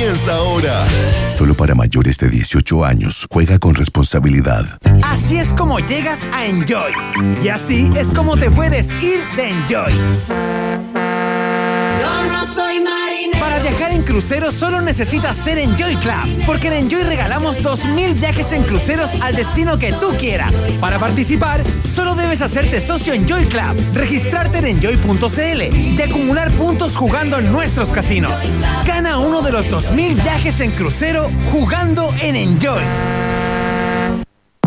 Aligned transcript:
comienza 0.00 0.34
ahora. 0.34 0.86
Solo 1.30 1.54
para 1.54 1.74
mayores 1.74 2.16
de 2.16 2.30
18 2.30 2.84
años. 2.86 3.26
Juega 3.30 3.58
con 3.58 3.74
responsabilidad. 3.74 4.64
Así 5.02 5.36
es 5.36 5.52
como 5.52 5.78
llegas 5.78 6.24
a 6.32 6.46
Enjoy. 6.46 6.92
Y 7.42 7.48
así 7.48 7.90
es 7.94 8.10
como 8.10 8.36
te 8.38 8.50
puedes 8.50 8.92
ir 9.02 9.20
de 9.36 9.50
Enjoy. 9.50 9.92
En 14.00 14.06
crucero 14.06 14.50
solo 14.50 14.80
necesitas 14.80 15.36
ser 15.36 15.58
Enjoy 15.58 15.94
Club, 15.96 16.44
porque 16.46 16.68
en 16.68 16.74
Enjoy 16.74 17.02
regalamos 17.02 17.58
2.000 17.58 18.14
viajes 18.14 18.52
en 18.52 18.62
cruceros 18.62 19.10
al 19.20 19.36
destino 19.36 19.78
que 19.78 19.92
tú 19.92 20.14
quieras. 20.18 20.54
Para 20.80 20.98
participar, 20.98 21.62
solo 21.82 22.14
debes 22.14 22.40
hacerte 22.40 22.80
socio 22.80 23.12
Enjoy 23.12 23.46
Club, 23.46 23.76
registrarte 23.94 24.58
en 24.58 24.66
enjoy.cl 24.66 25.76
y 25.76 26.00
acumular 26.00 26.50
puntos 26.52 26.96
jugando 26.96 27.38
en 27.38 27.52
nuestros 27.52 27.88
casinos. 27.90 28.40
Gana 28.86 29.18
uno 29.18 29.42
de 29.42 29.52
los 29.52 29.66
2.000 29.66 30.14
viajes 30.14 30.60
en 30.60 30.70
crucero 30.70 31.30
jugando 31.52 32.14
en 32.20 32.36
Enjoy. 32.36 32.82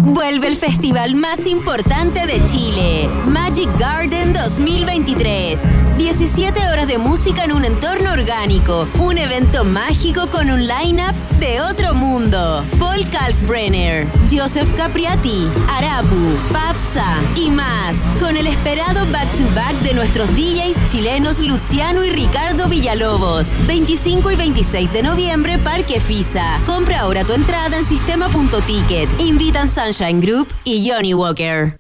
Vuelve 0.01 0.47
el 0.47 0.57
festival 0.57 1.15
más 1.15 1.47
importante 1.47 2.27
de 2.27 2.45
Chile, 2.45 3.09
Magic 3.25 3.69
Garden 3.79 4.33
2023. 4.33 5.59
17 5.97 6.67
horas 6.69 6.87
de 6.87 6.97
música 6.97 7.43
en 7.43 7.51
un 7.51 7.65
entorno 7.65 8.11
orgánico, 8.11 8.87
un 8.99 9.17
evento 9.17 9.63
mágico 9.63 10.27
con 10.27 10.49
un 10.49 10.67
line-up 10.67 11.13
de 11.39 11.61
otro 11.61 11.93
mundo. 11.93 12.63
Paul 12.79 13.07
Kalkbrenner, 13.11 14.07
Joseph 14.31 14.73
Capriati, 14.75 15.47
Arapu, 15.69 16.35
Papsa 16.51 17.21
y 17.35 17.51
más, 17.51 17.95
con 18.19 18.37
el 18.37 18.47
esperado 18.47 19.05
back-to-back 19.11 19.81
de 19.81 19.93
nuestros 19.93 20.29
DJs 20.35 20.91
chilenos 20.91 21.39
Luciano 21.39 22.03
y 22.03 22.09
Ricardo 22.09 22.67
Villalobos. 22.67 23.49
25 23.67 24.31
y 24.31 24.35
26 24.35 24.91
de 24.91 25.03
noviembre, 25.03 25.59
Parque 25.59 25.99
Fisa. 25.99 26.59
Compra 26.65 27.01
ahora 27.01 27.23
tu 27.23 27.33
entrada 27.33 27.77
en 27.77 27.85
sistema.ticket. 27.85 29.09
Invitan 29.19 29.69
Sunshine 29.69 30.21
Group 30.21 30.51
y 30.63 30.89
Johnny 30.89 31.13
Walker. 31.13 31.79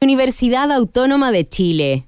Universidad 0.00 0.72
Autónoma 0.72 1.30
de 1.30 1.48
Chile. 1.48 2.07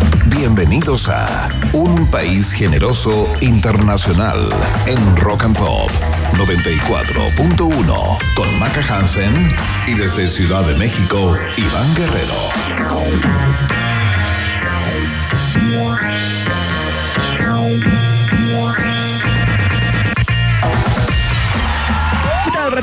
Bienvenidos 0.31 1.09
a 1.09 1.49
Un 1.73 2.09
País 2.09 2.53
Generoso 2.53 3.27
Internacional 3.41 4.49
en 4.87 5.17
Rock 5.17 5.43
and 5.43 5.57
Pop 5.57 5.91
94.1 6.33 8.17
con 8.35 8.59
Maca 8.59 8.81
Hansen 8.81 9.53
y 9.87 9.93
desde 9.93 10.29
Ciudad 10.29 10.65
de 10.65 10.75
México, 10.77 11.37
Iván 11.57 11.95
Guerrero. 11.95 12.33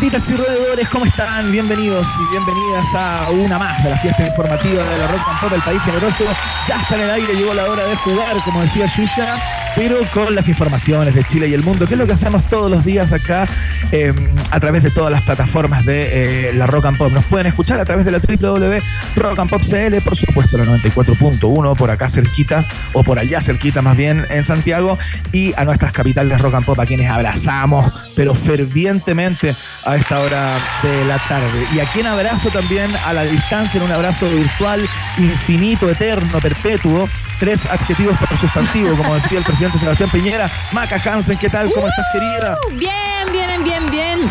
¿Qué 0.08 0.12
tal, 0.12 0.22
ratitas 0.22 0.30
y 0.30 0.42
roedores? 0.42 0.88
¿Cómo 0.88 1.04
están? 1.04 1.52
Bienvenidos 1.52 2.06
y 2.18 2.30
bienvenidas 2.30 2.94
a 2.94 3.28
una 3.30 3.58
más 3.58 3.84
de 3.84 3.90
la 3.90 3.96
fiesta 3.98 4.26
informativa 4.26 4.82
de 4.82 4.98
la 4.98 5.06
Rock 5.06 5.20
and 5.28 5.40
Pop, 5.40 5.52
el 5.52 5.60
país 5.60 5.82
generoso. 5.82 6.24
Ya 6.66 6.80
está 6.80 6.94
en 6.94 7.02
el 7.02 7.10
aire, 7.10 7.34
llegó 7.34 7.52
la 7.52 7.68
hora 7.68 7.84
de 7.84 7.94
jugar, 7.96 8.42
como 8.42 8.62
decía 8.62 8.86
Yuya, 8.86 9.36
pero 9.78 10.00
con 10.12 10.34
las 10.34 10.48
informaciones 10.48 11.14
de 11.14 11.22
Chile 11.22 11.46
y 11.46 11.54
el 11.54 11.62
mundo, 11.62 11.86
que 11.86 11.94
es 11.94 11.98
lo 11.98 12.04
que 12.04 12.12
hacemos 12.12 12.42
todos 12.42 12.68
los 12.68 12.84
días 12.84 13.12
acá 13.12 13.46
eh, 13.92 14.12
a 14.50 14.58
través 14.58 14.82
de 14.82 14.90
todas 14.90 15.12
las 15.12 15.22
plataformas 15.22 15.86
de 15.86 16.48
eh, 16.48 16.52
la 16.52 16.66
Rock 16.66 16.86
and 16.86 16.98
Pop. 16.98 17.12
Nos 17.12 17.24
pueden 17.26 17.46
escuchar 17.46 17.78
a 17.78 17.84
través 17.84 18.04
de 18.04 18.10
la 18.10 18.18
www.rockandpopcl, 18.18 20.00
por 20.02 20.16
supuesto 20.16 20.58
la 20.58 20.64
94.1, 20.64 21.76
por 21.76 21.92
acá 21.92 22.08
cerquita, 22.08 22.64
o 22.92 23.04
por 23.04 23.20
allá 23.20 23.40
cerquita 23.40 23.80
más 23.80 23.96
bien 23.96 24.26
en 24.30 24.44
Santiago, 24.44 24.98
y 25.30 25.54
a 25.56 25.64
nuestras 25.64 25.92
capitales 25.92 26.40
Rock 26.40 26.54
and 26.54 26.66
Pop, 26.66 26.80
a 26.80 26.84
quienes 26.84 27.08
abrazamos, 27.08 27.92
pero 28.16 28.34
fervientemente 28.34 29.54
a 29.86 29.94
esta 29.94 30.18
hora 30.18 30.58
de 30.82 31.04
la 31.04 31.18
tarde. 31.28 31.68
Y 31.72 31.78
a 31.78 31.84
quien 31.84 32.08
abrazo 32.08 32.48
también 32.48 32.90
a 33.06 33.12
la 33.12 33.22
distancia, 33.22 33.78
en 33.78 33.86
un 33.86 33.92
abrazo 33.92 34.28
virtual, 34.28 34.88
infinito, 35.18 35.88
eterno, 35.88 36.40
perpetuo, 36.40 37.08
tres 37.38 37.66
adjetivos 37.66 38.18
por 38.18 38.36
sustantivo, 38.38 38.96
como 38.96 39.14
decía 39.14 39.38
el 39.38 39.44
presidente 39.44 39.78
Sebastián 39.78 40.10
Piñera. 40.10 40.50
Maca 40.72 41.00
Hansen, 41.04 41.38
¿qué 41.38 41.48
tal? 41.48 41.70
¿Cómo 41.72 41.88
estás, 41.88 42.06
querida? 42.12 42.56
Bien, 42.72 43.32
bien, 43.32 43.64
bien, 43.64 43.90
bien. 43.90 44.30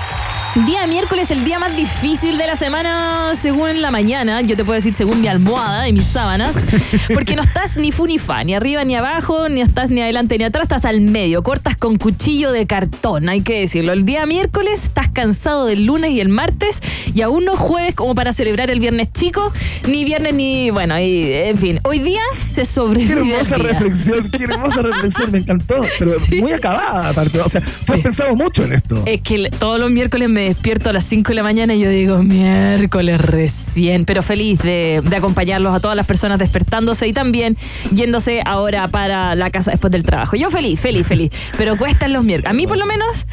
Día 0.65 0.87
miércoles, 0.87 1.29
el 1.29 1.43
día 1.45 1.59
más 1.59 1.75
difícil 1.75 2.37
de 2.37 2.47
la 2.47 2.55
semana, 2.55 3.33
según 3.35 3.79
la 3.81 3.91
mañana. 3.91 4.41
Yo 4.41 4.55
te 4.55 4.65
puedo 4.65 4.75
decir 4.75 4.93
según 4.95 5.21
mi 5.21 5.27
almohada 5.27 5.87
y 5.87 5.93
mis 5.93 6.03
sábanas. 6.05 6.65
Porque 7.13 7.35
no 7.35 7.43
estás 7.43 7.77
ni 7.77 7.91
fu 7.91 8.07
ni 8.07 8.17
fa, 8.17 8.43
ni 8.43 8.55
arriba 8.55 8.83
ni 8.83 8.95
abajo, 8.95 9.49
ni 9.49 9.61
estás 9.61 9.91
ni 9.91 10.01
adelante 10.01 10.35
ni 10.37 10.43
atrás, 10.45 10.63
estás 10.63 10.85
al 10.85 10.99
medio. 11.01 11.43
Cortas 11.43 11.77
con 11.77 11.97
cuchillo 11.97 12.51
de 12.51 12.65
cartón, 12.65 13.29
hay 13.29 13.41
que 13.41 13.59
decirlo. 13.59 13.93
El 13.93 14.03
día 14.03 14.25
miércoles 14.25 14.83
estás 14.83 15.09
cansado 15.09 15.67
del 15.67 15.85
lunes 15.85 16.09
y 16.11 16.21
el 16.21 16.29
martes, 16.29 16.79
y 17.13 17.21
aún 17.21 17.45
no 17.45 17.55
jueves 17.55 17.93
como 17.93 18.15
para 18.15 18.33
celebrar 18.33 18.71
el 18.71 18.79
viernes 18.79 19.09
chico, 19.13 19.53
ni 19.87 20.05
viernes 20.05 20.33
ni. 20.33 20.71
Bueno, 20.71 20.99
y, 20.99 21.31
en 21.33 21.57
fin. 21.57 21.79
Hoy 21.83 21.99
día 21.99 22.21
se 22.47 22.65
sobrevive. 22.65 23.13
Qué 23.13 23.31
hermosa 23.31 23.57
reflexión, 23.57 24.31
qué 24.31 24.43
hermosa 24.43 24.81
reflexión, 24.81 25.31
me 25.31 25.37
encantó. 25.37 25.81
Pero 25.99 26.11
muy 26.41 26.51
acabada, 26.51 27.09
aparte. 27.09 27.39
O 27.41 27.47
sea, 27.47 27.61
tú 27.61 27.93
has 27.93 27.97
Sí. 27.97 28.03
pensado 28.03 28.35
mucho 28.35 28.63
en 28.63 28.73
esto. 28.73 29.03
Es 29.05 29.21
que 29.21 29.49
todos 29.51 29.79
los 29.79 29.91
miércoles 29.91 30.27
me 30.29 30.46
despierto 30.47 30.89
a 30.89 30.93
las 30.93 31.03
5 31.05 31.29
de 31.29 31.35
la 31.35 31.43
mañana 31.43 31.73
y 31.73 31.79
yo 31.79 31.89
digo, 31.89 32.23
miércoles 32.23 33.19
recién, 33.19 34.05
pero 34.05 34.23
feliz 34.23 34.59
de, 34.59 35.01
de 35.03 35.15
acompañarlos 35.15 35.73
a 35.73 35.79
todas 35.79 35.95
las 35.97 36.05
personas 36.05 36.39
despertándose 36.39 37.07
y 37.07 37.13
también 37.13 37.57
yéndose 37.91 38.41
ahora 38.45 38.87
para 38.87 39.35
la 39.35 39.49
casa 39.49 39.71
después 39.71 39.91
del 39.91 40.03
trabajo. 40.03 40.35
Yo 40.35 40.49
feliz, 40.49 40.79
feliz, 40.79 41.05
feliz, 41.05 41.31
pero 41.57 41.77
cuestan 41.77 42.13
los 42.13 42.23
miércoles. 42.23 42.51
A 42.51 42.53
mí 42.53 42.65
por 42.65 42.77
lo 42.77 42.85
menos, 42.85 43.25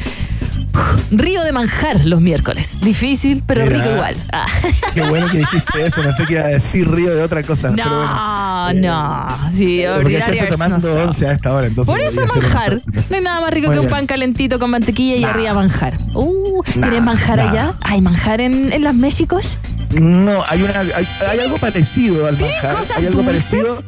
río 1.11 1.43
de 1.43 1.51
manjar 1.51 2.05
los 2.05 2.21
miércoles. 2.21 2.77
Difícil, 2.81 3.43
pero 3.45 3.63
Mira. 3.65 3.77
rico 3.77 3.89
igual. 3.95 4.15
Ah. 4.31 4.45
Qué 4.93 5.01
bueno 5.03 5.29
que 5.29 5.39
dijiste 5.39 5.85
eso, 5.85 6.03
no 6.03 6.11
sé 6.13 6.25
qué 6.25 6.33
iba 6.33 6.43
a 6.43 6.47
decir 6.47 6.89
río 6.89 7.13
de 7.15 7.21
otra 7.21 7.43
cosa. 7.43 7.71
pero 7.75 7.89
bueno. 7.89 8.05
No, 8.05 8.73
no. 8.73 9.27
Sí, 9.53 9.83
Porque 9.85 10.09
gente 10.09 10.25
ordinarias 10.25 10.49
tomando 10.49 10.75
no 10.77 10.81
son. 10.93 11.01
once 11.07 11.27
a 11.27 11.31
esta 11.33 11.53
hora, 11.53 11.67
entonces. 11.67 11.91
Por 11.91 12.01
eso 12.01 12.21
manjar. 12.27 12.73
un- 12.75 12.83
No 13.09 13.15
hay 13.17 13.21
nada 13.23 13.41
más 13.41 13.51
rico 13.51 13.67
Muy 13.67 13.75
que 13.75 13.79
un 13.79 13.85
bien. 13.87 13.91
pan 13.97 14.05
calentito 14.07 14.59
con 14.59 14.69
mantequilla 14.71 15.15
y 15.15 15.21
Nah. 15.21 15.29
arriba 15.29 15.53
manjar. 15.53 15.97
Uh, 16.13 16.61
Nah, 16.75 16.89
¿Tienes 16.89 17.03
manjar 17.03 17.37
nah. 17.37 17.49
allá? 17.49 17.73
¿Hay 17.81 18.01
manjar 18.01 18.41
en, 18.41 18.71
en 18.73 18.83
las 18.83 18.95
Méxicos? 18.95 19.57
No, 19.91 20.43
hay, 20.47 20.61
una, 20.63 20.79
hay, 20.79 21.07
hay 21.29 21.39
algo 21.39 21.57
parecido 21.57 22.27
al 22.27 22.37
manjar. 22.37 22.75
cosas 22.75 22.97
hay 22.97 23.05
algo 23.07 23.21
dulces? 23.23 23.45
parecido. 23.55 23.83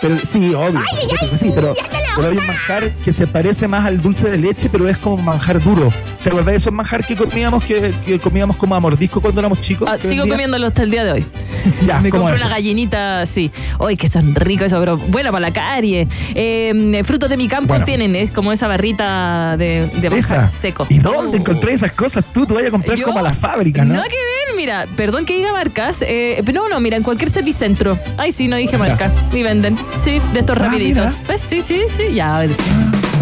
Pero, 0.00 0.18
sí, 0.18 0.54
obvio. 0.54 0.80
supuesto 1.00 1.30
que 1.30 1.36
sí, 1.36 1.52
pero, 1.54 1.74
pero 2.16 2.28
hay 2.28 2.36
un 2.38 2.46
manjar 2.46 2.90
que 3.04 3.12
se 3.12 3.26
parece 3.26 3.68
más 3.68 3.84
al 3.86 4.00
dulce 4.00 4.28
de 4.30 4.36
leche, 4.38 4.68
pero 4.70 4.88
es 4.88 4.98
como 4.98 5.16
manjar 5.22 5.60
duro. 5.60 5.92
¿Te 6.22 6.28
acuerdas 6.28 6.50
de 6.52 6.56
esos 6.58 6.72
manjar 6.72 7.06
que 7.06 7.16
comíamos, 7.16 7.64
que, 7.64 7.94
que 8.04 8.18
comíamos 8.18 8.56
como 8.56 8.74
a 8.74 8.80
mordisco 8.80 9.22
cuando 9.22 9.40
éramos 9.40 9.62
chicos? 9.62 9.88
Ah, 9.90 9.96
sigo 9.96 10.10
vendían? 10.10 10.28
comiéndolo 10.30 10.66
hasta 10.66 10.82
el 10.82 10.90
día 10.90 11.04
de 11.04 11.12
hoy. 11.12 11.26
Ya, 11.86 11.98
Me 12.00 12.10
¿cómo 12.10 12.24
compro 12.24 12.40
una 12.44 12.54
gallinita 12.54 13.20
así. 13.22 13.50
Uy, 13.78 13.96
que 13.96 14.08
son 14.08 14.34
ricos 14.34 14.66
eso, 14.66 14.78
pero 14.80 14.96
bueno 14.98 15.30
para 15.32 15.40
la 15.48 15.52
carie. 15.52 16.06
Eh, 16.34 17.02
frutos 17.04 17.28
de 17.30 17.36
mi 17.38 17.48
campo 17.48 17.68
Bueno. 17.68 17.84
tienen, 17.86 18.14
es 18.16 18.30
como 18.30 18.52
esa 18.52 18.66
barrita 18.68 19.56
de, 19.58 19.86
de 20.00 20.10
manjar 20.10 20.52
seco. 20.52 20.86
¿Y 20.90 20.98
dónde 20.98 21.38
Uh. 21.38 21.40
encontré 21.40 21.72
esas 21.72 21.92
cosas 21.92 22.24
tú? 22.32 22.44
Tú 22.46 22.54
vayas 22.54 22.68
a 22.68 22.72
comprar 22.72 22.96
Yo- 22.98 23.06
como 23.06 23.18
a 23.18 23.22
la 23.22 23.34
fábrica, 23.34 23.84
¿no? 23.84 23.94
Nada 23.94 24.06
que 24.08 24.14
ver, 24.16 24.56
mira, 24.56 24.86
perdón 24.96 25.24
que 25.24 25.34
diga 25.36 25.52
marcas, 25.52 26.02
eh, 26.02 26.42
pero 26.44 26.62
no, 26.62 26.68
no, 26.68 26.80
mira, 26.80 26.96
en 26.98 27.02
cualquier 27.02 27.30
servicentro. 27.30 27.98
Ay, 28.18 28.32
sí, 28.32 28.46
no 28.48 28.56
dije 28.56 28.76
marca. 28.78 29.12
Y 29.32 29.42
venden. 29.42 29.76
Sí, 29.98 30.20
de 30.32 30.40
estos 30.40 30.56
Ah, 30.58 30.60
rapiditos. 30.64 31.12
mira. 31.12 31.24
Pues 31.26 31.40
sí, 31.40 31.62
sí, 31.62 31.82
sí, 31.88 32.14
ya. 32.14 32.46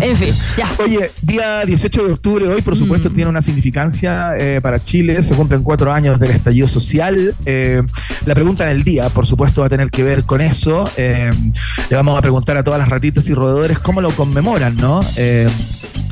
En 0.00 0.17
fin, 0.17 0.33
ya. 0.56 0.69
Oye, 0.79 1.11
día 1.23 1.65
18 1.65 2.06
de 2.06 2.12
octubre 2.12 2.47
hoy, 2.49 2.62
por 2.62 2.77
supuesto, 2.77 3.11
Mm. 3.11 3.15
tiene 3.15 3.31
una 3.31 3.43
significancia 3.43 4.33
eh, 4.39 4.61
para 4.62 4.83
Chile. 4.83 5.23
Se 5.23 5.35
cumplen 5.35 5.62
cuatro 5.62 5.93
años 5.93 6.19
del 6.21 6.31
estallido 6.31 6.69
social. 6.69 7.35
Eh, 7.47 7.83
la 8.27 8.35
pregunta 8.35 8.67
del 8.67 8.85
día, 8.85 9.09
por 9.09 9.27
supuesto, 9.27 9.61
va 9.62 9.67
a 9.67 9.71
tener 9.71 9.91
que 9.91 10.03
ver 10.03 10.25
con 10.25 10.41
eso. 10.41 10.89
Eh, 10.97 11.31
le 11.91 11.97
vamos 11.97 12.17
a 12.19 12.23
preguntar 12.23 12.56
a 12.56 12.65
todas 12.65 12.79
las 12.81 12.89
ratitas 12.89 13.29
y 13.29 13.35
roedores 13.35 13.79
cómo 13.79 14.00
lo 14.00 14.11
conmemoran, 14.12 14.77
¿no? 14.77 15.00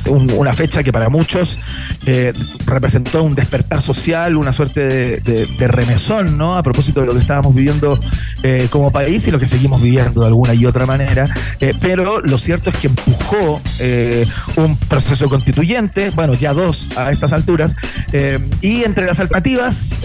Una 0.05 0.53
fecha 0.53 0.83
que 0.83 0.93
para 0.93 1.09
muchos 1.09 1.59
eh, 2.05 2.33
representó 2.65 3.23
un 3.23 3.35
despertar 3.35 3.81
social, 3.81 4.37
una 4.37 4.53
suerte 4.53 5.19
de, 5.19 5.67
remesón, 5.67 6.37
¿no? 6.37 6.57
A 6.57 6.63
propósito 6.63 7.01
de 7.01 7.07
lo 7.07 7.13
que 7.13 7.19
estábamos 7.19 7.53
viviendo 7.53 7.99
eh, 8.43 8.67
como 8.69 8.91
país 8.91 9.27
y 9.27 9.31
lo 9.31 9.39
que 9.39 9.47
seguimos 9.47 9.81
viviendo 9.81 10.21
de 10.21 10.27
alguna 10.27 10.53
y 10.53 10.65
otra 10.65 10.85
manera. 10.85 11.27
Eh, 11.59 11.73
pero 11.81 12.21
lo 12.21 12.37
cierto 12.37 12.69
es 12.69 12.77
que 12.77 12.87
empujó 12.87 13.61
un 14.55 14.77
proceso 14.77 15.27
constituyente, 15.29 16.11
bueno, 16.11 16.33
ya 16.33 16.53
dos 16.53 16.89
a 16.95 17.11
estas 17.11 17.33
alturas, 17.33 17.75
y 18.61 18.83
entre 18.83 19.05
las 19.05 19.19
alternativas, 19.19 19.95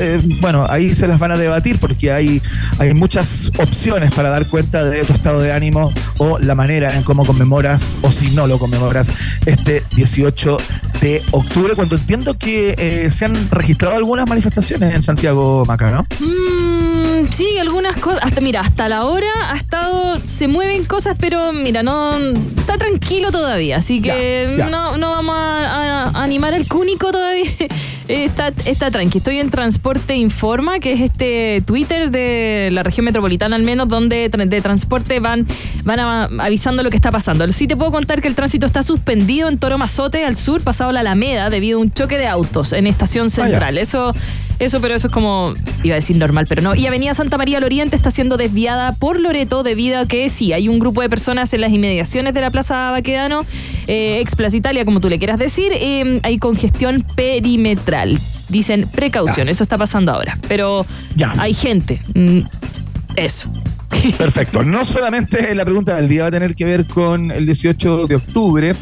bueno, 0.40 0.66
ahí 0.68 0.94
se 0.94 1.06
las 1.06 1.18
van 1.18 1.32
a 1.32 1.36
debatir 1.36 1.78
porque 1.78 2.12
hay, 2.12 2.42
hay 2.78 2.94
muchas 2.94 3.52
opciones 3.58 4.12
para 4.14 4.30
dar 4.30 4.48
cuenta 4.48 4.84
de 4.84 5.04
tu 5.04 5.12
estado 5.12 5.40
de 5.40 5.52
ánimo 5.52 5.92
o 6.18 6.38
la 6.38 6.54
manera 6.54 6.94
en 6.96 7.02
cómo 7.02 7.24
conmemoras 7.24 7.96
o 8.02 8.10
si 8.10 8.30
no 8.30 8.46
lo 8.46 8.58
conmemoras 8.58 9.10
este 9.46 9.81
18 9.94 10.56
de 11.00 11.22
octubre, 11.32 11.74
cuando 11.74 11.96
entiendo 11.96 12.38
que 12.38 12.74
eh, 12.78 13.10
se 13.10 13.24
han 13.24 13.34
registrado 13.50 13.96
algunas 13.96 14.28
manifestaciones 14.28 14.94
en 14.94 15.02
Santiago 15.02 15.64
Maca, 15.66 15.90
¿no? 15.90 16.06
Mm, 16.20 17.28
sí, 17.30 17.58
algunas 17.58 17.96
cosas. 17.96 18.20
Hasta, 18.22 18.40
mira, 18.40 18.60
hasta 18.60 18.88
la 18.88 19.04
hora 19.04 19.50
ha 19.50 19.56
estado. 19.56 20.16
Se 20.24 20.48
mueven 20.48 20.84
cosas, 20.84 21.16
pero 21.18 21.52
mira, 21.52 21.82
no. 21.82 22.16
Está 22.16 22.78
tranquilo 22.78 23.30
todavía. 23.32 23.78
Así 23.78 24.00
que 24.00 24.64
No, 24.70 24.96
no 24.96 25.10
vamos 25.10 25.34
a, 25.36 26.22
animar 26.22 26.54
al 26.54 26.66
cúnico 26.68 27.10
todavía. 27.10 27.50
está, 28.08 28.48
está 28.64 28.90
tranqui. 28.90 29.18
Estoy 29.18 29.38
en 29.38 29.50
Transporte 29.50 30.14
Informa, 30.14 30.78
que 30.78 30.92
es 30.92 31.00
este 31.00 31.62
Twitter 31.66 32.10
de 32.10 32.70
la 32.72 32.82
región 32.82 33.04
metropolitana, 33.04 33.56
al 33.56 33.62
menos, 33.62 33.88
donde 33.88 34.28
de 34.28 34.60
transporte 34.60 35.20
van, 35.20 35.46
van 35.84 36.00
avisando 36.40 36.82
lo 36.82 36.90
que 36.90 36.96
está 36.96 37.10
pasando. 37.10 37.50
Sí 37.52 37.66
te 37.66 37.76
puedo 37.76 37.92
contar 37.92 38.22
que 38.22 38.28
el 38.28 38.34
tránsito 38.34 38.66
está 38.66 38.82
suspendido 38.82 39.48
en 39.48 39.58
Toro 39.58 39.71
Mazote, 39.78 40.24
al 40.24 40.36
sur, 40.36 40.62
pasado 40.62 40.92
la 40.92 41.00
Alameda, 41.00 41.50
debido 41.50 41.78
a 41.78 41.82
un 41.82 41.90
choque 41.90 42.18
de 42.18 42.26
autos 42.26 42.72
en 42.72 42.86
Estación 42.86 43.26
ah, 43.26 43.30
Central. 43.30 43.78
eso, 43.78 44.14
eso, 44.58 44.80
pero 44.80 44.94
eso 44.94 45.08
es 45.08 45.12
como, 45.12 45.54
iba 45.82 45.94
a 45.94 45.96
decir 45.96 46.16
normal, 46.16 46.46
pero 46.48 46.62
no. 46.62 46.74
Y 46.74 46.86
Avenida 46.86 47.14
Santa 47.14 47.38
María 47.38 47.58
al 47.58 47.64
Oriente 47.64 47.96
está 47.96 48.10
siendo 48.10 48.36
desviada 48.36 48.92
por 48.92 49.18
Loreto 49.18 49.62
debido 49.62 49.98
a 49.98 50.06
que 50.06 50.28
sí, 50.30 50.52
hay 50.52 50.68
un 50.68 50.78
grupo 50.78 51.02
de 51.02 51.08
personas 51.08 51.52
en 51.54 51.60
las 51.60 51.72
inmediaciones 51.72 52.34
de 52.34 52.40
la 52.40 52.50
Plaza 52.50 52.90
Baquedano, 52.90 53.44
eh, 53.86 54.18
ex 54.20 54.36
Plaza 54.36 54.56
Italia, 54.56 54.84
como 54.84 55.00
tú 55.00 55.08
le 55.08 55.18
quieras 55.18 55.38
decir, 55.38 55.72
eh, 55.74 56.20
hay 56.22 56.38
congestión 56.38 57.04
perimetral. 57.16 58.18
Dicen 58.48 58.86
precaución, 58.86 59.48
eso 59.48 59.62
está 59.62 59.78
pasando 59.78 60.12
ahora. 60.12 60.38
Pero 60.46 60.84
ya. 61.16 61.34
hay 61.38 61.54
gente. 61.54 62.00
Mm, 62.14 62.40
eso. 63.16 63.50
Perfecto. 64.18 64.62
No 64.62 64.84
solamente 64.84 65.54
la 65.54 65.64
pregunta 65.64 65.96
del 65.96 66.08
día 66.08 66.22
va 66.22 66.28
a 66.28 66.32
tener 66.32 66.54
que 66.54 66.64
ver 66.64 66.86
con 66.86 67.30
el 67.30 67.46
18 67.46 68.06
de 68.06 68.16
octubre, 68.16 68.74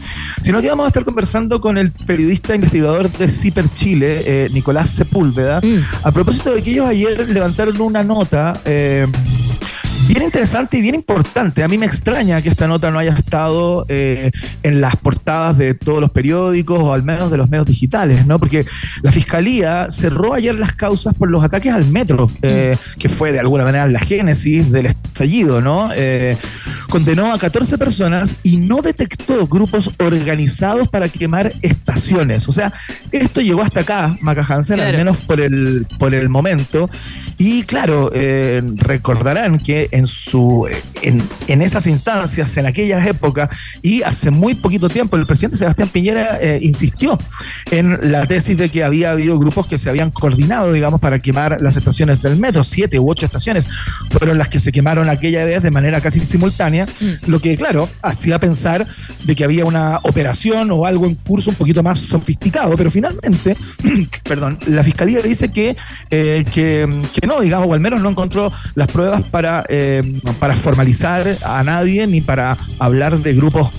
sino 0.42 0.60
que 0.60 0.68
vamos 0.68 0.84
a 0.84 0.88
estar 0.88 1.04
conversando 1.04 1.60
con 1.60 1.78
el 1.78 1.90
periodista 1.90 2.54
investigador 2.54 3.10
de 3.10 3.28
CIPER 3.28 3.72
Chile, 3.72 4.22
eh, 4.24 4.48
Nicolás 4.52 4.90
Sepúlveda, 4.90 5.60
mm. 5.60 6.06
a 6.06 6.12
propósito 6.12 6.54
de 6.54 6.62
que 6.62 6.70
ellos 6.70 6.86
ayer 6.86 7.28
levantaron 7.28 7.80
una 7.80 8.02
nota. 8.02 8.60
Eh, 8.64 9.06
bien 10.10 10.24
interesante 10.24 10.76
y 10.76 10.82
bien 10.82 10.96
importante. 10.96 11.62
A 11.62 11.68
mí 11.68 11.78
me 11.78 11.86
extraña 11.86 12.42
que 12.42 12.48
esta 12.48 12.66
nota 12.66 12.90
no 12.90 12.98
haya 12.98 13.12
estado 13.12 13.86
eh, 13.88 14.32
en 14.64 14.80
las 14.80 14.96
portadas 14.96 15.56
de 15.56 15.74
todos 15.74 16.00
los 16.00 16.10
periódicos 16.10 16.80
o 16.80 16.92
al 16.92 17.04
menos 17.04 17.30
de 17.30 17.36
los 17.36 17.48
medios 17.48 17.66
digitales, 17.66 18.26
¿no? 18.26 18.36
Porque 18.40 18.66
la 19.02 19.12
fiscalía 19.12 19.86
cerró 19.88 20.34
ayer 20.34 20.56
las 20.56 20.72
causas 20.72 21.14
por 21.14 21.30
los 21.30 21.44
ataques 21.44 21.72
al 21.72 21.86
metro, 21.86 22.28
eh, 22.42 22.76
que 22.98 23.08
fue 23.08 23.30
de 23.30 23.38
alguna 23.38 23.62
manera 23.62 23.86
la 23.86 24.00
génesis 24.00 24.72
del 24.72 24.86
estallido, 24.86 25.60
¿no? 25.60 25.90
Eh, 25.94 26.36
condenó 26.88 27.32
a 27.32 27.38
14 27.38 27.78
personas 27.78 28.34
y 28.42 28.56
no 28.56 28.82
detectó 28.82 29.46
grupos 29.46 29.90
organizados 30.00 30.88
para 30.88 31.08
quemar 31.08 31.52
estaciones. 31.62 32.48
O 32.48 32.52
sea, 32.52 32.72
esto 33.12 33.42
llegó 33.42 33.62
hasta 33.62 33.80
acá, 33.80 34.16
Maca 34.22 34.44
Hansen, 34.48 34.80
al 34.80 34.96
menos 34.96 35.18
por 35.18 35.40
el, 35.40 35.86
por 36.00 36.14
el 36.14 36.28
momento. 36.28 36.90
Y 37.38 37.62
claro, 37.62 38.10
recordarán 38.10 39.58
que 39.58 39.88
en, 39.99 39.99
su, 40.06 40.68
en, 41.02 41.22
en, 41.48 41.62
esas 41.62 41.86
instancias, 41.86 42.56
en 42.56 42.66
aquellas 42.66 43.06
épocas 43.06 43.48
y 43.82 44.02
hace 44.02 44.30
muy 44.30 44.54
poquito 44.54 44.88
tiempo, 44.88 45.16
el 45.16 45.26
presidente 45.26 45.56
Sebastián 45.56 45.88
Piñera 45.88 46.38
eh, 46.40 46.58
insistió 46.62 47.18
en 47.70 48.10
la 48.10 48.26
tesis 48.26 48.56
de 48.56 48.68
que 48.68 48.84
había 48.84 49.12
habido 49.12 49.38
grupos 49.38 49.66
que 49.66 49.78
se 49.78 49.88
habían 49.90 50.10
coordinado, 50.10 50.72
digamos, 50.72 51.00
para 51.00 51.20
quemar 51.20 51.60
las 51.60 51.76
estaciones 51.76 52.20
del 52.20 52.36
metro. 52.36 52.64
Siete 52.64 52.98
u 52.98 53.10
ocho 53.10 53.26
estaciones 53.26 53.68
fueron 54.10 54.38
las 54.38 54.48
que 54.48 54.60
se 54.60 54.72
quemaron 54.72 55.08
aquella 55.08 55.44
vez 55.44 55.62
de 55.62 55.70
manera 55.70 56.00
casi 56.00 56.24
simultánea, 56.24 56.86
mm. 56.86 57.30
lo 57.30 57.40
que, 57.40 57.56
claro, 57.56 57.88
hacía 58.02 58.38
pensar 58.38 58.86
de 59.24 59.36
que 59.36 59.44
había 59.44 59.64
una 59.64 59.98
operación 60.02 60.70
o 60.70 60.86
algo 60.86 61.06
en 61.06 61.14
curso 61.14 61.50
un 61.50 61.56
poquito 61.56 61.82
más 61.82 61.98
sofisticado, 61.98 62.76
pero 62.76 62.90
finalmente, 62.90 63.56
perdón, 64.24 64.58
la 64.66 64.82
fiscalía 64.82 65.20
dice 65.20 65.50
que, 65.50 65.76
eh, 66.10 66.44
que, 66.52 67.02
que, 67.12 67.26
no, 67.26 67.40
digamos, 67.40 67.68
o 67.68 67.74
al 67.74 67.80
menos 67.80 68.00
no 68.00 68.10
encontró 68.10 68.52
las 68.74 68.88
pruebas 68.88 69.22
para 69.24 69.64
eh, 69.68 69.79
eh, 69.80 70.02
para 70.38 70.54
formalizar 70.56 71.26
a 71.42 71.62
nadie 71.62 72.06
ni 72.06 72.20
para 72.20 72.58
hablar 72.78 73.18
de 73.18 73.32
grupos 73.32 73.70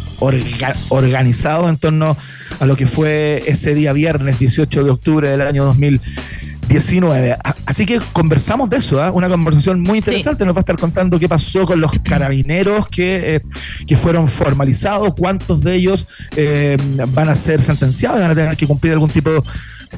organizados 0.90 1.70
en 1.70 1.78
torno 1.78 2.18
a 2.60 2.66
lo 2.66 2.76
que 2.76 2.88
fue 2.88 3.44
ese 3.46 3.76
día 3.76 3.94
viernes 3.94 4.40
18 4.40 4.84
de 4.84 4.90
octubre 4.90 5.30
del 5.30 5.42
año 5.42 5.64
2019. 5.66 7.38
Así 7.68 7.86
que 7.86 8.00
conversamos 8.14 8.70
de 8.72 8.78
eso, 8.78 9.02
¿ah? 9.02 9.12
una 9.12 9.30
conversación 9.30 9.82
muy 9.82 10.00
interesante. 10.00 10.44
Nos 10.44 10.56
va 10.56 10.60
a 10.60 10.62
estar 10.62 10.78
contando 10.78 11.20
qué 11.20 11.30
pasó 11.30 11.66
con 11.68 11.80
los 11.80 11.92
carabineros 12.04 12.88
que, 12.88 13.36
eh, 13.36 13.42
que 13.86 13.96
fueron 13.96 14.28
formalizados, 14.28 15.14
cuántos 15.16 15.62
de 15.62 15.76
ellos 15.76 16.08
eh, 16.36 16.78
van 17.10 17.30
a 17.30 17.36
ser 17.36 17.62
sentenciados, 17.62 18.20
van 18.20 18.32
a 18.32 18.36
tener 18.36 18.58
que 18.58 18.66
cumplir 18.66 18.94
algún 18.94 19.10
tipo 19.10 19.44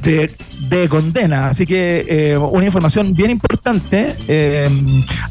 de, 0.02 0.88
condena. 0.90 1.50
Así 1.50 1.66
que 1.66 2.06
eh, 2.08 2.38
una 2.38 2.66
información 2.66 3.14
bien 3.14 3.30
importante 3.32 4.16
eh, 4.28 4.68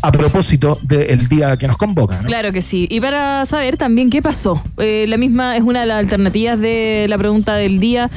a 0.01 0.13
propósito 0.13 0.79
del 0.83 1.29
día 1.29 1.57
que 1.57 1.67
nos 1.67 1.77
convoca. 1.77 2.19
Claro 2.21 2.53
que 2.53 2.63
sí. 2.63 2.87
Y 2.91 3.01
para 3.01 3.45
saber 3.45 3.77
también 3.77 4.09
qué 4.09 4.23
pasó. 4.23 4.63
Eh, 4.79 5.07
la 5.09 5.17
misma 5.17 5.57
es 5.57 5.63
una 5.63 5.81
de 5.81 5.87
las 5.87 5.99
alternativas 5.99 6.59
de 6.59 7.07
la 7.09 7.19
pregunta 7.19 7.55
del 7.55 7.81
día. 7.81 8.11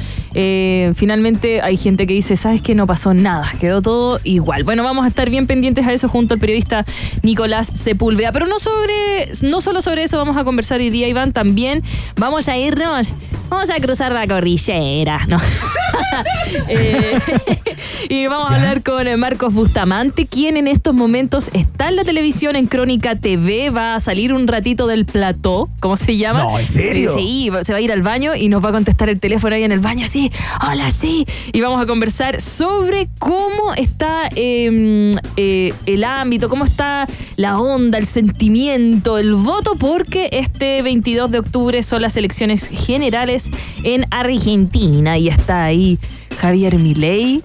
finalmente 0.94 1.62
hay 1.62 1.76
gente 1.76 2.06
que 2.06 2.14
dice, 2.14 2.36
¿sabes 2.36 2.62
que 2.62 2.74
No 2.74 2.86
pasó 2.86 3.14
nada, 3.14 3.52
quedó 3.60 3.82
todo 3.82 4.20
igual. 4.22 4.64
Bueno, 4.64 4.82
vamos 4.82 5.04
a 5.04 5.08
estar 5.08 5.28
bien 5.30 5.46
pendientes 5.46 5.86
a 5.86 5.92
eso 5.92 6.08
junto 6.08 6.34
al 6.34 6.40
periodista 6.40 6.84
Nicolás 7.22 7.66
Sepúlveda. 7.68 8.32
Pero 8.32 8.46
no 8.46 8.58
sobre, 8.58 9.28
no 9.42 9.60
solo 9.60 9.82
sobre 9.82 10.04
eso 10.04 10.16
vamos 10.18 10.36
a 10.36 10.44
conversar 10.44 10.80
hoy 10.80 10.90
día, 10.90 11.08
Iván, 11.08 11.32
también 11.32 11.82
vamos 12.16 12.48
a 12.48 12.56
irnos, 12.56 13.14
vamos 13.48 13.70
a 13.70 13.76
cruzar 13.76 14.12
la 14.12 14.26
cordillera, 14.26 15.26
¿no? 15.26 15.38
Eh, 16.68 17.18
y 18.08 18.26
vamos 18.26 18.50
a 18.50 18.54
hablar 18.56 18.82
con 18.82 19.06
eh, 19.06 19.16
Marcos 19.16 19.52
Bustamante, 19.52 20.26
quien 20.26 20.56
en 20.56 20.68
estos 20.68 20.94
momentos 20.94 21.50
está 21.52 21.88
en 21.88 21.96
la 21.96 22.04
televisión 22.04 22.56
en 22.56 22.66
Crónica 22.66 23.16
TV. 23.16 23.70
Va 23.70 23.94
a 23.94 24.00
salir 24.00 24.32
un 24.32 24.46
ratito 24.46 24.86
del 24.86 25.06
plató, 25.06 25.68
¿cómo 25.80 25.96
se 25.96 26.16
llama? 26.16 26.42
No, 26.42 26.58
¿en 26.58 26.66
serio? 26.66 27.12
Sí, 27.14 27.50
se 27.62 27.72
va 27.72 27.78
a 27.78 27.80
ir 27.80 27.92
al 27.92 28.02
baño 28.02 28.34
y 28.34 28.48
nos 28.48 28.64
va 28.64 28.70
a 28.70 28.72
contestar 28.72 29.08
el 29.08 29.20
teléfono 29.20 29.54
ahí 29.54 29.64
en 29.64 29.72
el 29.72 29.80
baño, 29.80 30.04
así, 30.04 30.30
hola, 30.68 30.90
sí. 30.90 31.26
Y 31.52 31.60
vamos 31.60 31.80
a 31.80 31.86
conversar 31.86 32.40
sobre 32.40 33.08
cómo 33.18 33.74
está 33.76 34.28
em, 34.34 35.12
eh, 35.36 35.72
el 35.86 36.04
ámbito, 36.04 36.48
cómo 36.48 36.64
está 36.64 37.06
la 37.36 37.58
onda, 37.58 37.98
el 37.98 38.06
sentimiento, 38.06 39.18
el 39.18 39.34
voto, 39.34 39.76
porque 39.76 40.28
este 40.32 40.82
22 40.82 41.30
de 41.30 41.38
octubre 41.38 41.82
son 41.82 42.02
las 42.02 42.16
elecciones 42.16 42.68
generales 42.68 43.50
en 43.82 44.06
Argentina 44.10 45.18
y 45.18 45.28
está 45.28 45.64
ahí 45.64 45.98
Javier 46.36 46.78
Milei 46.78 47.42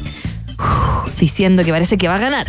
diciendo 1.19 1.63
que 1.63 1.71
parece 1.71 1.97
que 1.97 2.07
va 2.07 2.15
a 2.15 2.19
ganar. 2.19 2.47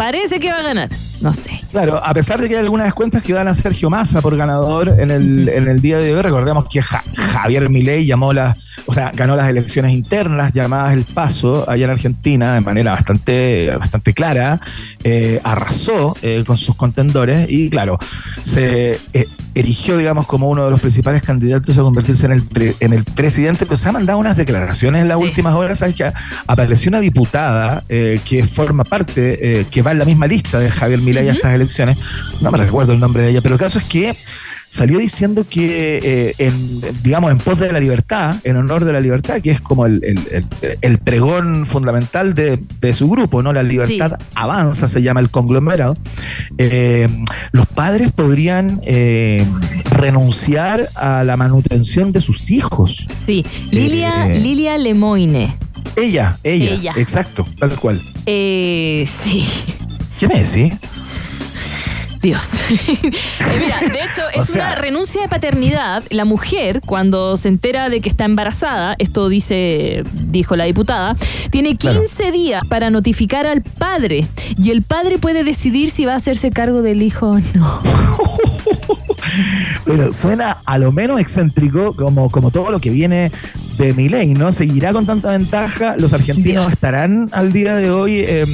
Parece 0.00 0.40
que 0.40 0.48
va 0.50 0.60
a 0.60 0.62
ganar. 0.62 0.88
No 1.20 1.34
sé. 1.34 1.60
Claro, 1.70 2.02
a 2.02 2.14
pesar 2.14 2.40
de 2.40 2.48
que 2.48 2.56
hay 2.56 2.62
algunas 2.62 2.94
cuentas 2.94 3.22
que 3.22 3.34
dan 3.34 3.46
a 3.48 3.54
Sergio 3.54 3.90
Massa 3.90 4.22
por 4.22 4.34
ganador 4.34 4.88
en 4.88 5.10
el, 5.10 5.48
en 5.50 5.68
el 5.68 5.80
día 5.80 5.98
de 5.98 6.14
hoy, 6.14 6.22
recordemos 6.22 6.66
que 6.70 6.80
Javier 6.80 7.68
Milei 7.68 8.06
llamó 8.06 8.32
la, 8.32 8.56
o 8.86 8.94
sea, 8.94 9.12
ganó 9.14 9.36
las 9.36 9.48
elecciones 9.48 9.92
internas 9.92 10.54
llamadas 10.54 10.94
El 10.94 11.04
Paso 11.04 11.68
allá 11.68 11.84
en 11.84 11.90
Argentina 11.90 12.54
de 12.54 12.62
manera 12.62 12.92
bastante, 12.92 13.70
bastante 13.78 14.14
clara, 14.14 14.60
eh, 15.04 15.40
arrasó 15.44 16.16
eh, 16.22 16.42
con 16.46 16.56
sus 16.56 16.74
contendores 16.74 17.46
y 17.50 17.68
claro, 17.68 17.98
se 18.42 18.98
eh, 19.12 19.26
erigió, 19.54 19.98
digamos, 19.98 20.26
como 20.26 20.48
uno 20.48 20.64
de 20.64 20.70
los 20.70 20.80
principales 20.80 21.22
candidatos 21.22 21.76
a 21.76 21.82
convertirse 21.82 22.26
en 22.26 22.32
el, 22.32 22.48
en 22.80 22.92
el 22.94 23.04
presidente, 23.04 23.66
pero 23.66 23.76
se 23.76 23.90
ha 23.90 23.92
mandado 23.92 24.18
unas 24.18 24.36
declaraciones 24.38 25.02
en 25.02 25.08
las 25.08 25.18
últimas 25.18 25.54
horas, 25.54 25.80
¿sabes? 25.80 25.94
Que 25.94 26.10
apareció 26.46 26.88
una 26.88 27.00
diputada 27.00 27.84
que 27.88 28.48
forma 28.50 28.84
parte, 28.84 29.66
que 29.70 29.82
va 29.82 29.89
en 29.92 29.98
la 29.98 30.04
misma 30.04 30.26
lista 30.26 30.58
de 30.58 30.70
Javier 30.70 31.00
Milei 31.00 31.28
a 31.28 31.32
estas 31.32 31.54
elecciones, 31.54 31.98
no 32.40 32.50
me 32.50 32.58
recuerdo 32.58 32.92
el 32.92 33.00
nombre 33.00 33.22
de 33.22 33.30
ella, 33.30 33.40
pero 33.40 33.54
el 33.54 33.60
caso 33.60 33.78
es 33.78 33.84
que 33.84 34.14
salió 34.70 34.98
diciendo 34.98 35.44
que, 35.50 35.98
eh, 36.02 36.34
en, 36.38 36.80
digamos, 37.02 37.32
en 37.32 37.38
pos 37.38 37.58
de 37.58 37.72
la 37.72 37.80
libertad, 37.80 38.36
en 38.44 38.56
honor 38.56 38.84
de 38.84 38.92
la 38.92 39.00
libertad, 39.00 39.42
que 39.42 39.50
es 39.50 39.60
como 39.60 39.84
el, 39.84 40.02
el, 40.04 40.46
el 40.80 40.98
pregón 40.98 41.66
fundamental 41.66 42.34
de, 42.34 42.58
de, 42.80 42.94
su 42.94 43.10
grupo, 43.10 43.42
¿no? 43.42 43.52
La 43.52 43.64
libertad 43.64 44.16
sí. 44.18 44.26
avanza, 44.36 44.86
se 44.86 45.02
llama 45.02 45.20
el 45.20 45.28
conglomerado. 45.28 45.96
Eh, 46.56 47.08
los 47.50 47.66
padres 47.66 48.12
podrían 48.12 48.80
eh, 48.84 49.44
renunciar 49.90 50.88
a 50.94 51.24
la 51.24 51.36
manutención 51.36 52.12
de 52.12 52.20
sus 52.20 52.50
hijos. 52.50 53.08
Sí, 53.26 53.44
Lilia, 53.72 54.26
Lilia 54.26 54.78
Lemoine. 54.78 55.56
Ella, 55.96 56.38
ella, 56.44 56.74
ella, 56.74 56.92
exacto, 56.96 57.44
tal 57.58 57.74
cual. 57.74 58.00
Eh, 58.24 59.04
sí. 59.08 59.44
¿Quién 60.20 60.32
es, 60.32 60.50
sí? 60.50 60.70
Dios. 62.20 62.50
Mira, 63.58 63.80
de 63.80 64.02
hecho, 64.02 64.28
es 64.34 64.42
o 64.42 64.44
sea, 64.44 64.66
una 64.66 64.74
renuncia 64.74 65.22
de 65.22 65.28
paternidad. 65.28 66.02
La 66.10 66.26
mujer, 66.26 66.82
cuando 66.84 67.38
se 67.38 67.48
entera 67.48 67.88
de 67.88 68.02
que 68.02 68.10
está 68.10 68.26
embarazada, 68.26 68.96
esto 68.98 69.30
dice, 69.30 70.04
dijo 70.12 70.56
la 70.56 70.64
diputada, 70.64 71.16
tiene 71.48 71.76
15 71.76 72.16
claro. 72.16 72.32
días 72.32 72.64
para 72.66 72.90
notificar 72.90 73.46
al 73.46 73.62
padre. 73.62 74.28
Y 74.62 74.70
el 74.72 74.82
padre 74.82 75.16
puede 75.16 75.42
decidir 75.42 75.90
si 75.90 76.04
va 76.04 76.12
a 76.12 76.16
hacerse 76.16 76.50
cargo 76.50 76.82
del 76.82 77.00
hijo 77.00 77.30
o 77.30 77.40
no. 77.54 77.80
Bueno, 79.86 80.12
suena 80.12 80.58
a 80.64 80.78
lo 80.78 80.92
menos 80.92 81.20
excéntrico, 81.20 81.94
como, 81.94 82.30
como 82.30 82.50
todo 82.50 82.70
lo 82.70 82.80
que 82.80 82.90
viene 82.90 83.32
de 83.78 83.94
Milei, 83.94 84.34
¿no? 84.34 84.52
Seguirá 84.52 84.92
con 84.92 85.06
tanta 85.06 85.30
ventaja. 85.30 85.96
Los 85.96 86.12
argentinos 86.12 86.64
Dios. 86.64 86.72
estarán 86.72 87.28
al 87.32 87.52
día 87.52 87.76
de 87.76 87.90
hoy 87.90 88.24
eh, 88.26 88.44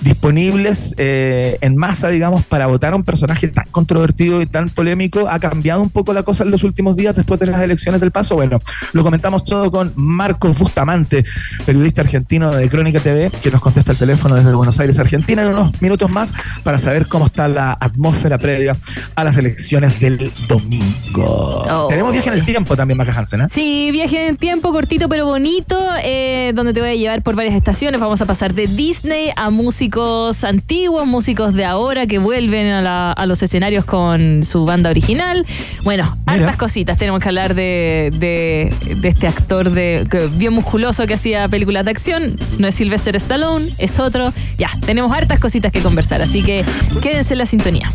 disponibles 0.00 0.94
eh, 0.98 1.58
en 1.60 1.76
masa, 1.76 2.08
digamos, 2.08 2.44
para 2.44 2.66
votar 2.66 2.92
a 2.92 2.96
un 2.96 3.04
personaje 3.04 3.48
tan 3.48 3.66
controvertido 3.70 4.42
y 4.42 4.46
tan 4.46 4.68
polémico. 4.68 5.28
Ha 5.28 5.38
cambiado 5.38 5.82
un 5.82 5.90
poco 5.90 6.12
la 6.12 6.22
cosa 6.22 6.44
en 6.44 6.50
los 6.50 6.64
últimos 6.64 6.96
días 6.96 7.14
después 7.14 7.38
de 7.40 7.46
las 7.46 7.60
elecciones 7.60 8.00
del 8.00 8.10
paso. 8.10 8.34
Bueno, 8.34 8.58
lo 8.92 9.02
comentamos 9.02 9.44
todo 9.44 9.70
con 9.70 9.92
Marcos 9.96 10.58
Bustamante, 10.58 11.24
periodista 11.64 12.02
argentino 12.02 12.50
de 12.50 12.68
Crónica 12.68 13.00
TV, 13.00 13.30
que 13.42 13.50
nos 13.50 13.60
contesta 13.60 13.92
el 13.92 13.98
teléfono 13.98 14.34
desde 14.34 14.52
Buenos 14.54 14.80
Aires, 14.80 14.98
Argentina, 14.98 15.42
en 15.42 15.48
unos 15.48 15.80
minutos 15.80 16.10
más 16.10 16.32
para 16.62 16.78
saber 16.78 17.06
cómo 17.08 17.26
está 17.26 17.48
la 17.48 17.76
atmósfera 17.78 18.38
previa 18.38 18.76
a 19.14 19.24
las 19.24 19.36
elecciones 19.36 20.00
del 20.00 20.32
domingo. 20.48 21.64
Oh. 21.68 21.86
Tenemos 21.88 22.12
viaje 22.12 22.28
en 22.28 22.34
el 22.34 22.44
tiempo 22.44 22.76
también, 22.76 22.98
Maca 22.98 23.12
Hansen, 23.12 23.42
¿eh? 23.42 23.46
Sí, 23.52 23.90
viaje 23.92 24.22
en 24.22 24.28
el 24.30 24.36
tiempo 24.38 24.45
cortito 24.72 25.08
pero 25.08 25.26
bonito, 25.26 25.76
eh, 26.02 26.52
donde 26.54 26.72
te 26.72 26.80
voy 26.80 26.90
a 26.90 26.94
llevar 26.94 27.22
por 27.22 27.34
varias 27.34 27.54
estaciones. 27.54 28.00
Vamos 28.00 28.20
a 28.20 28.26
pasar 28.26 28.54
de 28.54 28.66
Disney 28.66 29.30
a 29.36 29.50
músicos 29.50 30.44
antiguos, 30.44 31.06
músicos 31.06 31.54
de 31.54 31.64
ahora 31.64 32.06
que 32.06 32.18
vuelven 32.18 32.68
a, 32.68 32.82
la, 32.82 33.12
a 33.12 33.26
los 33.26 33.42
escenarios 33.42 33.84
con 33.84 34.42
su 34.44 34.64
banda 34.64 34.90
original. 34.90 35.44
Bueno, 35.82 36.16
Mira. 36.26 36.44
hartas 36.44 36.56
cositas. 36.56 36.96
Tenemos 36.96 37.20
que 37.20 37.28
hablar 37.28 37.54
de, 37.54 38.10
de, 38.18 38.72
de 39.00 39.08
este 39.08 39.26
actor 39.26 39.70
de, 39.70 40.06
que, 40.10 40.26
bien 40.28 40.52
musculoso 40.52 41.06
que 41.06 41.14
hacía 41.14 41.48
películas 41.48 41.84
de 41.84 41.90
acción. 41.90 42.38
No 42.58 42.68
es 42.68 42.74
Sylvester 42.74 43.16
Stallone, 43.16 43.66
es 43.78 43.98
otro. 43.98 44.32
Ya, 44.58 44.70
tenemos 44.84 45.10
hartas 45.12 45.40
cositas 45.40 45.72
que 45.72 45.80
conversar, 45.80 46.22
así 46.22 46.42
que 46.42 46.64
quédense 47.02 47.34
en 47.34 47.38
la 47.38 47.46
sintonía. 47.46 47.90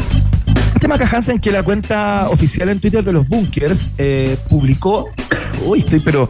Este 0.82 0.88
Maca 0.88 1.08
Hansen, 1.16 1.38
que 1.38 1.52
la 1.52 1.62
cuenta 1.62 2.28
oficial 2.32 2.68
en 2.70 2.80
Twitter 2.80 3.04
de 3.04 3.14
los 3.14 3.28
Bunkers 3.28 3.92
eh, 4.00 4.36
publicó. 4.50 5.12
Uy, 5.64 5.82
estoy 5.82 6.00
pero 6.00 6.28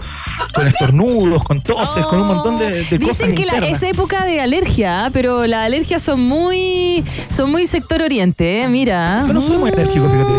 con 0.54 0.68
estornudos, 0.68 1.42
con 1.46 1.64
toses, 1.64 2.04
oh, 2.04 2.10
con 2.10 2.20
un 2.20 2.28
montón 2.28 2.58
de, 2.58 2.66
de 2.66 2.80
dicen 2.82 3.00
cosas. 3.00 3.28
Dicen 3.30 3.36
que 3.36 3.46
la, 3.46 3.66
es 3.66 3.82
época 3.82 4.26
de 4.26 4.42
alergia, 4.42 5.10
pero 5.14 5.48
las 5.48 5.66
alergias 5.66 6.02
son 6.02 6.20
muy 6.20 7.02
son 7.34 7.50
muy 7.50 7.66
sector 7.66 8.02
oriente, 8.02 8.64
¿eh? 8.64 8.68
mira. 8.68 9.24
Yo 9.26 9.32
no 9.32 9.40
soy 9.40 9.56
muy 9.56 9.72
alérgico, 9.72 10.10
fíjate. 10.10 10.34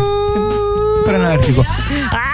Pero 1.05 1.17
no 1.17 1.25
alérgico. 1.25 1.65
¡Ah! 2.11 2.33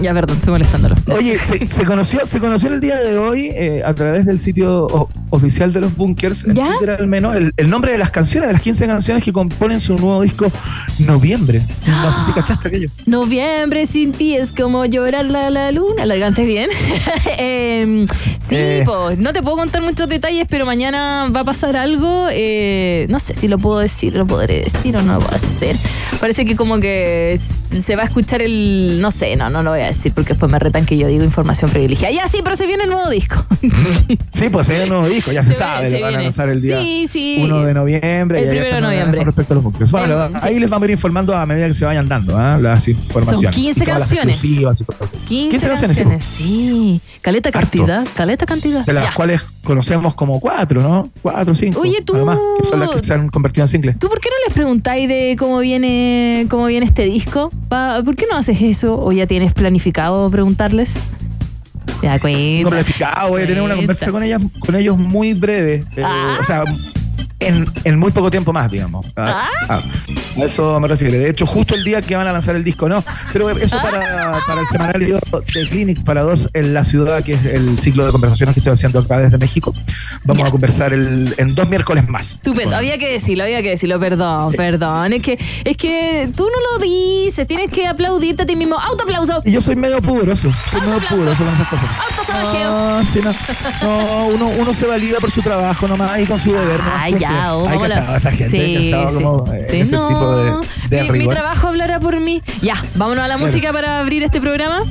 Ya, 0.00 0.12
perdón, 0.12 0.38
estoy 0.38 0.52
molestándolo. 0.54 0.96
Oye, 1.16 1.38
se, 1.38 1.68
se, 1.68 1.84
conoció, 1.84 2.26
se 2.26 2.40
conoció 2.40 2.70
el 2.70 2.80
día 2.80 2.96
de 2.96 3.16
hoy 3.16 3.52
eh, 3.54 3.82
a 3.86 3.94
través 3.94 4.26
del 4.26 4.40
sitio 4.40 5.08
oficial 5.30 5.72
de 5.72 5.80
los 5.80 5.96
Bunkers, 5.96 6.44
en 6.44 6.54
Twitter 6.54 6.90
al 6.90 7.06
menos, 7.06 7.36
el, 7.36 7.52
el, 7.56 7.70
nombre 7.70 7.92
de 7.92 7.98
las 7.98 8.10
canciones, 8.10 8.48
de 8.48 8.52
las 8.52 8.62
15 8.62 8.86
canciones 8.86 9.24
que 9.24 9.32
componen 9.32 9.80
su 9.80 9.96
nuevo 9.96 10.22
disco 10.22 10.50
Noviembre. 11.00 11.62
No 11.86 12.12
sé 12.12 12.24
si 12.24 12.32
cachaste 12.32 12.68
aquello. 12.68 12.88
Noviembre 13.06 13.86
sin 13.86 14.12
ti 14.12 14.36
es 14.36 14.52
como 14.52 14.84
llorar 14.84 15.24
la, 15.24 15.50
la 15.50 15.72
luna. 15.72 16.06
¿La 16.06 16.18
canté 16.18 16.44
bien? 16.44 16.70
eh, 17.38 18.06
sí, 18.48 18.54
eh. 18.56 18.82
pues, 18.84 19.18
no 19.18 19.32
te 19.32 19.42
puedo 19.42 19.56
contar 19.56 19.82
muchos 19.82 20.08
detalles, 20.08 20.46
pero 20.48 20.66
mañana 20.66 21.28
va 21.34 21.40
a 21.40 21.44
pasar 21.44 21.76
algo. 21.76 22.26
Eh, 22.30 23.06
no 23.08 23.18
sé 23.18 23.34
si 23.34 23.48
lo 23.48 23.58
puedo 23.58 23.80
decir, 23.80 24.14
lo 24.14 24.26
podré 24.26 24.60
decir 24.60 24.96
o 24.96 25.02
no 25.02 25.14
lo 25.14 25.20
puedo 25.20 25.34
hacer. 25.34 25.76
Parece 26.20 26.44
que 26.44 26.56
como 26.56 26.78
que 26.78 27.38
se 27.38 27.96
va 27.96 28.02
a 28.02 28.06
escuchar 28.06 28.42
el. 28.42 28.98
No 29.00 29.10
sé, 29.10 29.36
no, 29.36 29.50
no 29.50 29.62
lo 29.62 29.70
voy 29.70 29.80
a 29.80 29.86
decir 29.86 30.12
porque 30.14 30.34
después 30.34 30.50
me 30.50 30.58
retan 30.58 30.86
que 30.86 30.96
yo 30.96 31.08
digo 31.08 31.24
información 31.24 31.70
privilegiada. 31.70 32.14
Ya 32.14 32.28
sí, 32.28 32.38
pero 32.42 32.56
se 32.56 32.66
viene 32.66 32.84
el 32.84 32.90
nuevo 32.90 33.10
disco. 33.10 33.44
sí, 34.34 34.48
pues 34.50 34.66
se 34.66 34.72
viene 34.72 34.84
el 34.84 34.90
nuevo 34.90 35.08
disco, 35.08 35.23
ya 35.32 35.42
se, 35.42 35.52
se 35.52 35.58
sabe, 35.58 35.90
lo 35.90 36.00
van 36.00 36.14
a 36.14 36.22
lanzar 36.22 36.48
el 36.48 36.60
día 36.60 36.80
sí, 36.80 37.06
sí. 37.10 37.40
1 37.42 37.62
de 37.64 37.74
noviembre. 37.74 38.42
El 38.42 38.66
1 38.66 38.74
de 38.74 38.80
noviembre. 38.80 39.18
Con 39.18 39.26
respecto 39.26 39.52
a 39.52 39.56
los 39.56 39.64
bunkers. 39.64 39.90
Bueno, 39.90 40.20
ahí 40.40 40.54
sí. 40.54 40.60
les 40.60 40.70
vamos 40.70 40.82
a 40.82 40.86
ir 40.86 40.90
informando 40.92 41.36
a 41.36 41.46
medida 41.46 41.66
que 41.66 41.74
se 41.74 41.84
vayan 41.84 42.08
dando 42.08 42.32
¿eh? 42.38 42.60
las 42.60 42.86
informaciones. 42.88 43.54
Son 43.54 43.62
15 43.62 43.84
canciones. 43.84 44.40
15, 44.40 44.84
15 45.28 45.68
canciones. 45.68 45.80
canciones 45.80 46.24
sí. 46.24 47.00
Caleta 47.20 47.50
cantidad, 47.50 48.00
Harto. 48.00 48.10
caleta 48.14 48.46
cantidad. 48.46 48.84
De 48.84 48.92
las 48.92 49.04
ya. 49.04 49.14
cuales 49.14 49.42
conocemos 49.62 50.14
como 50.14 50.40
cuatro, 50.40 50.82
¿no? 50.82 51.10
Cuatro, 51.22 51.54
cinco. 51.54 51.80
Oye, 51.80 52.02
tú. 52.02 52.14
Además, 52.16 52.38
que 52.60 52.68
son 52.68 52.80
las 52.80 52.90
que 52.90 53.02
se 53.02 53.14
han 53.14 53.28
convertido 53.28 53.64
en 53.64 53.68
singles. 53.68 53.98
¿Tú 53.98 54.08
por 54.08 54.20
qué 54.20 54.28
no 54.28 54.36
les 54.46 54.54
preguntáis 54.54 55.08
de 55.08 55.36
cómo 55.38 55.58
viene, 55.58 56.46
cómo 56.48 56.66
viene 56.66 56.86
este 56.86 57.04
disco? 57.04 57.50
¿Por 57.68 58.16
qué 58.16 58.26
no 58.30 58.36
haces 58.36 58.60
eso? 58.60 59.00
¿O 59.00 59.12
ya 59.12 59.26
tienes 59.26 59.54
planificado 59.54 60.28
preguntarles? 60.30 61.00
Ya, 62.02 62.18
cuenta. 62.18 62.68
planificado, 62.68 63.30
voy 63.30 63.42
a 63.42 63.46
tener 63.46 63.62
una 63.62 63.76
conversación 63.76 64.12
con 64.12 64.22
ellas, 64.22 64.42
con 64.58 64.74
ellos 64.74 64.98
muy 64.98 65.34
breve. 65.34 65.80
Eh, 65.96 66.02
ah. 66.04 66.38
O 66.40 66.44
sea, 66.44 66.64
en, 67.44 67.64
en, 67.84 67.98
muy 67.98 68.10
poco 68.12 68.30
tiempo 68.30 68.52
más, 68.52 68.70
digamos. 68.70 69.06
Ah. 69.16 69.48
Ah, 69.68 69.82
a 70.36 70.44
eso 70.44 70.78
me 70.80 70.88
refiero. 70.88 71.18
De 71.18 71.30
hecho, 71.30 71.46
justo 71.46 71.74
el 71.74 71.84
día 71.84 72.02
que 72.02 72.16
van 72.16 72.26
a 72.26 72.32
lanzar 72.32 72.56
el 72.56 72.64
disco, 72.64 72.88
no. 72.88 73.04
Pero 73.32 73.50
eso 73.50 73.76
para, 73.80 74.40
para 74.46 74.60
el 74.62 74.68
semanario 74.68 75.18
de 75.32 75.68
Clinic 75.68 76.04
para 76.04 76.22
dos 76.22 76.48
en 76.52 76.74
la 76.74 76.84
ciudad, 76.84 77.22
que 77.22 77.32
es 77.32 77.44
el 77.44 77.78
ciclo 77.78 78.04
de 78.06 78.12
conversaciones 78.12 78.54
que 78.54 78.60
estoy 78.60 78.72
haciendo 78.72 79.00
acá 79.00 79.18
desde 79.18 79.38
México. 79.38 79.72
Vamos 80.24 80.42
ya. 80.42 80.48
a 80.48 80.50
conversar 80.50 80.92
el, 80.92 81.34
en 81.38 81.54
dos 81.54 81.68
miércoles 81.68 82.08
más. 82.08 82.32
Estupendo, 82.32 82.76
había 82.76 82.98
que 82.98 83.10
decirlo, 83.10 83.44
había 83.44 83.62
que 83.62 83.70
decirlo, 83.70 83.98
perdón, 83.98 84.50
sí. 84.50 84.56
perdón. 84.56 85.12
Es 85.12 85.22
que, 85.22 85.38
es 85.64 85.76
que 85.76 86.28
tú 86.36 86.44
no 86.44 86.78
lo 86.78 86.84
dices, 86.84 87.46
tienes 87.46 87.70
que 87.70 87.86
aplaudirte 87.86 88.42
a 88.42 88.46
ti 88.46 88.56
mismo. 88.56 88.78
¡Autoaplauso! 88.78 89.42
Y 89.44 89.52
yo 89.52 89.60
soy 89.60 89.76
medio 89.76 90.00
pudoroso. 90.00 90.52
Soy 90.70 90.80
medio 90.80 91.00
pudoroso 91.08 91.44
con 91.44 91.54
esas 91.54 91.68
cosas. 91.68 91.88
¡Autosabajeo! 92.10 92.70
Ah, 92.70 93.02
sí, 93.08 93.20
no, 93.22 93.32
no, 93.82 94.26
uno, 94.28 94.48
uno 94.58 94.74
se 94.74 94.86
valida 94.86 95.18
por 95.18 95.30
su 95.30 95.42
trabajo 95.42 95.88
nomás 95.88 96.20
y 96.20 96.26
con 96.26 96.38
su 96.38 96.52
deber. 96.52 96.80
Ah, 96.82 97.08
¿no? 97.10 97.18
ya, 97.18 97.33
oh, 97.54 97.68
Hay 97.68 97.88
la... 97.88 98.16
esa 98.16 98.30
gente 98.30 98.50
sí, 98.50 98.76
sí. 98.76 99.22
como 99.22 99.46
sí, 99.46 99.80
ese 99.80 99.96
no. 99.96 100.08
tipo 100.08 100.36
de, 100.36 100.96
de 100.96 101.12
mi, 101.12 101.18
mi, 101.20 101.28
trabajo 101.28 101.68
hablará 101.68 102.00
por 102.00 102.20
mí. 102.20 102.42
Ya, 102.62 102.82
vámonos 102.96 103.24
a 103.24 103.28
la 103.28 103.36
música 103.36 103.72
bueno. 103.72 103.86
para 103.86 104.00
abrir 104.00 104.22
este 104.22 104.40
programa. 104.40 104.82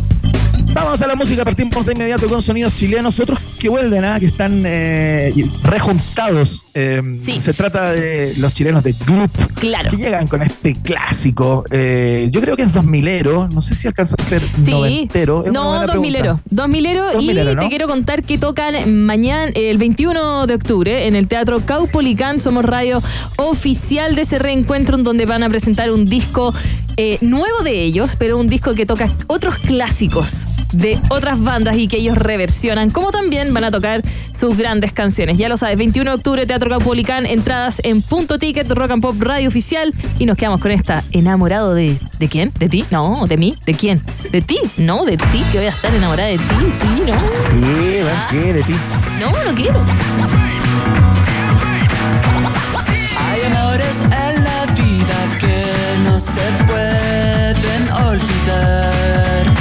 Vamos 0.73 1.01
a 1.03 1.07
la 1.07 1.15
música, 1.15 1.45
partimos 1.45 1.85
de 1.85 1.93
inmediato 1.93 2.27
con 2.27 2.41
sonidos 2.41 2.75
chilenos, 2.75 3.19
otros 3.19 3.39
que 3.59 3.69
vuelven, 3.69 4.03
¿eh? 4.03 4.19
que 4.19 4.25
están 4.25 4.63
eh, 4.65 5.31
rejuntados. 5.63 6.62
Eh, 6.75 7.01
sí. 7.23 7.41
Se 7.41 7.53
trata 7.53 7.91
de 7.91 8.33
los 8.37 8.53
chilenos 8.53 8.83
de 8.83 8.93
Gloop, 8.93 9.31
claro. 9.55 9.91
que 9.91 9.97
llegan 9.97 10.27
con 10.27 10.41
este 10.41 10.73
clásico. 10.73 11.63
Eh, 11.69 12.29
yo 12.31 12.41
creo 12.41 12.55
que 12.55 12.63
es 12.63 12.73
2000ero, 12.73 13.51
no 13.51 13.61
sé 13.61 13.75
si 13.75 13.87
alcanza 13.87 14.15
a 14.17 14.23
ser 14.23 14.41
sí. 14.41 14.71
noventero. 14.71 15.45
Es 15.45 15.53
no, 15.53 15.83
2000ero. 15.83 16.39
2000ero 16.49 17.21
y 17.21 17.55
¿no? 17.55 17.61
te 17.61 17.69
quiero 17.69 17.87
contar 17.87 18.23
que 18.23 18.37
tocan 18.37 19.05
mañana, 19.05 19.51
el 19.53 19.77
21 19.77 20.47
de 20.47 20.55
octubre, 20.55 21.07
en 21.07 21.15
el 21.15 21.27
Teatro 21.27 21.61
Caupolicán. 21.65 22.39
Somos 22.39 22.65
radio 22.65 23.01
oficial 23.37 24.15
de 24.15 24.21
ese 24.23 24.39
reencuentro, 24.39 24.97
en 24.97 25.03
donde 25.03 25.25
van 25.25 25.43
a 25.43 25.49
presentar 25.49 25.91
un 25.91 26.05
disco 26.05 26.53
eh, 26.97 27.17
nuevo 27.21 27.63
de 27.63 27.83
ellos, 27.83 28.15
pero 28.17 28.37
un 28.37 28.47
disco 28.47 28.73
que 28.73 28.85
toca 28.85 29.09
otros 29.27 29.57
clásicos 29.59 30.45
de 30.73 30.99
otras 31.09 31.41
bandas 31.41 31.77
y 31.77 31.87
que 31.87 31.97
ellos 31.97 32.17
reversionan, 32.17 32.89
como 32.89 33.11
también 33.11 33.53
van 33.53 33.63
a 33.63 33.71
tocar 33.71 34.03
sus 34.37 34.57
grandes 34.57 34.91
canciones. 34.91 35.37
Ya 35.37 35.47
lo 35.47 35.55
sabes, 35.55 35.77
21 35.77 36.11
de 36.11 36.15
octubre, 36.15 36.45
Teatro 36.45 36.62
Caupolicán, 36.69 37.25
entradas 37.25 37.81
en 37.83 38.01
punto 38.01 38.39
ticket, 38.39 38.69
Rock 38.69 38.91
and 38.91 39.01
Pop 39.01 39.15
Radio 39.19 39.47
Oficial 39.47 39.93
y 40.19 40.25
nos 40.25 40.37
quedamos 40.37 40.59
con 40.59 40.71
esta, 40.71 41.03
enamorado 41.11 41.73
de... 41.73 41.97
¿De 42.19 42.27
quién? 42.29 42.51
¿De 42.57 42.69
ti? 42.69 42.85
No, 42.91 43.25
¿de 43.27 43.37
mí? 43.37 43.55
¿De 43.65 43.73
quién? 43.73 44.01
¿De 44.31 44.41
ti? 44.41 44.59
No, 44.77 45.03
de 45.03 45.17
ti, 45.17 45.43
que 45.51 45.57
voy 45.57 45.67
a 45.67 45.69
estar 45.69 45.93
enamorada 45.93 46.29
de 46.29 46.37
ti, 46.37 46.55
sí, 46.79 47.03
no. 47.05 47.13
Sí, 47.13 47.97
ah. 48.07 48.27
¿qué? 48.31 48.53
¿De 48.53 48.63
ti? 48.63 48.73
No, 49.19 49.31
no 49.31 49.55
quiero. 49.55 49.79
Hay 53.17 53.41
amores 53.51 54.01
en 54.03 54.43
la 54.43 54.65
vida 54.73 55.37
que 55.39 55.99
no 56.03 56.19
se 56.19 56.41
pueden 56.65 57.91
olvidar. 57.91 59.53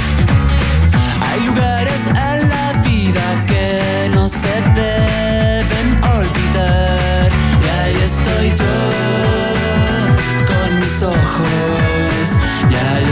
Hay 1.21 1.45
lugares 1.47 2.07
en 2.07 2.49
la 2.49 2.81
vida 2.85 3.45
que 3.47 4.09
no 4.13 4.29
se 4.29 4.53
deben 4.75 6.03
olvidar. 6.03 6.92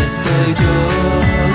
estoy 0.01 0.53
yo. 0.65 1.50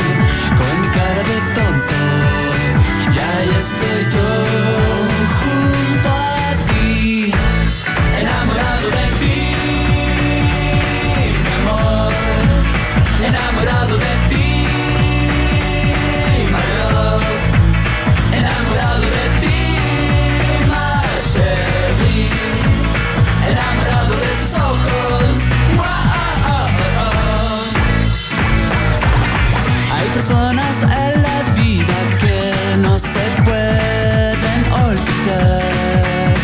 personas 30.26 30.82
en 30.82 31.22
la 31.22 31.42
vida 31.54 31.94
que 32.18 32.76
no 32.78 32.98
se 32.98 33.20
pueden 33.44 34.72
olvidar. 34.72 36.34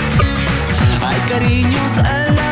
Hay 1.05 1.19
cariños 1.29 1.99
en 1.99 2.37
la 2.37 2.52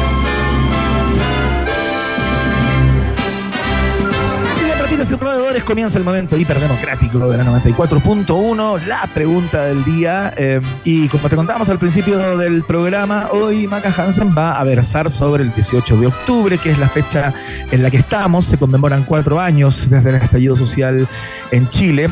Y 5.09 5.15
roedores, 5.15 5.63
comienza 5.63 5.97
el 5.97 6.03
momento 6.03 6.37
hiperdemocrático 6.37 7.27
de 7.27 7.35
la 7.35 7.43
94.1, 7.43 8.85
la 8.85 9.09
pregunta 9.11 9.63
del 9.63 9.83
día. 9.83 10.31
eh, 10.37 10.61
y 10.83 11.07
como 11.07 11.27
te 11.27 11.35
contábamos 11.35 11.69
al 11.69 11.79
principio 11.79 12.37
del 12.37 12.61
programa, 12.63 13.29
hoy 13.31 13.65
Maca 13.65 13.91
Hansen 13.97 14.35
va 14.37 14.59
a 14.59 14.63
versar 14.63 15.09
sobre 15.09 15.41
el 15.41 15.53
18 15.55 15.97
de 15.97 16.05
octubre, 16.05 16.57
que 16.59 16.69
es 16.69 16.77
la 16.77 16.87
fecha 16.87 17.33
en 17.71 17.81
la 17.81 17.89
que 17.89 17.97
estamos. 17.97 18.45
Se 18.45 18.59
conmemoran 18.59 19.03
cuatro 19.03 19.39
años 19.39 19.89
desde 19.89 20.11
el 20.11 20.15
estallido 20.17 20.55
social 20.55 21.07
en 21.49 21.67
Chile. 21.69 22.07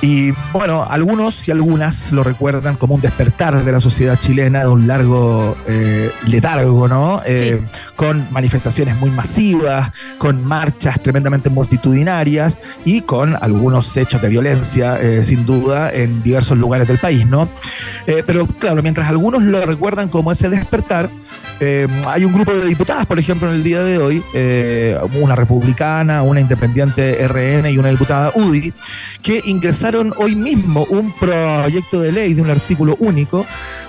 Y 0.00 0.30
bueno, 0.52 0.86
algunos 0.88 1.48
y 1.48 1.50
algunas 1.50 2.12
lo 2.12 2.22
recuerdan 2.22 2.76
como 2.76 2.94
un 2.94 3.00
despertar 3.00 3.64
de 3.64 3.72
la 3.72 3.80
sociedad 3.80 4.16
chilena, 4.16 4.60
de 4.60 4.68
un 4.68 4.86
largo 4.86 5.56
eh, 5.66 6.12
letargo, 6.26 6.86
¿no? 6.86 7.20
Eh, 7.26 7.60
Con 7.96 8.28
manifestaciones 8.30 8.94
muy 8.96 9.10
masivas, 9.10 9.90
con 10.18 10.44
marchas 10.44 11.00
tremendamente 11.02 11.50
multitudinarias 11.50 12.27
y 12.84 13.00
con 13.02 13.36
algunos 13.40 13.96
hechos 13.96 14.20
de 14.20 14.28
violencia, 14.28 15.00
eh, 15.00 15.22
sin 15.24 15.46
duda, 15.46 15.92
en 15.92 16.22
diversos 16.22 16.58
lugares 16.58 16.86
del 16.86 16.98
país, 16.98 17.26
¿no? 17.26 17.48
Eh, 18.06 18.22
pero 18.26 18.46
claro, 18.46 18.82
mientras 18.82 19.08
algunos 19.08 19.42
lo 19.42 19.64
recuerdan 19.64 20.08
como 20.08 20.32
ese 20.32 20.48
despertar, 20.48 21.10
eh, 21.60 21.88
hay 22.06 22.24
un 22.24 22.32
grupo 22.32 22.52
de 22.52 22.66
diputadas, 22.66 23.06
por 23.06 23.18
ejemplo, 23.18 23.48
en 23.48 23.56
el 23.56 23.64
día 23.64 23.82
de 23.82 23.98
hoy, 23.98 24.22
una 25.20 25.34
republicana, 25.34 26.22
una 26.22 26.40
independiente 26.40 27.26
RN 27.26 27.70
y 27.70 27.78
una 27.78 27.88
diputada 27.88 28.32
UDI, 28.34 28.72
que 29.22 29.42
ingresaron 29.44 30.14
hoy 30.18 30.36
mismo 30.36 30.86
un 30.90 31.12
proyecto 31.12 32.00
de 32.00 32.12
ley 32.12 32.34
de 32.34 32.42
un 32.42 32.50
artículo 32.50 32.96
único 33.00 33.44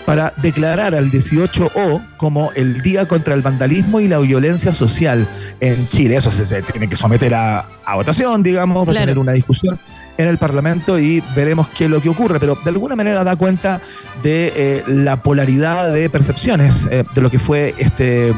para 0.06 0.34
declarar 0.38 0.96
al 0.96 1.12
18O 1.12 2.02
como 2.18 2.52
el 2.56 2.82
Día 2.82 3.08
contra 3.08 3.36
el 3.36 3.42
Vandalismo 3.42 4.00
y 4.00 4.08
la 4.08 4.18
Violencia 4.18 4.74
Social 4.74 5.28
en 5.60 5.88
Chile. 5.88 6.18
Eso 6.18 6.32
se 6.32 6.62
tiene 6.64 6.90
que 6.90 6.96
someter 6.96 7.36
a, 7.36 7.66
a 7.92 7.96
votación, 7.96 8.44
digamos, 8.44 8.88
va 8.88 8.92
a 8.92 8.96
tener 8.96 9.18
una 9.18 9.32
discusión 9.32 9.80
en 10.18 10.28
el 10.28 10.38
Parlamento 10.38 11.00
y 11.00 11.24
veremos 11.36 11.70
qué 11.70 11.86
es 11.86 11.90
lo 11.90 12.02
que 12.02 12.10
ocurre, 12.10 12.40
pero 12.40 12.56
de 12.56 12.70
alguna 12.70 12.96
manera 12.96 13.24
da 13.24 13.36
cuenta 13.36 13.82
de 14.22 14.54
eh, 14.56 14.84
la 14.86 15.24
polaridad 15.24 15.92
de 15.92 16.10
percepciones 16.10 16.88
eh, 16.92 17.04
de 17.16 17.22
lo 17.22 17.30
que 17.30 17.40
fue 17.40 17.74
este, 17.78 18.34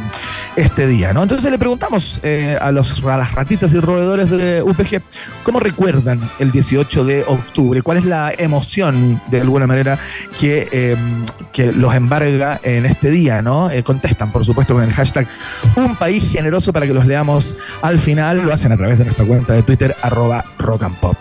este 0.56 0.88
día. 0.88 1.14
¿no? 1.14 1.24
Entonces 1.24 1.52
le 1.52 1.58
preguntamos 1.58 2.20
eh, 2.24 2.58
a, 2.60 2.72
los, 2.72 3.04
a 3.04 3.18
las 3.18 3.34
ratitas 3.34 3.74
y 3.74 3.80
roedores 3.80 4.30
de 4.30 4.62
UPG 4.62 5.02
cómo 5.44 5.60
recuerdan 5.60 6.20
el 6.40 6.52
18 6.52 7.06
de 7.06 7.24
octubre, 7.28 7.82
cuál 7.82 7.98
es 7.98 8.06
la 8.06 8.34
emoción 8.38 9.22
de 9.28 9.42
alguna 9.42 9.68
manera 9.68 10.00
que, 10.40 10.68
eh, 10.72 10.96
que 11.52 11.72
los 11.72 11.94
embarga 11.94 12.60
en 12.64 12.86
este 12.86 13.10
día. 13.10 13.42
¿no? 13.42 13.70
Eh, 13.70 13.84
contestan, 13.84 14.32
por 14.32 14.46
supuesto, 14.46 14.74
con 14.74 14.84
el 14.84 14.94
hashtag 14.94 15.28
un 15.76 15.96
país 15.96 16.32
generoso 16.32 16.74
para 16.74 16.88
que 16.88 16.94
los 16.94 17.06
leamos 17.06 17.56
al 17.82 18.00
final. 18.00 18.42
Lo 18.44 18.54
hacen 18.54 18.72
a 18.72 18.78
través 18.78 18.98
de 18.98 19.06
nuestra 19.06 19.26
cuenta 19.26 19.54
de 19.54 19.64
Twitter, 19.64 19.96
arroba 20.02 20.44
rock 20.58 20.84
and 20.84 20.96
pop. 20.98 21.18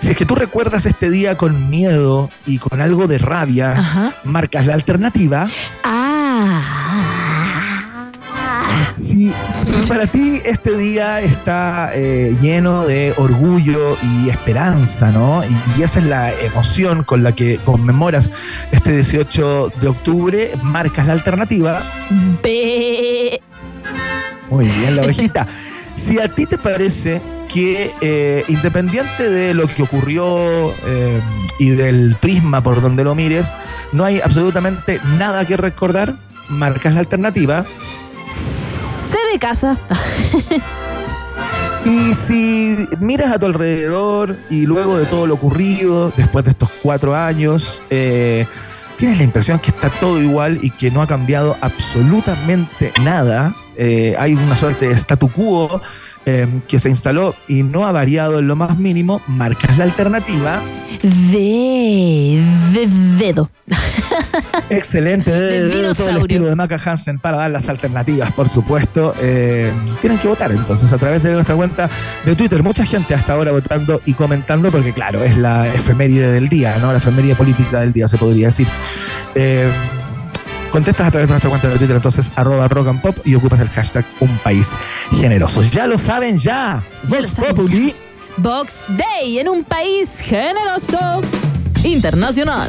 Si 0.00 0.10
es 0.10 0.16
que 0.16 0.26
tú 0.26 0.34
recuerdas 0.34 0.86
este 0.86 1.10
día 1.10 1.36
con 1.36 1.70
miedo 1.70 2.30
y 2.46 2.58
con 2.58 2.80
algo 2.80 3.06
de 3.06 3.18
rabia, 3.18 3.72
Ajá. 3.72 4.12
marcas 4.24 4.66
la 4.66 4.74
alternativa. 4.74 5.48
Ah. 5.82 6.83
Si, 8.96 9.32
si 9.64 9.88
para 9.88 10.06
ti 10.06 10.40
este 10.44 10.76
día 10.76 11.20
está 11.20 11.90
eh, 11.94 12.36
lleno 12.40 12.86
de 12.86 13.12
orgullo 13.16 13.96
y 14.02 14.30
esperanza, 14.30 15.10
¿no? 15.10 15.44
Y, 15.44 15.56
y 15.78 15.82
esa 15.82 15.98
es 15.98 16.06
la 16.06 16.32
emoción 16.32 17.04
con 17.04 17.22
la 17.22 17.32
que 17.32 17.58
conmemoras 17.64 18.30
este 18.70 18.92
18 18.92 19.72
de 19.80 19.88
octubre, 19.88 20.52
marcas 20.62 21.06
la 21.06 21.12
alternativa. 21.12 21.82
Muy 24.50 24.66
bien, 24.66 24.96
la 24.96 25.02
ovejita. 25.02 25.46
Si 25.94 26.18
a 26.18 26.28
ti 26.28 26.46
te 26.46 26.58
parece 26.58 27.20
que, 27.52 27.92
eh, 28.00 28.44
independiente 28.48 29.30
de 29.30 29.54
lo 29.54 29.68
que 29.68 29.84
ocurrió 29.84 30.72
eh, 30.86 31.20
y 31.58 31.70
del 31.70 32.16
prisma 32.20 32.62
por 32.62 32.82
donde 32.82 33.04
lo 33.04 33.14
mires, 33.14 33.54
no 33.92 34.04
hay 34.04 34.20
absolutamente 34.20 35.00
nada 35.18 35.44
que 35.44 35.56
recordar, 35.56 36.16
marcas 36.48 36.94
la 36.94 37.00
alternativa. 37.00 37.64
Sé 38.30 39.18
de 39.32 39.38
casa. 39.38 39.78
Y 41.84 42.14
si 42.14 42.88
miras 42.98 43.30
a 43.30 43.38
tu 43.38 43.44
alrededor 43.44 44.38
y 44.48 44.64
luego 44.64 44.96
de 44.96 45.04
todo 45.04 45.26
lo 45.26 45.34
ocurrido, 45.34 46.10
después 46.16 46.44
de 46.44 46.52
estos 46.52 46.70
cuatro 46.82 47.14
años, 47.14 47.82
eh, 47.90 48.46
tienes 48.96 49.18
la 49.18 49.24
impresión 49.24 49.58
que 49.58 49.68
está 49.70 49.90
todo 49.90 50.22
igual 50.22 50.60
y 50.62 50.70
que 50.70 50.90
no 50.90 51.02
ha 51.02 51.06
cambiado 51.06 51.58
absolutamente 51.60 52.90
nada, 53.02 53.54
eh, 53.76 54.16
hay 54.18 54.32
una 54.32 54.56
suerte 54.56 54.88
de 54.88 54.94
statu 54.94 55.28
quo 55.28 55.82
eh, 56.26 56.46
que 56.68 56.78
se 56.78 56.88
instaló 56.88 57.34
y 57.48 57.62
no 57.62 57.86
ha 57.86 57.92
variado 57.92 58.38
en 58.38 58.48
lo 58.48 58.56
más 58.56 58.78
mínimo, 58.78 59.20
marcas 59.26 59.76
la 59.78 59.84
alternativa. 59.84 60.60
De, 61.02 62.42
de 62.72 62.86
dedo. 63.18 63.50
Excelente, 64.70 65.30
de, 65.30 65.40
De 65.40 65.68
de- 65.68 65.82
de 65.88 65.94
todo 65.94 66.08
el 66.08 66.16
estilo 66.18 66.46
de 66.46 66.56
Maca 66.56 66.78
Hansen 66.82 67.18
para 67.18 67.36
dar 67.38 67.50
las 67.50 67.68
alternativas, 67.68 68.32
por 68.32 68.48
supuesto. 68.48 69.14
Eh, 69.20 69.72
tienen 70.00 70.18
que 70.18 70.28
votar 70.28 70.50
entonces 70.52 70.92
a 70.92 70.98
través 70.98 71.22
de 71.22 71.32
nuestra 71.32 71.54
cuenta 71.54 71.90
de 72.24 72.34
Twitter. 72.34 72.62
Mucha 72.62 72.84
gente 72.86 73.14
hasta 73.14 73.34
ahora 73.34 73.52
votando 73.52 74.00
y 74.06 74.14
comentando, 74.14 74.70
porque 74.70 74.92
claro, 74.92 75.22
es 75.22 75.36
la 75.36 75.66
efeméride 75.68 76.30
del 76.32 76.48
día, 76.48 76.76
¿no? 76.80 76.90
La 76.92 76.98
efeméride 76.98 77.34
política 77.34 77.80
del 77.80 77.92
día, 77.92 78.08
se 78.08 78.16
podría 78.16 78.46
decir. 78.46 78.66
Eh, 79.34 79.68
contestas 80.74 81.06
a 81.06 81.10
través 81.12 81.28
de 81.28 81.34
nuestra 81.34 81.50
cuenta 81.50 81.68
de 81.68 81.78
Twitter, 81.78 81.94
entonces, 81.94 82.32
arroba 82.34 82.66
rock 82.66 82.88
and 82.88 83.00
pop 83.00 83.16
y 83.24 83.36
ocupas 83.36 83.60
el 83.60 83.68
hashtag 83.68 84.04
un 84.18 84.36
país 84.38 84.72
generoso. 85.12 85.62
Ya 85.62 85.86
lo 85.86 85.98
saben, 85.98 86.36
ya. 86.36 86.82
Vox 87.04 87.28
saben, 87.30 87.54
Populi. 87.54 87.94
Box 88.38 88.86
Day 88.88 89.38
en 89.38 89.48
un 89.48 89.62
país 89.62 90.18
generoso 90.18 91.20
internacional. 91.84 92.68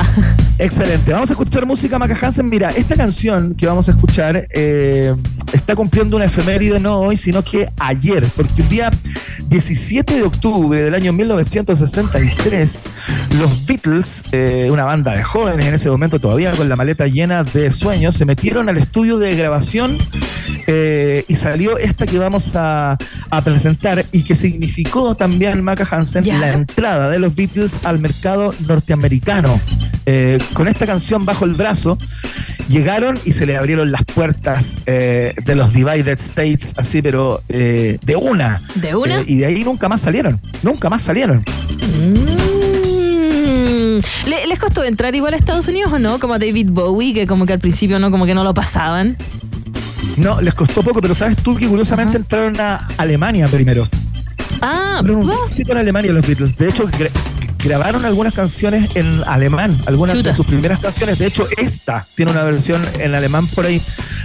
Excelente. 0.58 1.12
Vamos 1.12 1.28
a 1.28 1.34
escuchar 1.34 1.66
música 1.66 1.98
Maca 1.98 2.16
Hansen. 2.18 2.48
Mira, 2.48 2.70
esta 2.70 2.94
canción 2.94 3.54
que 3.54 3.66
vamos 3.66 3.86
a 3.86 3.92
escuchar 3.92 4.48
eh, 4.48 5.14
está 5.52 5.76
cumpliendo 5.76 6.16
una 6.16 6.24
efeméride 6.24 6.80
no 6.80 7.00
hoy, 7.00 7.18
sino 7.18 7.44
que 7.44 7.70
ayer, 7.78 8.26
porque 8.34 8.62
un 8.62 8.68
día 8.70 8.90
17 9.52 10.14
de 10.14 10.22
octubre 10.22 10.82
del 10.82 10.94
año 10.94 11.12
1963, 11.12 12.88
los 13.38 13.66
Beatles, 13.66 14.22
eh, 14.32 14.68
una 14.70 14.84
banda 14.84 15.12
de 15.12 15.22
jóvenes 15.22 15.66
en 15.66 15.74
ese 15.74 15.90
momento 15.90 16.18
todavía 16.18 16.52
con 16.52 16.70
la 16.70 16.76
maleta 16.76 17.06
llena 17.06 17.44
de 17.44 17.70
sueños, 17.70 18.16
se 18.16 18.24
metieron 18.24 18.70
al 18.70 18.78
estudio 18.78 19.18
de 19.18 19.36
grabación 19.36 19.98
eh, 20.66 21.26
y 21.28 21.36
salió 21.36 21.76
esta 21.76 22.06
que 22.06 22.16
vamos 22.16 22.56
a, 22.56 22.96
a 23.28 23.44
presentar 23.44 24.06
y 24.10 24.22
que 24.22 24.34
significó 24.34 25.16
también 25.16 25.62
Maca 25.62 25.86
Hansen 25.90 26.26
la 26.40 26.54
entrada 26.54 27.10
de 27.10 27.18
los 27.18 27.34
Beatles 27.34 27.78
al 27.84 27.98
mercado 27.98 28.54
norteamericano. 28.66 29.60
Eh, 30.04 30.38
con 30.54 30.66
esta 30.66 30.84
canción 30.84 31.24
bajo 31.24 31.44
el 31.44 31.54
brazo, 31.54 31.96
llegaron 32.68 33.18
y 33.24 33.32
se 33.32 33.46
le 33.46 33.56
abrieron 33.56 33.92
las 33.92 34.04
puertas 34.04 34.76
eh, 34.86 35.34
de 35.44 35.54
los 35.54 35.72
Divided 35.72 36.18
States, 36.18 36.72
así, 36.76 37.02
pero 37.02 37.42
eh, 37.48 37.98
de 38.04 38.16
una. 38.16 38.62
¿De 38.76 38.94
una? 38.94 39.20
Eh, 39.20 39.24
y 39.26 39.36
de 39.38 39.46
ahí 39.46 39.64
nunca 39.64 39.88
más 39.88 40.00
salieron. 40.00 40.40
Nunca 40.62 40.88
más 40.90 41.02
salieron. 41.02 41.44
Mm. 41.98 43.98
¿Le- 44.26 44.46
¿Les 44.46 44.58
costó 44.58 44.84
entrar 44.84 45.14
igual 45.14 45.34
a 45.34 45.36
Estados 45.36 45.68
Unidos 45.68 45.92
o 45.92 45.98
no? 45.98 46.18
Como 46.18 46.34
a 46.34 46.38
David 46.38 46.68
Bowie, 46.70 47.12
que 47.14 47.26
como 47.26 47.46
que 47.46 47.52
al 47.52 47.58
principio 47.58 47.98
no, 47.98 48.10
como 48.10 48.26
que 48.26 48.34
no 48.34 48.44
lo 48.44 48.54
pasaban. 48.54 49.16
No, 50.16 50.40
les 50.40 50.54
costó 50.54 50.82
poco, 50.82 51.00
pero 51.00 51.14
sabes 51.14 51.36
tú 51.38 51.56
que 51.56 51.66
curiosamente 51.66 52.16
entraron 52.16 52.58
a 52.60 52.88
Alemania 52.98 53.48
primero. 53.48 53.88
Ah, 54.60 54.98
Fueron 55.00 55.24
un 55.24 55.32
en 55.56 55.76
Alemania 55.76 56.12
los 56.12 56.26
Beatles. 56.26 56.56
De 56.56 56.68
hecho, 56.68 56.88
grabaron 57.64 58.04
algunas 58.04 58.34
canciones 58.34 58.94
en 58.96 59.22
alemán, 59.26 59.80
algunas 59.86 60.16
Chuta. 60.16 60.30
de 60.30 60.36
sus 60.36 60.46
primeras 60.46 60.80
canciones. 60.80 61.18
De 61.18 61.26
hecho, 61.26 61.46
esta 61.56 62.06
tiene 62.14 62.32
una 62.32 62.42
versión 62.44 62.84
en 62.98 63.14
alemán 63.14 63.46
por 63.48 63.66
ahí, 63.66 63.80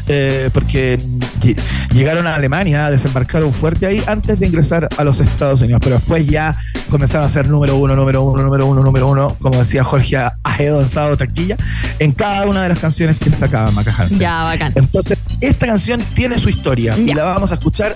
eh, 0.08 0.50
porque 0.54 0.98
ll- 1.42 1.58
llegaron 1.92 2.26
a 2.28 2.36
Alemania, 2.36 2.90
desembarcaron 2.90 3.54
fuerte 3.54 3.86
ahí 3.86 4.02
antes 4.08 4.40
de 4.40 4.48
ingresar 4.48 4.88
a 4.98 5.04
los 5.04 5.20
Estados 5.20 5.62
Unidos. 5.62 5.82
Pero 5.84 5.98
después 5.98 6.26
ya 6.28 6.56
comenzaron 6.90 7.28
a 7.28 7.30
ser 7.30 7.50
número 7.50 7.76
uno, 7.76 7.96
número 7.96 8.24
uno, 8.24 8.42
número 8.44 8.66
uno, 8.66 8.82
número 8.84 9.08
uno, 9.08 9.36
como 9.40 9.60
decía 9.60 9.84
Jorge 9.84 10.18
Ajedo 10.44 10.82
en 10.82 10.88
Sábado 10.88 11.18
Taquilla, 11.18 11.58
en 12.00 12.12
cada 12.14 12.46
una 12.48 12.64
de 12.64 12.70
las 12.70 12.80
canciones 12.80 13.18
que 13.18 13.30
sacaba 13.32 13.70
Maca 13.72 13.94
Hansen. 13.98 14.20
ya, 14.20 14.44
bacán. 14.44 14.72
Entonces, 14.76 15.18
esta 15.42 15.66
canción 15.68 16.02
tiene 16.16 16.40
su 16.40 16.50
historia 16.50 16.98
y 16.98 17.14
la 17.14 17.24
vamos 17.24 17.52
a 17.52 17.56
escuchar 17.56 17.94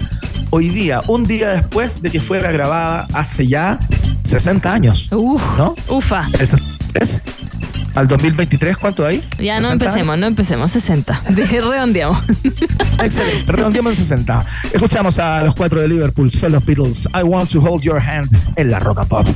hoy 0.52 0.70
día, 0.70 1.02
un 1.08 1.26
día 1.26 1.50
después 1.50 2.02
de 2.02 2.12
que 2.12 2.20
fuera 2.20 2.52
grabada 2.52 3.08
hace 3.14 3.48
ya 3.48 3.80
60 4.24 4.74
años. 4.74 5.08
Uf, 5.12 5.42
¿No? 5.58 5.76
ufa. 5.90 6.22
El 6.40 6.48
63 6.48 7.22
al 7.94 8.08
2023, 8.08 8.78
¿cuánto 8.78 9.06
hay? 9.06 9.18
Ya 9.38 9.60
no 9.60 9.68
60 9.68 9.72
empecemos, 9.86 10.18
no 10.18 10.26
empecemos. 10.28 10.72
60. 10.72 11.22
De- 11.30 11.46
Redondeamos. 11.46 12.24
Excelente, 13.04 13.52
redondeamos 13.52 13.92
en 13.92 13.98
60. 13.98 14.46
Escuchamos 14.74 15.20
a 15.20 15.44
los 15.44 15.56
cuatro 15.56 15.82
de 15.82 15.88
Liverpool, 15.88 16.32
son 16.32 16.54
los 16.54 16.64
Beatles. 16.66 17.08
I 17.14 17.24
want 17.24 17.50
to 17.52 17.60
hold 17.62 17.82
your 17.84 18.00
hand 18.02 18.30
en 18.56 18.72
la 18.72 18.80
rock 18.80 19.00
and 19.00 19.08
pop. 19.10 19.28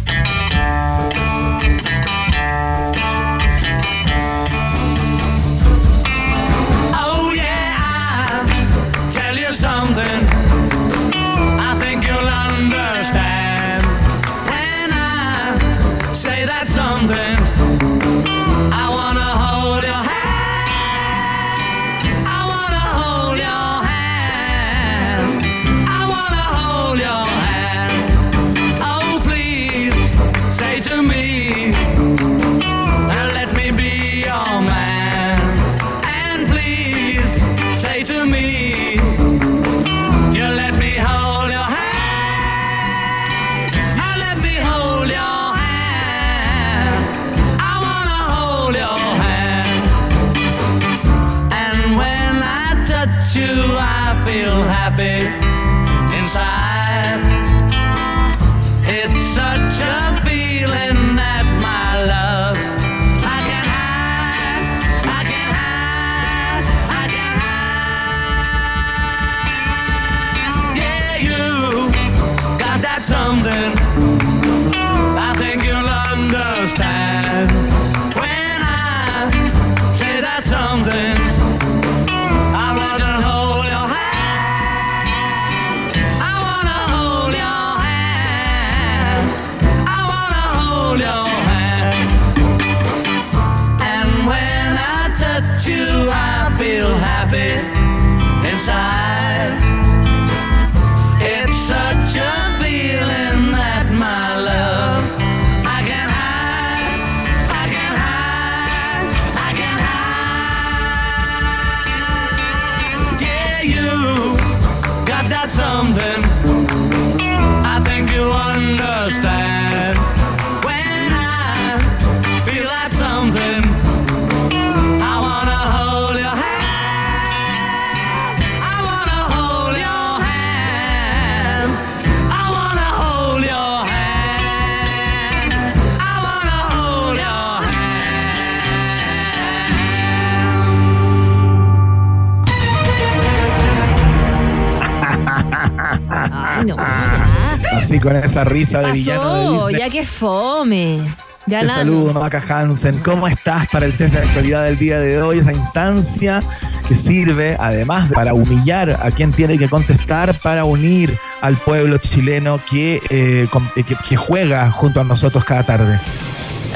Con 148.05 148.15
esa 148.15 148.43
risa 148.43 148.81
de 148.81 148.91
villano 148.91 149.33
de 149.33 149.49
Disney. 149.67 149.79
ya 149.79 149.89
que 149.89 150.05
fome. 150.05 150.99
Ya 151.47 151.61
Te 151.61 151.67
saludo, 151.67 152.13
Maca 152.13 152.41
Hansen. 152.47 152.99
¿Cómo 152.99 153.27
estás 153.27 153.67
para 153.71 153.85
el 153.87 153.95
test 153.97 154.13
de 154.13 154.19
actualidad 154.19 154.63
del 154.63 154.77
día 154.77 154.99
de 154.99 155.21
hoy? 155.21 155.39
Esa 155.39 155.53
instancia 155.53 156.41
que 156.87 156.95
sirve 156.95 157.55
además 157.59 158.11
para 158.13 158.33
humillar 158.33 158.99
a 159.01 159.11
quien 159.11 159.31
tiene 159.31 159.57
que 159.57 159.67
contestar, 159.67 160.37
para 160.39 160.65
unir 160.65 161.17
al 161.41 161.55
pueblo 161.57 161.97
chileno 161.97 162.59
que, 162.69 162.99
eh, 163.09 163.47
eh, 163.75 163.83
que, 163.83 163.95
que 163.95 164.17
juega 164.17 164.71
junto 164.71 165.01
a 165.01 165.03
nosotros 165.03 165.43
cada 165.43 165.63
tarde. 165.63 165.99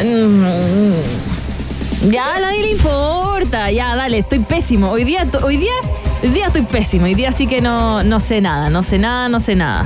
Mm, 0.03 2.09
Ya, 2.11 2.35
a 2.35 2.39
nadie 2.39 2.61
le 2.61 2.71
importa. 2.71 3.69
Ya, 3.71 3.95
dale, 3.95 4.19
estoy 4.19 4.39
pésimo. 4.39 4.91
Hoy 4.91 5.03
día, 5.03 5.27
hoy 5.43 5.57
día, 5.57 5.73
hoy 6.23 6.29
día 6.29 6.47
estoy 6.47 6.61
pésimo. 6.63 7.05
Hoy 7.05 7.15
día 7.15 7.31
sí 7.31 7.45
que 7.47 7.61
no, 7.61 8.03
no 8.03 8.19
sé 8.19 8.41
nada, 8.41 8.69
no 8.69 8.83
sé 8.83 8.97
nada, 8.97 9.29
no 9.29 9.39
sé 9.39 9.55
nada. 9.55 9.85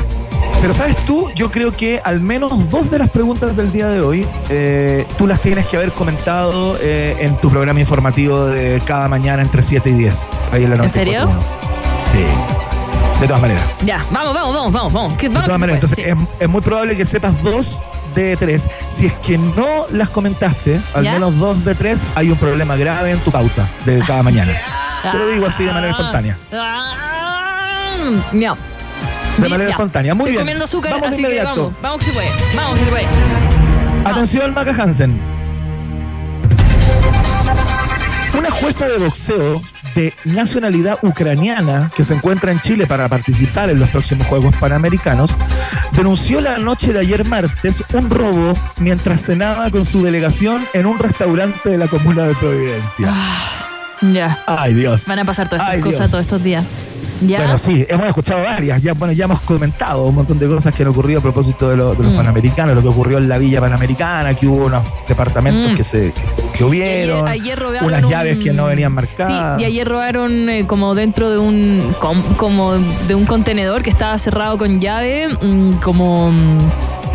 Pero 0.62 0.74
sabes 0.74 0.96
tú, 1.06 1.30
yo 1.36 1.52
creo 1.52 1.74
que 1.74 2.00
al 2.04 2.22
menos 2.22 2.70
dos 2.70 2.90
de 2.90 2.98
las 2.98 3.10
preguntas 3.10 3.56
del 3.56 3.72
día 3.72 3.90
de 3.90 4.00
hoy, 4.00 4.26
eh, 4.50 5.06
tú 5.18 5.28
las 5.28 5.42
tienes 5.42 5.68
que 5.68 5.76
haber 5.76 5.92
comentado 5.92 6.78
eh, 6.80 7.18
en 7.20 7.36
tu 7.38 7.50
programa 7.50 7.80
informativo 7.80 8.46
de 8.46 8.82
cada 8.86 9.08
mañana 9.10 9.42
entre 9.42 9.62
7 9.62 9.90
y 9.90 9.94
10. 9.94 10.28
Ahí 10.52 10.64
en, 10.64 10.70
la 10.70 10.84
¿En 10.84 10.90
serio? 10.90 11.28
94.1. 11.28 11.30
Sí. 12.14 13.20
De 13.20 13.28
todas 13.28 13.42
maneras. 13.42 13.64
Ya, 13.86 14.06
vamos, 14.12 14.34
vamos, 14.34 14.54
vamos, 14.54 14.72
vamos, 14.72 14.94
vamos. 14.94 15.18
De 15.18 15.30
todas 15.30 15.60
maneras. 15.60 15.84
Entonces 15.84 15.98
sí. 15.98 16.04
es, 16.06 16.18
es 16.40 16.50
muy 16.50 16.62
probable 16.62 16.96
que 16.96 17.06
sepas 17.06 17.42
dos 17.44 17.82
de 18.16 18.38
tres. 18.38 18.70
Si 18.90 19.08
es 19.08 19.14
que 19.16 19.38
no 19.38 19.86
las 19.92 20.10
comentaste, 20.10 20.80
al 20.94 21.04
¿Ya? 21.04 21.14
menos 21.14 21.38
dos 21.38 21.64
de 21.66 21.76
tres, 21.76 22.06
hay 22.16 22.32
un 22.32 22.38
problema 22.38 22.76
grave 22.76 23.12
en 23.12 23.20
tu 23.20 23.32
pauta 23.32 23.68
de 23.86 24.00
cada 24.00 24.24
mañana. 24.24 24.54
Te 25.12 25.18
lo 25.18 25.28
digo 25.28 25.46
así 25.46 25.66
de 25.66 25.74
manera 25.74 25.92
espontánea. 25.92 26.38
Ah, 26.54 26.94
ya. 28.32 28.56
De 29.38 29.50
manera 29.50 29.70
espontánea. 29.72 30.14
Muy 30.14 30.24
Estoy 30.26 30.32
bien. 30.34 30.42
comiendo 30.44 30.64
azúcar, 30.66 30.92
Vamos 30.94 31.10
de 31.10 31.14
así 31.16 31.24
que 31.36 31.44
vamos, 31.44 31.74
vamos 31.82 32.00
que 32.00 32.06
se 32.06 32.12
puede, 32.14 32.30
vamos 32.56 32.80
que 32.80 32.86
se 32.86 32.92
puede. 32.92 33.08
Atención, 34.06 34.54
Maca 34.54 34.72
Hansen. 34.84 35.22
Una 38.38 38.52
jueza 38.52 38.88
de 38.88 38.98
boxeo 38.98 39.62
de 39.96 40.14
nacionalidad 40.26 40.98
ucraniana 41.04 41.92
que 41.96 42.04
se 42.04 42.16
encuentra 42.16 42.52
en 42.52 42.60
Chile 42.60 42.88
para 42.88 43.08
participar 43.08 43.70
en 43.70 43.80
los 43.80 43.90
próximos 43.90 44.26
Juegos 44.28 44.56
Panamericanos 44.58 45.30
denunció 45.92 46.42
la 46.42 46.58
noche 46.58 46.92
de 46.94 47.00
ayer 47.00 47.26
martes 47.26 47.84
un 47.94 48.10
robo 48.10 48.54
mientras 48.80 49.22
cenaba 49.22 49.70
con 49.70 49.86
su 49.86 50.04
delegación 50.04 50.66
en 50.74 50.88
un 50.88 50.98
restaurante 50.98 51.70
de 51.70 51.78
la 51.78 51.88
comuna 51.88 52.24
de 52.24 52.34
Providencia. 52.36 53.14
Ya. 54.02 54.44
Ay, 54.48 54.74
Dios. 54.74 55.06
Van 55.08 55.20
a 55.20 55.26
pasar 55.26 55.48
todas 55.48 55.62
estas 55.62 55.76
Ay, 55.76 55.82
cosas 55.82 56.00
Dios. 56.00 56.12
todos 56.12 56.22
estos 56.24 56.44
días. 56.44 56.66
Ya. 57.28 57.38
Bueno, 57.40 57.58
sí, 57.58 57.86
hemos 57.90 58.08
escuchado 58.08 58.44
varias. 58.44 58.82
Ya, 58.82 58.94
bueno, 58.94 59.14
ya 59.14 59.26
hemos 59.26 59.40
comentado 59.42 60.04
un 60.06 60.16
montón 60.16 60.40
de 60.40 60.48
cosas 60.48 60.74
que 60.76 60.84
han 60.84 60.90
ocurrido 60.90 61.20
a 61.20 61.22
propósito 61.24 61.70
de, 61.70 61.78
lo- 61.78 61.94
de 61.96 62.04
los 62.04 62.14
Mm. 62.14 62.18
panamericanos, 62.18 62.76
lo 62.76 62.82
que 62.82 62.88
ocurrió 62.90 63.18
en 63.18 63.30
la 63.30 63.38
Villa 63.38 63.62
Panamericana, 63.62 64.34
que 64.34 64.48
hubo 64.48 64.66
unos 64.66 64.84
departamentos 65.08 65.72
Mm. 65.72 65.76
que 65.76 65.84
se 65.84 66.14
que, 66.54 66.64
hubieron, 66.64 67.28
ayer, 67.28 67.42
ayer 67.44 67.60
robaron 67.60 67.86
unas 67.88 68.04
un- 68.04 68.10
llaves 68.10 68.38
que 68.40 68.52
no 68.54 68.66
venían 68.66 68.92
marcadas. 68.94 69.58
Sí, 69.58 69.64
y 69.64 69.66
ayer 69.66 69.88
robaron 69.88 70.50
eh, 70.50 70.66
como 70.68 70.96
dentro 70.96 71.30
de 71.30 71.38
un 71.38 71.94
com- 72.00 72.24
como 72.38 72.74
de 72.74 73.16
un 73.16 73.26
contenedor 73.26 73.82
que 73.84 73.90
estaba 73.90 74.18
cerrado 74.18 74.58
con 74.58 74.80
llave, 74.80 75.28
mm, 75.42 75.74
como 75.82 76.32
mm, 76.32 76.70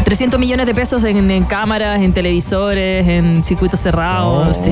300 0.04 0.40
millones 0.40 0.64
de 0.66 0.74
pesos 0.74 1.04
en, 1.04 1.30
en 1.30 1.44
cámaras, 1.44 2.00
en 2.00 2.12
televisores, 2.14 3.06
en 3.06 3.44
circuitos 3.44 3.78
cerrados, 3.80 4.48
Oh, 4.50 4.64
sí. 4.64 4.70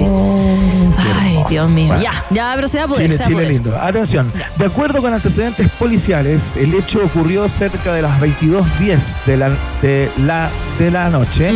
Ay. 1.44 1.50
Dios 1.50 1.70
mío. 1.70 1.86
Bueno. 1.88 2.02
Ya, 2.02 2.24
ya, 2.30 2.52
pero 2.54 2.68
se 2.68 2.78
va 2.78 2.84
a 2.84 2.88
poder. 2.88 3.10
Chile, 3.10 3.14
a 3.22 3.24
Chile 3.24 3.34
poder. 3.36 3.50
lindo. 3.50 3.80
Atención, 3.80 4.32
de 4.56 4.64
acuerdo 4.64 5.00
con 5.02 5.12
antecedentes 5.12 5.70
policiales, 5.72 6.56
el 6.56 6.74
hecho 6.74 7.04
ocurrió 7.04 7.48
cerca 7.48 7.92
de 7.92 8.02
las 8.02 8.20
22.10 8.20 9.24
de 9.26 9.36
la, 9.36 9.50
de 9.82 10.10
la, 10.24 10.50
de 10.78 10.90
la 10.90 11.10
noche. 11.10 11.52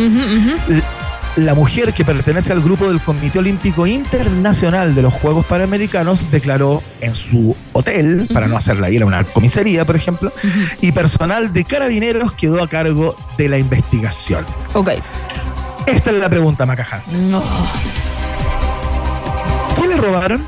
La 1.37 1.53
mujer 1.55 1.93
que 1.93 2.03
pertenece 2.03 2.51
al 2.51 2.61
grupo 2.61 2.89
del 2.89 2.99
Comité 2.99 3.39
Olímpico 3.39 3.87
Internacional 3.87 4.93
de 4.93 5.01
los 5.01 5.13
Juegos 5.13 5.45
Panamericanos 5.45 6.29
declaró 6.29 6.83
en 6.99 7.15
su 7.15 7.55
hotel, 7.71 8.27
para 8.33 8.47
no 8.47 8.57
hacerla 8.57 8.89
ir 8.89 9.01
a 9.01 9.05
una 9.05 9.23
comisaría, 9.23 9.85
por 9.85 9.95
ejemplo, 9.95 10.29
y 10.81 10.91
personal 10.91 11.53
de 11.53 11.63
carabineros 11.63 12.33
quedó 12.33 12.61
a 12.61 12.67
cargo 12.67 13.15
de 13.37 13.47
la 13.47 13.57
investigación. 13.57 14.45
Ok. 14.73 14.89
Esta 15.85 16.09
es 16.11 16.17
la 16.17 16.27
pregunta, 16.27 16.65
Maca 16.65 16.85
Hansen. 16.91 17.31
No. 17.31 17.41
¿Qué 19.91 19.97
le 19.97 20.03
robaron? 20.03 20.47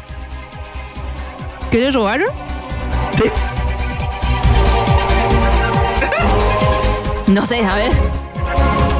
¿Qué 1.69 1.77
le 1.79 1.91
robaron? 1.91 2.27
Sí. 3.17 3.23
No 7.27 7.45
sé, 7.45 7.65
a 7.65 7.75
ver. 7.75 7.91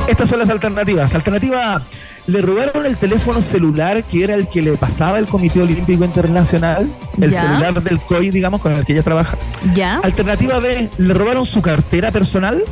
Estas 0.10 0.28
son 0.30 0.40
las 0.40 0.50
alternativas. 0.50 1.16
Alternativa 1.16 1.76
A, 1.76 1.82
le 2.28 2.42
robaron 2.42 2.86
el 2.86 2.98
teléfono 2.98 3.42
celular 3.42 4.04
que 4.04 4.22
era 4.26 4.36
el 4.36 4.50
que 4.50 4.62
le 4.62 4.74
pasaba 4.74 5.18
el 5.18 5.28
Comité 5.28 5.62
Olímpico 5.62 6.04
Internacional, 6.04 6.90
el 7.22 7.32
Ya. 7.32 7.40
celular 7.42 7.82
del 7.82 8.02
COI, 8.02 8.30
digamos, 8.30 8.60
con 8.60 8.74
el 8.74 8.84
que 8.84 8.92
ella 8.92 9.04
trabaja. 9.04 9.38
¿Ya? 9.74 10.02
Alternativa 10.04 10.60
B, 10.60 10.90
le 10.98 11.14
robaron 11.14 11.46
su 11.46 11.62
cartera 11.62 12.12
personal. 12.12 12.66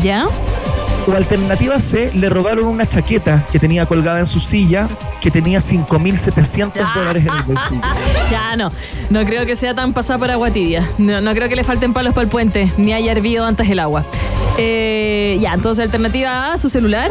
¿Ya? 0.00 0.28
O 1.06 1.16
alternativa 1.16 1.80
C, 1.80 2.12
le 2.14 2.28
robaron 2.28 2.66
una 2.66 2.88
chaqueta 2.88 3.44
que 3.50 3.58
tenía 3.58 3.86
colgada 3.86 4.20
en 4.20 4.26
su 4.26 4.38
silla 4.38 4.88
que 5.20 5.30
tenía 5.30 5.58
5.700 5.58 6.94
dólares 6.94 7.24
en 7.26 7.32
el 7.34 7.42
bolsillo. 7.42 7.80
Ya 8.30 8.56
no, 8.56 8.72
no 9.10 9.24
creo 9.24 9.44
que 9.44 9.56
sea 9.56 9.74
tan 9.74 9.92
pasada 9.92 10.18
por 10.18 10.30
agua 10.30 10.50
tibia. 10.50 10.88
No, 10.98 11.20
no 11.20 11.32
creo 11.34 11.48
que 11.48 11.56
le 11.56 11.64
falten 11.64 11.92
palos 11.92 12.14
para 12.14 12.24
el 12.24 12.28
puente, 12.28 12.72
ni 12.76 12.92
haya 12.92 13.12
hervido 13.12 13.44
antes 13.44 13.68
el 13.68 13.78
agua. 13.78 14.04
Eh, 14.58 15.38
ya, 15.40 15.54
entonces 15.54 15.84
alternativa 15.84 16.52
A, 16.52 16.58
su 16.58 16.68
celular. 16.68 17.10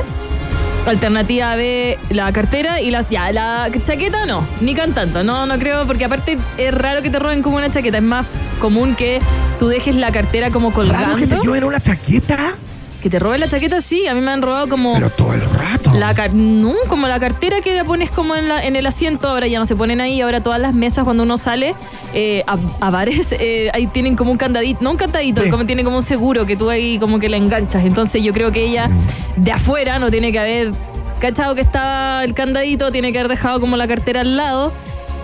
Alternativa 0.87 1.55
B, 1.55 1.99
la 2.09 2.31
cartera 2.31 2.81
y 2.81 2.89
las. 2.89 3.09
Ya, 3.09 3.31
la 3.31 3.69
chaqueta 3.83 4.25
no, 4.25 4.43
ni 4.61 4.73
con 4.73 4.93
tanto. 4.93 5.23
No, 5.23 5.45
no 5.45 5.59
creo, 5.59 5.85
porque 5.85 6.05
aparte 6.05 6.39
es 6.57 6.73
raro 6.73 7.03
que 7.03 7.11
te 7.11 7.19
roben 7.19 7.43
como 7.43 7.57
una 7.57 7.69
chaqueta. 7.69 7.97
Es 7.97 8.03
más 8.03 8.25
común 8.59 8.95
que 8.95 9.21
tú 9.59 9.67
dejes 9.67 9.95
la 9.95 10.11
cartera 10.11 10.49
como 10.49 10.71
colgando. 10.71 11.05
Raro 11.05 11.17
que 11.17 11.27
te 11.27 11.37
lleven 11.39 11.65
una 11.65 11.79
chaqueta, 11.79 12.55
Que 13.01 13.09
te 13.09 13.17
roben 13.17 13.39
la 13.39 13.49
chaqueta, 13.49 13.81
sí. 13.81 14.05
A 14.07 14.13
mí 14.13 14.21
me 14.21 14.29
han 14.31 14.41
robado 14.43 14.67
como. 14.69 14.93
pero 14.93 15.09
todo 15.09 15.33
el 15.33 15.41
rato. 15.41 15.91
La 15.95 16.13
car- 16.13 16.33
no, 16.33 16.75
como 16.87 17.07
la 17.07 17.19
cartera 17.19 17.59
que 17.61 17.73
la 17.75 17.83
pones 17.83 18.11
como 18.11 18.35
en, 18.35 18.47
la- 18.47 18.63
en 18.63 18.75
el 18.75 18.85
asiento, 18.85 19.27
ahora 19.27 19.47
ya 19.47 19.57
no 19.57 19.65
se 19.65 19.75
ponen 19.75 20.01
ahí, 20.01 20.21
ahora 20.21 20.41
todas 20.43 20.59
las 20.59 20.73
mesas 20.75 21.03
cuando 21.03 21.23
uno 21.23 21.37
sale 21.37 21.73
eh, 22.13 22.43
a, 22.45 22.57
a 22.79 22.89
bares, 22.91 23.31
eh, 23.39 23.71
ahí 23.73 23.87
tienen 23.87 24.15
como 24.15 24.29
un 24.31 24.37
candadito, 24.37 24.79
no 24.83 24.91
un 24.91 24.97
candadito, 24.97 25.41
Sí. 25.43 25.49
como 25.49 25.65
tiene 25.65 25.83
como 25.83 25.97
un 25.97 26.03
seguro 26.03 26.45
que 26.45 26.55
tú 26.55 26.69
ahí 26.69 26.99
como 26.99 27.17
que 27.17 27.27
la 27.27 27.37
enganchas. 27.37 27.83
Entonces 27.85 28.21
yo 28.23 28.33
creo 28.33 28.51
que 28.51 28.63
ella 28.65 28.89
de 29.35 29.51
afuera 29.51 29.97
no 29.97 30.11
tiene 30.11 30.31
que 30.31 30.37
haber 30.39 30.71
cachado 31.19 31.55
que 31.55 31.61
estaba 31.61 32.23
el 32.23 32.33
candadito, 32.35 32.91
tiene 32.91 33.11
que 33.11 33.17
haber 33.19 33.29
dejado 33.31 33.59
como 33.59 33.77
la 33.77 33.87
cartera 33.87 34.21
al 34.21 34.37
lado 34.37 34.71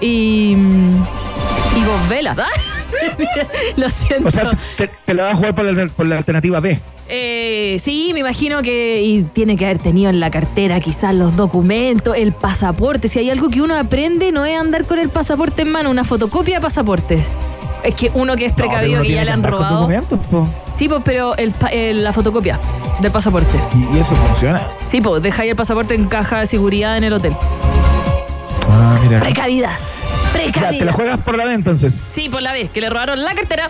y... 0.01 0.55
Y 1.75 1.79
vos 1.81 2.09
velas, 2.09 2.35
Lo 3.75 3.87
siento. 3.89 4.27
O 4.29 4.31
sea, 4.31 4.49
te, 4.77 4.87
te 4.87 5.13
la 5.13 5.23
vas 5.23 5.33
a 5.33 5.35
jugar 5.35 5.53
por 5.55 5.65
la, 5.65 5.87
por 5.89 6.07
la 6.07 6.17
alternativa 6.17 6.59
B. 6.59 6.79
Eh, 7.09 7.77
sí, 7.81 8.11
me 8.13 8.19
imagino 8.19 8.61
que 8.61 9.01
y 9.01 9.23
tiene 9.23 9.55
que 9.55 9.65
haber 9.65 9.77
tenido 9.79 10.09
en 10.09 10.19
la 10.19 10.29
cartera 10.29 10.79
quizás 10.81 11.13
los 11.15 11.35
documentos, 11.37 12.15
el 12.17 12.33
pasaporte. 12.33 13.07
Si 13.07 13.19
hay 13.19 13.29
algo 13.29 13.49
que 13.49 13.61
uno 13.61 13.75
aprende, 13.77 14.31
no 14.31 14.45
es 14.45 14.59
andar 14.59 14.85
con 14.85 14.99
el 14.99 15.09
pasaporte 15.09 15.61
en 15.61 15.71
mano, 15.71 15.89
una 15.89 16.03
fotocopia 16.03 16.55
de 16.55 16.61
pasaportes. 16.61 17.27
Es 17.83 17.95
que 17.95 18.11
uno 18.13 18.35
que 18.35 18.45
es 18.47 18.53
precavido 18.53 18.97
No, 18.97 19.03
que 19.03 19.13
ya 19.13 19.23
le 19.23 19.31
han 19.31 19.43
robado. 19.43 19.87
po. 20.29 20.47
Sí, 20.77 20.89
pues, 20.89 21.01
pero 21.05 21.35
el 21.37 21.53
el- 21.71 22.03
la 22.03 22.11
fotocopia 22.11 22.59
del 23.01 23.11
pasaporte. 23.11 23.57
Y, 23.93 23.97
eso 23.99 24.13
funciona. 24.15 24.67
Sí, 24.89 24.99
pues, 24.99 25.23
dejáis 25.23 25.51
el 25.51 25.55
pasaporte 25.55 25.93
en 25.95 26.05
caja 26.05 26.39
de 26.41 26.45
seguridad 26.45 26.97
en 26.97 27.05
el 27.05 27.13
hotel. 27.13 27.33
Ah, 28.69 28.99
mira. 29.03 29.19
Precavida. 29.21 29.69
Ya, 29.69 30.31
te 30.33 30.37
la 30.47 30.51
Precavida. 30.51 30.91
juegas 30.91 31.19
por 31.19 31.37
la 31.37 31.45
B 31.45 31.53
entonces. 31.53 32.03
Sí, 32.13 32.27
por 32.29 32.41
la 32.41 32.51
vez 32.51 32.69
que 32.69 32.81
le 32.81 32.89
robaron 32.89 33.23
la 33.23 33.33
cartera 33.33 33.69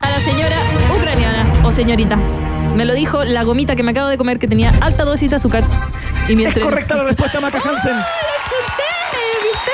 a 0.00 0.10
la 0.10 0.20
señora 0.20 0.56
ucraniana 0.96 1.52
o 1.64 1.72
señorita. 1.72 2.18
Me 2.76 2.84
lo 2.84 2.94
dijo 2.94 3.24
la 3.24 3.42
gomita 3.44 3.76
que 3.76 3.82
me 3.82 3.90
acabo 3.92 4.08
de 4.08 4.16
comer 4.18 4.38
que 4.38 4.48
tenía 4.48 4.72
alta 4.80 5.04
dosis 5.04 5.30
de 5.30 5.36
azúcar. 5.36 5.62
Y 6.28 6.32
Es 6.32 6.36
mientras. 6.36 6.64
correcta 6.64 6.96
la 6.96 7.04
respuesta, 7.04 7.40
Maca 7.40 7.58
Hansen. 7.64 7.96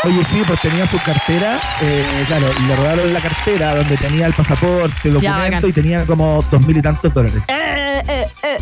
Oye, 0.05 0.25
sí, 0.25 0.43
pues 0.47 0.61
tenía 0.61 0.87
su 0.87 0.97
cartera, 1.03 1.59
eh, 1.83 2.05
claro, 2.29 2.47
y 2.59 2.63
le 2.69 2.77
robaron 2.77 3.13
la 3.13 3.21
cartera 3.21 3.75
donde 3.75 3.97
tenía 3.97 4.27
el 4.27 4.33
pasaporte, 4.33 5.11
documento 5.11 5.39
bacán. 5.57 5.69
y 5.69 5.73
tenía 5.73 6.05
como 6.07 6.45
dos 6.51 6.61
mil 6.67 6.77
y 6.77 6.83
tantos 6.83 7.13
dólares. 7.13 7.43
Eh, 7.49 7.53
eh, 7.57 8.03
eh, 8.09 8.27
eh, 8.43 8.59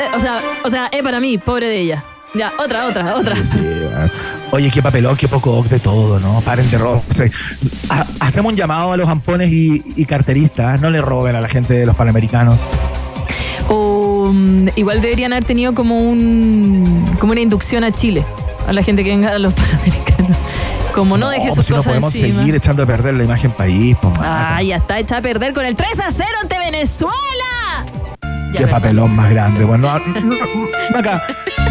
eh, 0.00 0.08
O 0.14 0.20
sea, 0.20 0.38
o 0.64 0.70
sea, 0.70 0.86
es 0.92 1.02
para 1.02 1.18
mí, 1.18 1.38
pobre 1.38 1.66
de 1.66 1.78
ella. 1.80 2.04
Ya, 2.34 2.52
otra, 2.58 2.86
otra, 2.86 3.16
otra. 3.16 3.34
Oye, 3.34 3.44
sí. 3.44 3.58
Oye, 4.52 4.70
qué 4.70 4.80
papelón, 4.82 5.16
qué 5.16 5.26
poco 5.26 5.64
de 5.68 5.80
todo, 5.80 6.20
¿no? 6.20 6.40
Paren 6.42 6.70
de 6.70 6.78
robar. 6.78 7.02
O 7.10 7.12
sea, 7.12 7.26
ha- 7.90 8.06
hacemos 8.20 8.52
un 8.52 8.56
llamado 8.56 8.92
a 8.92 8.96
los 8.96 9.08
ampones 9.08 9.50
y, 9.50 9.82
y 9.96 10.04
carteristas, 10.04 10.80
no 10.80 10.90
le 10.90 11.00
roben 11.00 11.34
a 11.34 11.40
la 11.40 11.48
gente 11.48 11.74
de 11.74 11.84
los 11.86 11.96
panamericanos. 11.96 12.64
Mm, 14.32 14.68
igual 14.76 15.00
deberían 15.00 15.32
haber 15.32 15.44
tenido 15.44 15.74
como 15.74 15.98
un 15.98 17.16
como 17.18 17.32
una 17.32 17.40
inducción 17.40 17.84
a 17.84 17.92
Chile, 17.92 18.24
a 18.66 18.72
la 18.72 18.82
gente 18.82 19.02
que 19.04 19.10
venga 19.10 19.30
a 19.30 19.38
los 19.38 19.52
panamericanos. 19.54 20.36
Como 20.94 21.18
no, 21.18 21.28
deje 21.28 21.48
pues 21.48 21.56
sus 21.56 21.66
si 21.66 21.72
no 21.72 21.76
cosas 21.78 21.90
podemos 21.90 22.14
encima. 22.14 22.38
seguir 22.40 22.54
echando 22.54 22.82
a 22.82 22.86
perder 22.86 23.14
la 23.14 23.24
imagen 23.24 23.50
país, 23.50 23.96
pues, 24.00 24.14
Maca. 24.14 24.56
Ah, 24.56 24.62
ya 24.62 24.76
está 24.76 24.98
hecha 24.98 25.18
a 25.18 25.20
perder 25.20 25.52
con 25.52 25.66
el 25.66 25.76
3 25.76 26.00
a 26.00 26.10
0 26.10 26.28
ante 26.42 26.58
Venezuela. 26.58 27.12
Qué 28.56 28.64
¿verdad? 28.64 28.80
papelón 28.80 29.14
más 29.14 29.30
grande. 29.30 29.64
Bueno, 29.64 29.98
no, 29.98 30.20
no, 30.92 30.98
acá, 30.98 31.22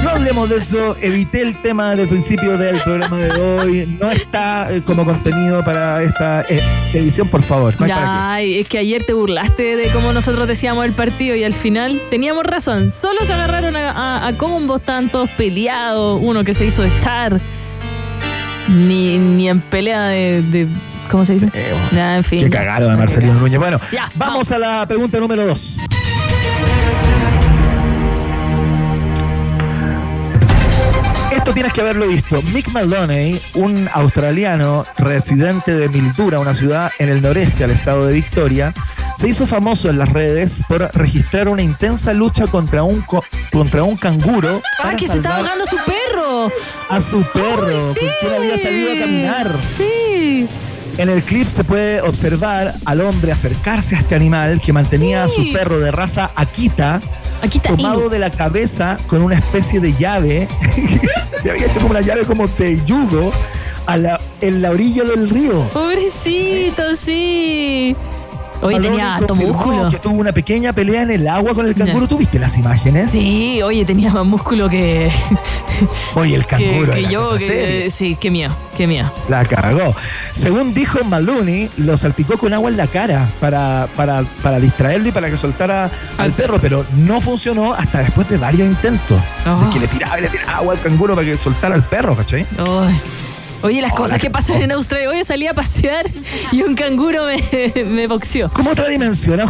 no 0.03 0.09
hablemos 0.11 0.49
de 0.49 0.57
eso. 0.57 0.95
Evité 1.01 1.41
el 1.41 1.61
tema 1.61 1.95
del 1.95 2.07
principio 2.07 2.57
del 2.57 2.77
programa 2.79 3.17
de 3.17 3.31
hoy. 3.31 3.97
No 3.99 4.11
está 4.11 4.71
eh, 4.71 4.81
como 4.85 5.03
contenido 5.05 5.63
para 5.63 6.01
esta 6.03 6.41
eh, 6.49 6.61
edición, 6.93 7.27
por 7.27 7.41
favor. 7.41 7.73
No. 7.79 7.87
Ay, 7.97 8.59
es 8.59 8.67
que 8.67 8.77
ayer 8.77 9.03
te 9.03 9.13
burlaste 9.13 9.75
de 9.75 9.89
cómo 9.89 10.13
nosotros 10.13 10.47
decíamos 10.47 10.85
el 10.85 10.93
partido 10.93 11.35
y 11.35 11.43
al 11.43 11.53
final 11.53 12.01
teníamos 12.09 12.43
razón. 12.45 12.91
Solo 12.91 13.25
se 13.25 13.33
agarraron 13.33 13.75
a, 13.75 13.91
a, 13.91 14.27
a 14.27 14.37
combos, 14.37 14.79
estaban 14.81 15.09
todos 15.09 15.29
peleados. 15.31 16.19
Uno 16.21 16.43
que 16.43 16.53
se 16.53 16.65
hizo 16.65 16.83
echar. 16.83 17.39
Ni, 18.69 19.17
ni 19.19 19.47
en 19.49 19.61
pelea 19.61 20.07
de, 20.07 20.41
de- 20.41 20.67
¿Cómo 21.09 21.23
se 21.23 21.33
dice? 21.33 21.49
Eh, 21.53 21.71
bueno, 21.91 22.15
en 22.15 22.23
fin. 22.23 22.39
Qué 22.39 22.49
cagaron 22.49 22.89
de 22.89 22.97
Marcelino 22.97 23.33
Núñez. 23.35 23.59
Bueno, 23.59 23.79
Ya, 23.91 24.09
vamos 24.15 24.51
a 24.51 24.57
la 24.57 24.87
pregunta 24.87 25.19
número 25.19 25.45
dos. 25.45 25.75
Esto 31.45 31.53
tienes 31.53 31.73
que 31.73 31.81
haberlo 31.81 32.07
visto. 32.07 32.41
Mick 32.41 32.69
Maloney, 32.69 33.39
un 33.53 33.87
australiano 33.93 34.83
residente 34.97 35.75
de 35.77 35.89
Mildura, 35.89 36.39
una 36.39 36.55
ciudad 36.55 36.91
en 36.97 37.09
el 37.09 37.21
noreste 37.21 37.63
al 37.63 37.69
estado 37.69 38.07
de 38.07 38.13
Victoria, 38.15 38.73
se 39.15 39.27
hizo 39.29 39.45
famoso 39.45 39.91
en 39.91 39.99
las 39.99 40.09
redes 40.11 40.63
por 40.67 40.89
registrar 40.95 41.47
una 41.47 41.61
intensa 41.61 42.13
lucha 42.13 42.47
contra 42.47 42.81
un, 42.81 43.01
co- 43.01 43.23
contra 43.51 43.83
un 43.83 43.95
canguro. 43.95 44.63
¡Ah, 44.83 44.95
que 44.97 45.05
se 45.05 45.13
salvar 45.21 45.33
ahogando 45.41 45.65
a 45.65 45.67
su 45.67 45.75
perro! 45.85 46.51
a 46.89 47.01
su 47.01 47.21
perro, 47.31 47.67
¡Ay, 47.67 47.93
sí! 47.93 48.07
porque 48.21 48.35
había 48.37 48.57
salido 48.57 48.91
a 48.93 48.97
caminar. 48.99 49.55
Sí. 49.77 50.47
En 50.97 51.09
el 51.09 51.21
clip 51.21 51.47
se 51.47 51.63
puede 51.63 52.01
observar 52.01 52.73
al 52.85 53.01
hombre 53.01 53.31
acercarse 53.31 53.95
a 53.95 53.99
este 53.99 54.15
animal 54.15 54.59
que 54.61 54.73
mantenía 54.73 55.25
a 55.25 55.27
su 55.27 55.51
perro 55.53 55.77
de 55.77 55.91
raza 55.91 56.31
Akita 56.35 57.01
Aquí 57.45 57.57
está 57.57 57.69
tomado 57.69 58.09
de 58.09 58.17
la 58.17 58.31
cabeza 58.31 58.97
con 59.05 59.21
una 59.21 59.35
especie 59.35 59.79
de 59.79 59.93
llave. 59.93 60.47
Le 61.43 61.51
había 61.51 61.67
hecho 61.67 61.79
como 61.79 61.91
una 61.91 62.01
llave 62.01 62.23
como 62.23 62.47
de 62.47 62.79
judo 62.87 63.31
a 63.85 63.97
la, 63.97 64.19
en 64.41 64.63
la 64.63 64.71
orilla 64.71 65.03
del 65.03 65.29
río. 65.29 65.61
Pobrecito, 65.71 66.95
sí. 66.99 67.95
Oye, 68.65 68.79
tenía 68.79 69.15
harto 69.15 69.35
músculo. 69.35 69.89
que 69.89 69.97
tuvo 69.99 70.15
una 70.15 70.31
pequeña 70.31 70.73
pelea 70.73 71.03
en 71.03 71.11
el 71.11 71.27
agua 71.27 71.53
con 71.53 71.65
el 71.65 71.75
canguro. 71.75 72.07
¿Tuviste 72.07 72.39
las 72.39 72.57
imágenes? 72.57 73.11
Sí, 73.11 73.61
oye, 73.61 73.85
tenía 73.85 74.11
más 74.11 74.25
músculo 74.25 74.69
que, 74.69 75.11
Oye, 76.15 76.35
el 76.35 76.45
canguro 76.45 76.93
que 76.93 77.03
yo. 77.07 77.37
que- 77.37 77.89
sí, 77.89 78.15
qué 78.19 78.31
miedo, 78.31 78.55
qué 78.77 78.87
miedo. 78.87 79.11
La 79.29 79.45
cagó. 79.45 79.95
Según 80.33 80.73
dijo 80.73 81.03
Maloney, 81.03 81.69
lo 81.77 81.97
salpicó 81.97 82.37
con 82.37 82.53
agua 82.53 82.69
en 82.69 82.77
la 82.77 82.87
cara 82.87 83.27
para, 83.39 83.87
para, 83.95 84.23
para 84.41 84.59
distraerlo 84.59 85.09
y 85.09 85.11
para 85.11 85.29
que 85.29 85.37
soltara 85.37 85.85
al 86.17 86.25
Al 86.25 86.31
perro, 86.31 86.59
pero 86.59 86.85
no 86.97 87.21
funcionó 87.21 87.73
hasta 87.73 87.99
después 87.99 88.27
de 88.29 88.37
varios 88.37 88.67
intentos. 88.67 89.19
Oh. 89.47 89.65
De 89.65 89.69
que 89.73 89.79
le 89.79 89.87
tiraba 89.87 90.17
y 90.19 90.23
le 90.23 90.29
tiraba 90.29 90.55
agua 90.57 90.73
al 90.73 90.81
canguro 90.81 91.15
para 91.15 91.25
que 91.27 91.37
soltara 91.37 91.75
al 91.75 91.83
perro, 91.83 92.15
¿cachai? 92.15 92.45
Ay. 92.57 92.99
Oye, 93.61 93.81
las 93.81 93.93
cosas 93.93 94.21
que 94.21 94.29
pasan 94.29 94.61
en 94.61 94.71
Australia. 94.71 95.09
Hoy 95.09 95.23
salí 95.23 95.47
a 95.47 95.53
pasear 95.53 96.05
y 96.51 96.61
un 96.61 96.75
canguro 96.75 97.25
me, 97.25 97.83
me 97.85 98.07
boxeó. 98.07 98.49
Como 98.49 98.71
otra 98.71 98.87
dimensión 98.87 99.41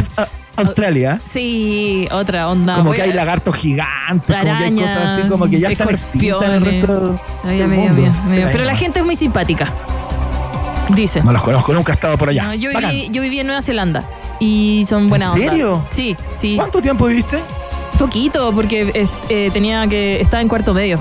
Australia, 0.57 1.19
Sí, 1.29 2.07
otra 2.11 2.47
onda. 2.49 2.75
como 2.77 2.89
Voy 2.91 2.95
que 2.97 3.03
hay 3.03 3.11
lagartos 3.13 3.53
gigantes, 3.55 4.25
como 4.37 4.57
que 4.57 4.63
hay 4.63 4.75
cosas 4.75 4.97
así 5.19 5.27
como 5.27 5.49
que 5.49 5.59
ya 5.59 5.69
están 5.69 5.89
extintas 5.89 6.43
en 6.43 6.51
el 6.53 6.61
resto 6.65 7.19
Ay, 7.43 7.57
del 7.57 7.67
mundo. 7.67 8.13
Pero 8.51 8.63
la 8.63 8.75
gente 8.75 8.99
es 8.99 9.05
muy 9.05 9.15
simpática. 9.17 9.73
Dice. 10.95 11.21
No 11.23 11.33
los 11.33 11.41
conozco, 11.41 11.73
nunca 11.73 11.91
he 11.91 11.95
estado 11.95 12.17
por 12.17 12.29
allá. 12.29 12.43
No, 12.43 12.53
yo, 12.53 12.69
viví, 12.69 13.09
yo 13.11 13.21
viví 13.21 13.39
en 13.39 13.47
Nueva 13.47 13.61
Zelanda 13.61 14.03
y 14.39 14.85
son 14.87 15.09
buena 15.09 15.33
onda. 15.33 15.45
serio? 15.49 15.83
Sí, 15.89 16.15
sí. 16.31 16.55
¿Cuánto 16.55 16.81
tiempo 16.81 17.07
viviste? 17.07 17.39
Poquito, 17.97 18.51
porque 18.53 19.07
eh, 19.29 19.49
tenía 19.51 19.87
que. 19.87 20.21
Estaba 20.21 20.41
en 20.41 20.47
cuarto 20.47 20.73
medio. 20.73 20.99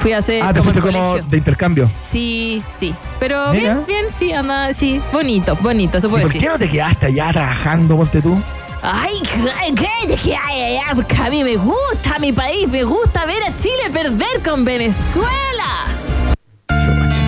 Fui 0.00 0.12
a 0.12 0.18
hacer. 0.18 0.42
Ah, 0.42 0.52
te 0.52 0.60
como 0.60 0.70
el 0.70 0.80
como 0.80 1.18
de 1.18 1.36
intercambio. 1.36 1.90
Sí, 2.10 2.62
sí. 2.68 2.94
Pero 3.18 3.52
Mira. 3.52 3.74
bien, 3.74 3.86
bien, 3.86 4.06
sí, 4.10 4.32
anda, 4.32 4.72
sí. 4.72 5.00
Bonito, 5.12 5.56
bonito, 5.60 6.00
se 6.00 6.06
¿Y 6.06 6.10
puede 6.10 6.22
por 6.22 6.32
decir. 6.32 6.40
qué 6.42 6.48
no 6.52 6.58
te 6.58 6.68
quedaste 6.70 7.06
allá 7.06 7.32
trabajando, 7.32 7.96
ponte 7.96 8.22
tú? 8.22 8.40
Ay, 8.82 9.12
¿qué- 9.22 9.74
¿qué? 9.74 10.08
¿De 10.08 10.14
qué 10.16 10.34
hay 10.36 10.76
allá? 10.78 10.94
Porque 10.94 11.14
a 11.16 11.28
mí 11.28 11.44
me 11.44 11.56
gusta 11.56 12.18
mi 12.18 12.32
país, 12.32 12.66
me 12.66 12.82
gusta 12.82 13.26
ver 13.26 13.42
a 13.42 13.54
Chile 13.54 13.90
perder 13.92 14.42
con 14.42 14.64
Venezuela. 14.64 15.28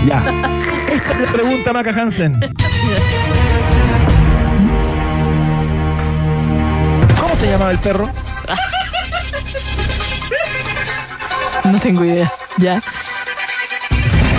Ya. 0.07 0.23
Esta 0.91 1.11
es 1.13 1.21
la 1.21 1.29
pregunta, 1.33 1.73
Maca 1.75 1.91
Hansen. 1.91 2.41
¿Cómo 7.21 7.37
se 7.37 7.51
llamaba 7.51 7.71
el 7.71 7.79
perro? 7.79 8.09
No 11.65 11.79
tengo 11.79 12.05
idea. 12.05 12.33
¿Ya? 12.59 12.81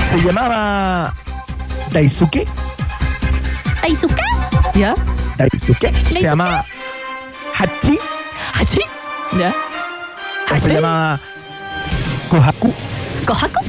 Se 0.10 0.18
llamaba 0.22 1.14
Daisuke. 1.92 2.46
¿Aizuka? 3.82 4.24
¿Ya? 4.76 4.96
Daisuke. 5.38 5.92
Se 6.12 6.22
llamaba 6.22 6.66
Hachi 7.58 7.98
¿Hachi? 8.54 8.82
¿Ya? 9.38 9.54
o 10.54 10.58
se 10.58 10.74
llamaba 10.74 11.20
Kohaku. 12.30 12.74
¿Kohaku? 13.26 13.60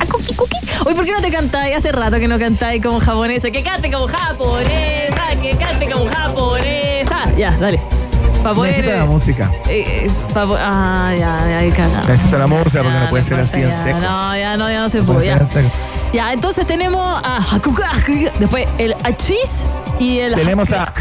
¿Akuki 0.00 0.34
kuki? 0.34 0.56
Oye, 0.86 0.94
¿por 0.94 1.04
qué 1.04 1.12
no 1.12 1.20
te 1.20 1.30
cantáis? 1.30 1.76
Hace 1.76 1.92
rato 1.92 2.18
que 2.18 2.28
no 2.28 2.38
cantáis 2.38 2.82
como 2.82 3.00
japonesa. 3.00 3.50
Que 3.50 3.62
cante 3.62 3.90
como 3.90 4.08
japonesa, 4.08 5.36
que 5.40 5.56
cante 5.58 5.90
como 5.90 6.06
japonesa. 6.06 7.26
Ya, 7.36 7.50
dale. 7.58 7.80
Para 8.42 8.54
poder. 8.54 8.72
Necesito 8.72 8.96
la 8.96 9.04
eh, 9.04 9.06
música. 9.06 9.50
eh, 9.68 10.06
eh, 10.06 10.10
pa' 10.32 10.46
po- 10.46 10.56
ah, 10.58 11.12
ya, 11.18 11.46
ya. 11.88 12.02
Necesito 12.08 12.38
la 12.38 12.46
música 12.46 12.82
porque 12.82 12.94
Ya, 12.96 13.04
no 13.04 13.10
puede 13.10 13.22
ser 13.22 13.40
así 13.40 13.56
en 13.60 13.68
ya. 13.70 13.82
seco. 13.82 13.98
No, 14.00 14.36
ya 14.36 14.56
no, 14.56 14.70
ya 14.70 14.80
no 14.80 14.88
se 14.88 14.98
No 14.98 15.04
puede. 15.04 15.26
Ya. 15.26 15.32
en 16.12 16.32
entonces 16.32 16.66
tenemos 16.66 17.20
a 17.22 17.36
Hakuka, 17.52 17.92
después 18.38 18.66
el 18.78 18.94
Achis 19.04 19.66
y 19.98 20.18
el 20.20 20.34
Tenemos 20.34 20.72
a-. 20.72 20.92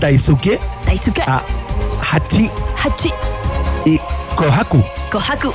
Daisuke, 0.00 0.58
Daisuke, 0.86 1.22
a 1.22 1.42
Hachi 2.12 2.50
Hachi, 2.82 3.12
y 3.84 4.00
Kohaku. 4.34 4.82
Kohaku. 5.12 5.52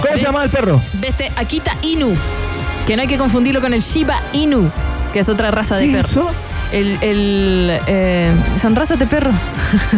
¿Cómo 0.00 0.16
se 0.16 0.24
llamaba 0.24 0.44
el 0.44 0.50
perro? 0.50 0.80
De 0.94 1.08
este 1.08 1.30
Akita 1.36 1.72
Inu, 1.82 2.16
que 2.86 2.96
no 2.96 3.02
hay 3.02 3.08
que 3.08 3.18
confundirlo 3.18 3.60
con 3.60 3.74
el 3.74 3.80
Shiba 3.82 4.20
Inu, 4.32 4.70
que 5.12 5.20
es 5.20 5.28
otra 5.28 5.50
raza 5.50 5.76
de 5.76 5.86
¿Qué 5.86 5.92
perro. 5.92 6.08
eso? 6.08 6.30
El, 6.72 6.98
el, 7.02 7.78
eh, 7.86 8.32
son 8.60 8.74
razas 8.74 8.98
de 8.98 9.06
perro. 9.06 9.30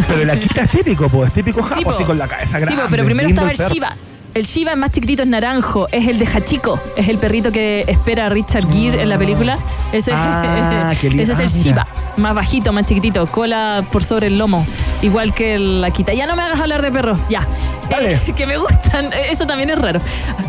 Pero 0.08 0.22
el 0.22 0.30
Akita 0.30 0.62
es 0.62 0.70
típico, 0.70 1.08
pues, 1.08 1.28
es 1.28 1.34
típico 1.34 1.62
japo, 1.62 1.78
Sí, 1.78 1.84
po. 1.84 1.90
así 1.90 2.04
con 2.04 2.18
la 2.18 2.26
cabeza 2.26 2.58
Sí, 2.58 2.64
grande. 2.64 2.82
po, 2.82 2.88
pero 2.90 3.04
primero 3.04 3.28
estaba 3.28 3.50
el. 3.50 3.56
Shiba. 3.56 3.94
El 4.34 4.42
Shiba 4.44 4.72
es 4.72 4.76
más 4.78 4.90
chiquitito, 4.90 5.22
es 5.22 5.28
naranjo, 5.28 5.86
es 5.92 6.08
el 6.08 6.18
de 6.18 6.26
Hachiko, 6.26 6.80
es 6.96 7.08
el 7.08 7.18
perrito 7.18 7.52
que 7.52 7.84
espera 7.86 8.26
a 8.26 8.28
Richard 8.30 8.68
Gere 8.68 9.00
en 9.00 9.08
la 9.08 9.16
película. 9.16 9.58
Ese, 9.92 10.10
Ah, 10.12 10.92
qué 11.00 11.08
lindo. 11.08 11.22
ese 11.22 11.32
es 11.34 11.38
Ah, 11.38 11.42
el 11.44 11.50
mira. 11.52 11.62
Shiba, 11.62 11.86
más 12.16 12.34
bajito, 12.34 12.72
más 12.72 12.84
chiquitito, 12.84 13.26
cola 13.28 13.84
por 13.92 14.02
sobre 14.02 14.26
el 14.26 14.36
lomo, 14.36 14.66
igual 15.02 15.32
que 15.32 15.54
el 15.54 15.84
Akita. 15.84 16.12
Ya 16.14 16.26
no 16.26 16.34
me 16.34 16.42
hagas 16.42 16.58
hablar 16.60 16.82
de 16.82 16.90
perros, 16.90 17.20
ya. 17.30 17.46
Eh, 18.00 18.18
que 18.36 18.44
me 18.48 18.56
gustan, 18.56 19.12
eso 19.12 19.46
también 19.46 19.70
es 19.70 19.78
raro. 19.78 20.00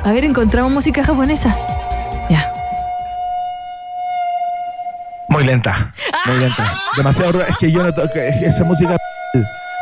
A 0.04 0.12
ver, 0.12 0.24
encontramos 0.24 0.72
música 0.72 1.04
japonesa. 1.04 1.56
Muy 5.36 5.44
lenta, 5.44 5.92
muy 6.28 6.38
lenta. 6.38 6.74
Demasiado 6.96 7.34
rural. 7.34 7.50
Es 7.50 7.58
que 7.58 7.70
yo 7.70 7.84
no 7.84 7.94
toco, 7.94 8.18
esa 8.18 8.64
música 8.64 8.96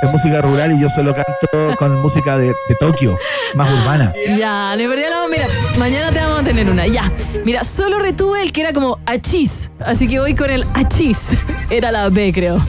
es 0.01 0.11
música 0.11 0.41
rural 0.41 0.71
y 0.71 0.81
yo 0.81 0.89
solo 0.89 1.13
canto 1.13 1.75
con 1.77 2.01
música 2.01 2.39
de, 2.39 2.47
de 2.47 2.75
Tokio, 2.79 3.19
más 3.53 3.71
urbana. 3.71 4.11
Ya, 4.35 4.75
de 4.75 4.87
verdad, 4.87 5.11
no, 5.11 5.29
mira, 5.29 5.45
mañana 5.77 6.11
te 6.11 6.21
vamos 6.21 6.39
a 6.39 6.43
tener 6.43 6.67
una. 6.67 6.87
Ya, 6.87 7.11
mira, 7.45 7.63
solo 7.63 7.99
retuve 7.99 8.41
el 8.41 8.51
que 8.51 8.61
era 8.61 8.73
como 8.73 8.97
achis, 9.05 9.69
así 9.85 10.07
que 10.07 10.19
voy 10.19 10.33
con 10.33 10.49
el 10.49 10.65
achis. 10.73 11.37
Era 11.69 11.91
la 11.91 12.09
B, 12.09 12.31
creo. 12.33 12.59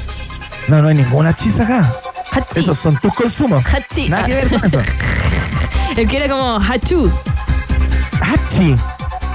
No, 0.69 0.83
no 0.83 0.89
hay 0.89 0.95
ninguna 0.95 1.35
chisa 1.35 1.63
acá. 1.63 1.91
Hachi. 2.33 2.61
Esos 2.61 2.79
son 2.79 2.99
tus 2.99 3.15
consumos. 3.15 3.65
Hachi. 3.65 4.11
Nada 4.11 4.27
que 4.27 4.35
ver 4.35 4.49
con 4.51 4.63
eso. 4.63 4.79
El 5.97 6.07
que 6.07 6.19
era 6.19 6.29
como 6.29 6.59
hachu. 6.59 7.11
Hachi. 8.21 8.77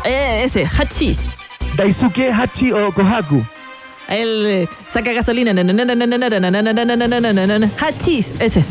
Eh, 0.03 0.43
ese, 0.43 0.65
hachis. 0.65 1.38
Daisuke 1.79 2.29
Hachi 2.33 2.73
o 2.73 2.91
Kohaku. 2.91 3.41
Él 4.09 4.67
saca 4.91 5.13
gasolina. 5.13 5.53
Hachis, 7.79 8.33
ese. 8.37 8.65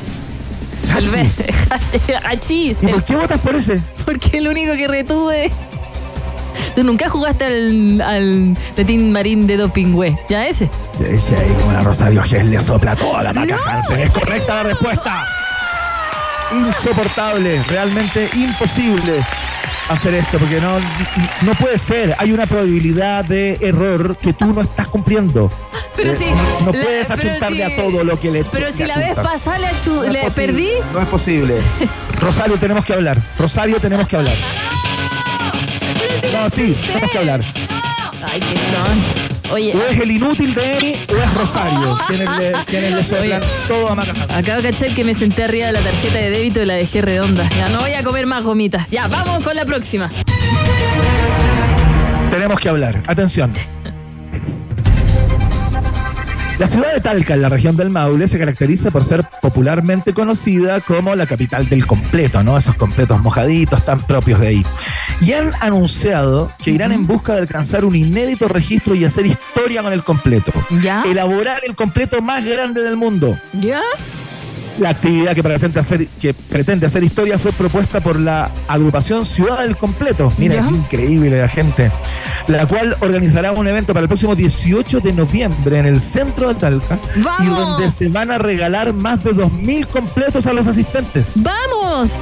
Hachis. 2.22 2.82
¿Y 2.82 2.86
por 2.88 3.02
qué 3.04 3.16
votas 3.16 3.40
por 3.40 3.56
ese? 3.56 3.80
Porque 4.04 4.36
el 4.36 4.48
único 4.48 4.74
que 4.74 4.86
retuve. 4.86 5.50
Tú 6.74 6.84
nunca 6.84 7.08
jugaste 7.08 7.46
al, 7.46 8.00
al 8.02 8.56
Team 8.74 9.10
Marín 9.10 9.46
de 9.46 9.56
Dopingüe. 9.56 10.14
¿Ya 10.28 10.46
ese? 10.46 10.68
Yo 11.00 11.06
dije 11.06 11.34
ahí 11.34 11.72
la 11.72 11.80
Rosa 11.80 12.10
Diógenes 12.10 12.46
le 12.46 12.60
sopla 12.60 12.94
toda 12.94 13.22
la 13.22 13.32
vaca 13.32 13.56
Hansen. 13.64 14.00
Es 14.00 14.10
correcta 14.10 14.56
la 14.56 14.62
respuesta. 14.64 15.24
Insoportable, 16.52 17.62
realmente 17.62 18.28
imposible 18.34 19.24
hacer 19.88 20.14
esto, 20.14 20.38
porque 20.38 20.60
no, 20.60 20.78
no 21.42 21.54
puede 21.54 21.78
ser. 21.78 22.14
Hay 22.18 22.32
una 22.32 22.46
probabilidad 22.46 23.24
de 23.24 23.58
error 23.60 24.16
que 24.16 24.32
tú 24.32 24.46
no 24.46 24.60
estás 24.62 24.88
cumpliendo. 24.88 25.50
Pero 25.96 26.12
Eh, 26.12 26.14
si. 26.14 26.24
No 26.64 26.72
la- 26.72 26.80
puedes 26.82 27.10
achuntarle 27.10 27.56
si- 27.66 27.72
a 27.72 27.76
todo 27.76 28.04
lo 28.04 28.20
que 28.20 28.30
le 28.30 28.44
Pero 28.44 28.70
si 28.70 28.78
le 28.82 28.88
la 28.88 28.96
vez 28.98 29.14
pasada 29.14 29.58
le, 29.58 29.66
No 29.66 30.04
es 30.04 30.12
le 30.12 30.20
posible, 30.22 30.46
perdí. 30.46 30.68
No 30.92 31.00
es 31.02 31.08
posible. 31.08 31.54
Rosario, 32.20 32.56
tenemos 32.56 32.84
que 32.84 32.92
hablar. 32.92 33.18
Rosario, 33.38 33.76
tenemos 33.80 34.06
que 34.08 34.16
hablar. 34.16 34.34
No, 36.32 36.50
sí, 36.50 36.76
tenemos 36.86 37.10
que 37.10 37.18
hablar. 37.18 37.40
Ay, 38.22 38.40
qué 38.40 38.46
son. 38.56 39.27
Oye, 39.52 39.74
O 39.74 39.82
es 39.90 39.98
el 40.00 40.10
inútil 40.10 40.54
de 40.54 40.78
Emi 40.78 40.94
o 41.10 41.16
es 41.16 41.34
Rosario. 41.34 41.98
Quienes 42.08 42.28
le, 42.38 42.52
quienes 42.66 42.92
le 42.92 43.04
soplan 43.04 43.42
todo 43.66 43.88
a 43.88 43.94
Macaján. 43.94 44.30
acabo 44.30 44.62
de 44.62 44.70
cachar 44.70 44.94
que 44.94 45.04
me 45.04 45.14
senté 45.14 45.44
arriba 45.44 45.66
de 45.66 45.72
la 45.72 45.80
tarjeta 45.80 46.18
de 46.18 46.30
débito 46.30 46.62
y 46.62 46.66
la 46.66 46.74
dejé 46.74 47.00
redonda. 47.02 47.48
Ya 47.56 47.68
no 47.68 47.80
voy 47.80 47.92
a 47.92 48.02
comer 48.02 48.26
más 48.26 48.44
gomitas. 48.44 48.86
Ya, 48.90 49.06
vamos 49.08 49.42
con 49.44 49.56
la 49.56 49.64
próxima. 49.64 50.10
Tenemos 52.30 52.60
que 52.60 52.68
hablar. 52.68 53.02
Atención. 53.06 53.52
La 56.58 56.66
ciudad 56.66 56.92
de 56.92 57.00
Talca, 57.00 57.34
en 57.34 57.42
la 57.42 57.48
región 57.48 57.76
del 57.76 57.88
Maule, 57.88 58.26
se 58.26 58.36
caracteriza 58.36 58.90
por 58.90 59.04
ser 59.04 59.24
popularmente 59.40 60.12
conocida 60.12 60.80
como 60.80 61.14
la 61.14 61.24
capital 61.26 61.68
del 61.68 61.86
completo, 61.86 62.42
¿no? 62.42 62.58
Esos 62.58 62.74
completos 62.74 63.20
mojaditos 63.22 63.84
tan 63.84 64.00
propios 64.00 64.40
de 64.40 64.48
ahí. 64.48 64.66
Y 65.20 65.34
han 65.34 65.52
anunciado 65.60 66.50
que 66.62 66.72
irán 66.72 66.90
en 66.90 67.06
busca 67.06 67.34
de 67.34 67.40
alcanzar 67.40 67.84
un 67.84 67.94
inédito 67.94 68.48
registro 68.48 68.96
y 68.96 69.04
hacer 69.04 69.26
historia 69.26 69.84
con 69.84 69.92
el 69.92 70.02
completo. 70.02 70.50
¿Ya? 70.82 71.02
Elaborar 71.06 71.60
el 71.64 71.76
completo 71.76 72.20
más 72.22 72.44
grande 72.44 72.82
del 72.82 72.96
mundo. 72.96 73.38
¿Ya? 73.52 73.80
La 74.80 74.90
actividad 74.90 75.34
que, 75.34 75.42
presenta 75.42 75.80
hacer, 75.80 76.06
que 76.20 76.34
pretende 76.34 76.86
hacer 76.86 77.02
historia 77.02 77.36
fue 77.38 77.50
propuesta 77.52 78.00
por 78.00 78.18
la 78.18 78.50
agrupación 78.68 79.24
Ciudad 79.24 79.62
del 79.62 79.76
Completo. 79.76 80.32
Mira, 80.38 80.56
Ya. 80.56 80.68
qué 80.68 80.74
increíble 80.74 81.40
la 81.40 81.48
gente. 81.48 81.90
La 82.48 82.66
cual 82.66 82.96
organizará 83.00 83.52
un 83.52 83.68
evento 83.68 83.92
para 83.92 84.04
el 84.04 84.08
próximo 84.08 84.34
18 84.34 85.00
de 85.00 85.12
noviembre 85.12 85.78
en 85.78 85.86
el 85.86 86.00
centro 86.00 86.48
de 86.48 86.54
Talca. 86.54 86.98
Y 87.14 87.20
¡Vamos! 87.20 87.58
donde 87.58 87.90
se 87.90 88.08
van 88.08 88.30
a 88.30 88.38
regalar 88.38 88.94
más 88.94 89.22
de 89.22 89.32
2.000 89.34 89.86
completos 89.86 90.46
a 90.46 90.54
los 90.54 90.66
asistentes. 90.66 91.32
¡Vamos! 91.36 92.18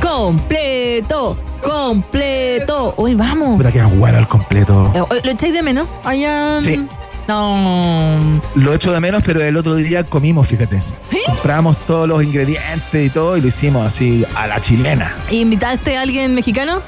Completo, 0.00 1.36
completo. 1.62 2.94
Uy, 2.96 3.14
vamos. 3.16 3.56
Puta 3.56 3.72
que 3.72 3.82
bueno 3.82 4.18
el 4.18 4.28
completo. 4.28 4.92
Eh, 4.94 5.20
¿Lo 5.24 5.30
echáis 5.32 5.52
de 5.52 5.62
menos? 5.62 5.88
Allá. 6.04 6.60
Sí. 6.60 6.86
No. 7.26 8.40
Lo 8.54 8.74
echo 8.74 8.92
de 8.92 9.00
menos, 9.00 9.22
pero 9.24 9.42
el 9.42 9.56
otro 9.56 9.74
día 9.74 10.04
comimos, 10.04 10.46
fíjate. 10.46 10.76
¿Eh? 10.76 11.18
Compramos 11.26 11.76
todos 11.86 12.06
los 12.06 12.22
ingredientes 12.22 13.06
y 13.06 13.10
todo 13.10 13.36
y 13.36 13.40
lo 13.40 13.48
hicimos 13.48 13.86
así 13.86 14.24
a 14.36 14.46
la 14.46 14.60
chilena. 14.60 15.14
¿Invitaste 15.30 15.96
a 15.96 16.02
alguien 16.02 16.34
mexicano? 16.34 16.80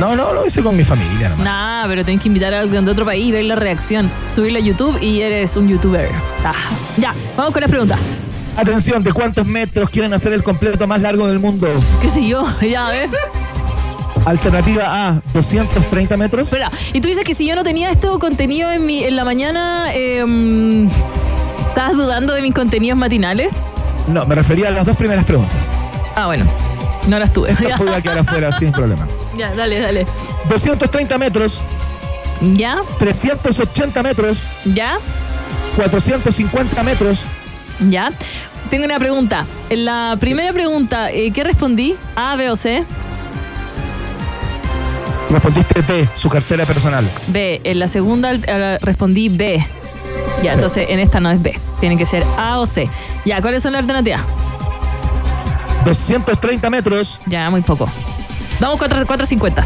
No, 0.00 0.16
no, 0.16 0.32
lo 0.32 0.46
hice 0.46 0.62
con 0.62 0.74
mi 0.74 0.82
familia 0.82 1.28
nomás. 1.28 1.44
Nah, 1.44 1.86
pero 1.86 2.02
tenés 2.06 2.22
que 2.22 2.28
invitar 2.28 2.54
a 2.54 2.60
alguien 2.60 2.86
de 2.86 2.90
otro 2.90 3.04
país 3.04 3.26
y 3.26 3.32
ver 3.32 3.44
la 3.44 3.54
reacción. 3.54 4.10
Subirla 4.34 4.58
a 4.58 4.62
YouTube 4.62 4.98
y 5.02 5.20
eres 5.20 5.58
un 5.58 5.68
youtuber. 5.68 6.08
Ah, 6.42 6.54
ya, 6.96 7.12
vamos 7.36 7.52
con 7.52 7.60
las 7.60 7.70
preguntas. 7.70 7.98
Atención, 8.56 9.02
¿de 9.02 9.12
cuántos 9.12 9.46
metros 9.46 9.90
quieren 9.90 10.14
hacer 10.14 10.32
el 10.32 10.42
completo 10.42 10.86
más 10.86 11.02
largo 11.02 11.28
del 11.28 11.38
mundo? 11.38 11.68
¿Qué 12.00 12.10
sé 12.10 12.26
yo? 12.26 12.46
Ya, 12.62 12.88
a 12.88 12.90
ver. 12.92 13.10
Alternativa 14.24 14.84
A, 15.08 15.22
230 15.34 16.16
metros. 16.16 16.48
Espera, 16.48 16.70
y 16.94 17.00
tú 17.02 17.08
dices 17.08 17.24
que 17.24 17.34
si 17.34 17.46
yo 17.46 17.54
no 17.54 17.62
tenía 17.62 17.90
esto 17.90 18.18
contenido 18.18 18.70
en, 18.72 18.86
mi, 18.86 19.04
en 19.04 19.16
la 19.16 19.24
mañana, 19.24 19.88
eh, 19.92 20.86
¿estabas 21.68 21.92
dudando 21.92 22.32
de 22.32 22.40
mis 22.40 22.54
contenidos 22.54 22.98
matinales? 22.98 23.52
No, 24.08 24.24
me 24.24 24.34
refería 24.34 24.68
a 24.68 24.70
las 24.70 24.86
dos 24.86 24.96
primeras 24.96 25.26
preguntas. 25.26 25.70
Ah, 26.16 26.26
bueno, 26.26 26.46
no 27.06 27.18
las 27.18 27.32
tuve. 27.32 27.50
Estas 27.50 27.78
podía 27.78 28.00
quedar 28.00 28.18
afuera 28.18 28.50
sin 28.52 28.72
problema. 28.72 29.06
ya, 29.40 29.54
dale, 29.54 29.80
dale. 29.80 30.06
230 30.48 31.16
metros, 31.18 31.62
¿Ya? 32.54 32.78
380 32.98 34.02
metros, 34.02 34.38
¿Ya? 34.66 34.98
450 35.76 36.82
metros. 36.82 37.20
¿Ya? 37.88 38.12
Tengo 38.68 38.84
una 38.84 38.98
pregunta. 38.98 39.46
En 39.70 39.84
la 39.86 40.16
primera 40.20 40.52
pregunta, 40.52 41.10
eh, 41.10 41.32
¿qué 41.32 41.42
respondí? 41.42 41.96
¿A, 42.14 42.36
B 42.36 42.50
o 42.50 42.56
C? 42.56 42.84
Respondiste 45.30 45.82
T, 45.82 46.08
su 46.14 46.28
cartera 46.28 46.66
personal. 46.66 47.08
B. 47.28 47.60
En 47.64 47.78
la 47.78 47.88
segunda 47.88 48.32
eh, 48.34 48.78
respondí 48.82 49.28
B. 49.28 49.64
Ya, 50.42 50.54
entonces 50.54 50.88
en 50.90 50.98
esta 50.98 51.20
no 51.20 51.30
es 51.30 51.42
B. 51.42 51.58
Tiene 51.80 51.96
que 51.96 52.04
ser 52.04 52.24
A 52.36 52.58
o 52.58 52.66
C. 52.66 52.88
Ya, 53.24 53.40
¿cuáles 53.40 53.62
son 53.62 53.72
las 53.72 53.80
alternativas? 53.80 54.22
230 55.84 56.68
metros, 56.68 57.18
Ya, 57.26 57.48
muy 57.48 57.62
poco. 57.62 57.88
Vamos 58.60 58.78
4, 58.78 59.06
450. 59.06 59.62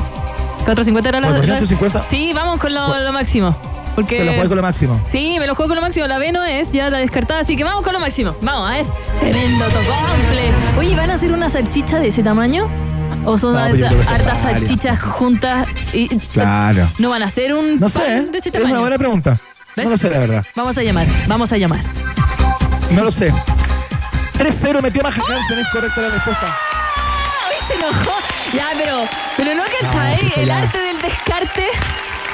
450 0.65 1.09
era 1.09 1.21
la... 1.21 1.29
450. 1.29 2.05
Sí, 2.11 2.33
vamos 2.35 2.59
con 2.61 2.73
lo, 2.73 2.99
lo 2.99 3.13
máximo. 3.13 3.55
Porque... 3.95 4.19
Te 4.19 4.25
lo 4.25 4.33
juego 4.33 4.49
con 4.49 4.57
lo 4.57 4.63
máximo. 4.63 5.01
Sí, 5.09 5.37
me 5.39 5.47
lo 5.47 5.55
juego 5.55 5.69
con 5.69 5.77
lo 5.77 5.83
máximo. 5.83 6.07
La 6.07 6.19
B 6.19 6.33
no 6.33 6.45
es, 6.45 6.71
ya 6.73 6.91
la 6.91 6.99
descartada, 6.99 7.41
así 7.41 7.57
que 7.57 7.65
vamos 7.65 7.83
con 7.85 7.93
lo 7.93 8.01
máximo. 8.01 8.35
Vamos, 8.41 8.69
a 8.71 8.75
ver. 8.77 8.87
Tremendo 9.21 9.65
tocomple. 9.67 10.53
Oye, 10.79 10.97
¿van 10.97 11.11
a 11.11 11.15
hacer 11.15 11.33
una 11.33 11.49
salchicha 11.49 11.99
de 11.99 12.09
ese 12.09 12.23
tamaño? 12.23 12.69
¿O 13.27 13.39
son 13.39 13.55
No, 13.55 13.61
hartas 13.61 14.39
salchichas 14.43 15.01
juntas? 15.01 15.69
Y, 15.93 16.09
Claro. 16.19 16.89
¿No 16.99 17.11
van 17.11 17.23
a 17.23 17.27
hacer 17.27 17.55
un 17.55 17.79
No 17.79 17.89
sé, 17.89 18.01
de 18.01 18.39
ese 18.39 18.49
es 18.49 18.55
una 18.55 18.65
tamaño? 18.65 18.81
buena 18.81 18.99
pregunta. 18.99 19.37
¿Ves? 19.77 19.85
No 19.87 19.91
lo 19.93 19.99
sé, 19.99 20.11
la 20.11 20.19
verdad. 20.19 20.45
Vamos 20.55 20.77
a 20.79 20.83
llamar, 20.83 21.07
vamos 21.27 21.53
a 21.53 21.57
llamar. 21.57 21.81
No 22.91 23.03
lo 23.05 23.11
sé. 23.11 23.33
3-0 24.39 24.83
metió 24.83 25.03
Maja 25.03 25.21
Hansen, 25.23 25.59
es 25.59 25.69
correcta 25.69 26.01
la 26.01 26.09
respuesta. 26.11 26.47
¡Ay, 27.49 27.67
se 27.67 27.75
enojó! 27.75 28.13
Ya, 28.53 28.69
pero, 28.77 29.05
pero 29.37 29.55
no 29.55 29.63
cachai, 29.81 30.19
sí, 30.19 30.33
el 30.37 30.47
ya. 30.47 30.59
arte 30.59 30.79
del 30.79 30.99
descarte. 31.01 31.65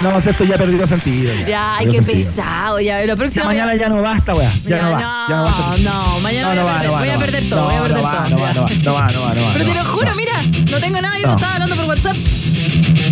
No, 0.00 0.16
esto 0.16 0.44
ya 0.44 0.56
perdió 0.56 0.86
sentido. 0.86 1.32
Ya, 1.40 1.46
Ya, 1.46 1.76
ay, 1.76 1.86
qué 1.86 1.96
sentido. 1.96 2.16
pesado. 2.18 2.80
Ya, 2.80 2.98
la 3.00 3.04
Ya 3.06 3.16
próxima. 3.16 3.44
mañana 3.44 3.74
ya 3.74 3.88
no 3.90 4.00
basta, 4.00 4.34
weá. 4.34 4.50
Ya, 4.66 4.80
no 4.82 4.92
va. 4.92 4.98
Ya 5.00 5.36
no 5.36 5.44
basta. 5.44 5.76
no, 5.82 6.20
mañana 6.20 6.54
No, 6.54 6.54
no 6.54 6.62
voy, 6.62 6.70
a 6.70 6.78
perder, 6.78 6.90
no 6.90 6.96
voy 6.98 7.08
no 7.08 7.14
a 7.14 7.18
perder 7.18 7.48
todo, 7.50 7.60
No, 7.60 7.66
voy 7.66 7.74
a 7.76 7.82
perder 7.82 7.96
no 7.96 8.02
va, 8.02 8.12
todo. 8.24 8.28
no 8.30 8.40
va, 8.40 8.48
ya. 8.48 8.54
no 8.54 8.64
va, 8.64 8.72
no 8.80 8.94
va, 8.94 9.12
no 9.12 9.20
va, 9.22 9.34
no 9.34 9.52
Pero 9.52 9.64
no 9.64 9.70
te 9.72 9.74
lo 9.78 9.84
no 9.84 9.90
juro, 9.92 10.14
mira, 10.14 10.42
no 10.70 10.80
tengo 10.80 11.00
nada, 11.02 11.18
yo 11.18 11.26
No. 11.26 11.28
te 11.36 11.40
estaba 11.40 11.52
hablando 11.54 11.76
por 11.76 11.84
WhatsApp. 11.84 12.16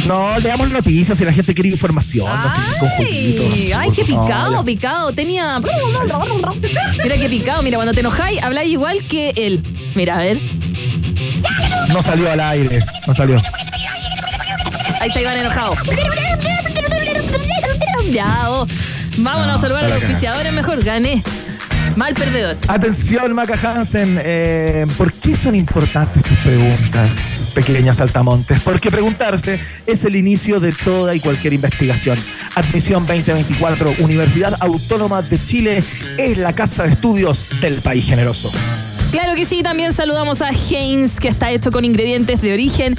No, 0.06 0.38
le 0.38 0.48
damos 0.48 0.70
noticias 0.70 1.18
si 1.18 1.24
la 1.26 1.32
gente 1.34 1.52
quiere 1.54 1.68
información. 1.68 2.26
Ay, 2.30 3.72
ay, 3.76 3.90
qué. 3.90 4.04
No, 4.10 4.22
picado, 4.24 4.52
ya. 4.60 4.64
picado. 4.64 5.12
Tenía. 5.12 5.60
Mira 7.02 7.16
qué 7.16 7.28
picado. 7.28 7.62
Mira, 7.62 7.76
cuando 7.76 7.92
te 7.92 8.00
enojáis, 8.00 8.42
habláis 8.42 8.70
igual 8.72 9.06
que 9.06 9.32
él. 9.36 9.62
Mira, 9.94 10.14
a 10.14 10.18
ver. 10.18 10.38
No 11.88 12.02
salió 12.02 12.30
al 12.30 12.40
aire. 12.40 12.84
No 13.06 13.14
salió. 13.14 13.40
Ahí 15.00 15.08
está 15.08 15.20
Iván 15.20 15.36
enojado. 15.38 15.74
Ya, 18.10 18.50
oh. 18.50 18.66
Vámonos 19.18 19.58
a 19.58 19.60
saludar 19.60 19.84
a 19.84 19.88
los 19.88 19.98
la 20.00 20.06
auspiciadores 20.06 20.52
mejor. 20.52 20.82
Gané. 20.82 21.22
Mal 21.96 22.14
perdedor. 22.14 22.56
Atención, 22.68 23.32
Maca 23.32 23.54
Hansen. 23.54 24.20
eh, 24.22 24.86
¿Por 24.96 25.12
qué 25.12 25.34
son 25.34 25.54
importantes 25.56 26.22
tus 26.22 26.38
preguntas, 26.38 27.52
pequeñas 27.54 28.00
altamontes? 28.00 28.60
Porque 28.62 28.90
preguntarse 28.90 29.60
es 29.86 30.04
el 30.04 30.14
inicio 30.14 30.60
de 30.60 30.72
toda 30.72 31.14
y 31.14 31.20
cualquier 31.20 31.54
investigación. 31.54 32.18
Admisión 32.54 33.04
2024, 33.06 33.94
Universidad 33.98 34.54
Autónoma 34.60 35.22
de 35.22 35.38
Chile 35.44 35.82
es 36.18 36.38
la 36.38 36.52
casa 36.52 36.84
de 36.84 36.92
estudios 36.92 37.48
del 37.60 37.74
país 37.82 38.06
generoso. 38.06 38.52
Claro 39.10 39.34
que 39.36 39.46
sí, 39.46 39.62
también 39.62 39.92
saludamos 39.94 40.42
a 40.42 40.50
Heinz, 40.50 41.18
que 41.18 41.28
está 41.28 41.50
hecho 41.50 41.72
con 41.72 41.84
ingredientes 41.84 42.42
de 42.42 42.52
origen 42.52 42.94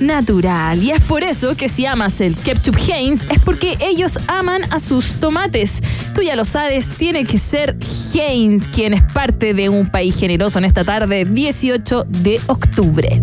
natural. 0.00 0.82
Y 0.82 0.90
es 0.90 1.00
por 1.00 1.22
eso 1.22 1.56
que 1.56 1.70
si 1.70 1.86
amas 1.86 2.20
el 2.20 2.36
ketchup 2.36 2.76
Heinz, 2.76 3.24
es 3.30 3.40
porque 3.42 3.76
ellos 3.80 4.18
aman 4.26 4.62
a 4.70 4.78
sus 4.78 5.12
tomates. 5.12 5.82
Tú 6.14 6.20
ya 6.20 6.36
lo 6.36 6.44
sabes, 6.44 6.90
tiene 6.90 7.24
que 7.24 7.38
ser 7.38 7.76
Heinz 8.12 8.68
quien 8.68 8.92
es 8.92 9.02
parte 9.12 9.54
de 9.54 9.70
un 9.70 9.88
país 9.88 10.18
generoso 10.18 10.58
en 10.58 10.66
esta 10.66 10.84
tarde, 10.84 11.24
18 11.24 12.04
de 12.08 12.40
octubre. 12.46 13.22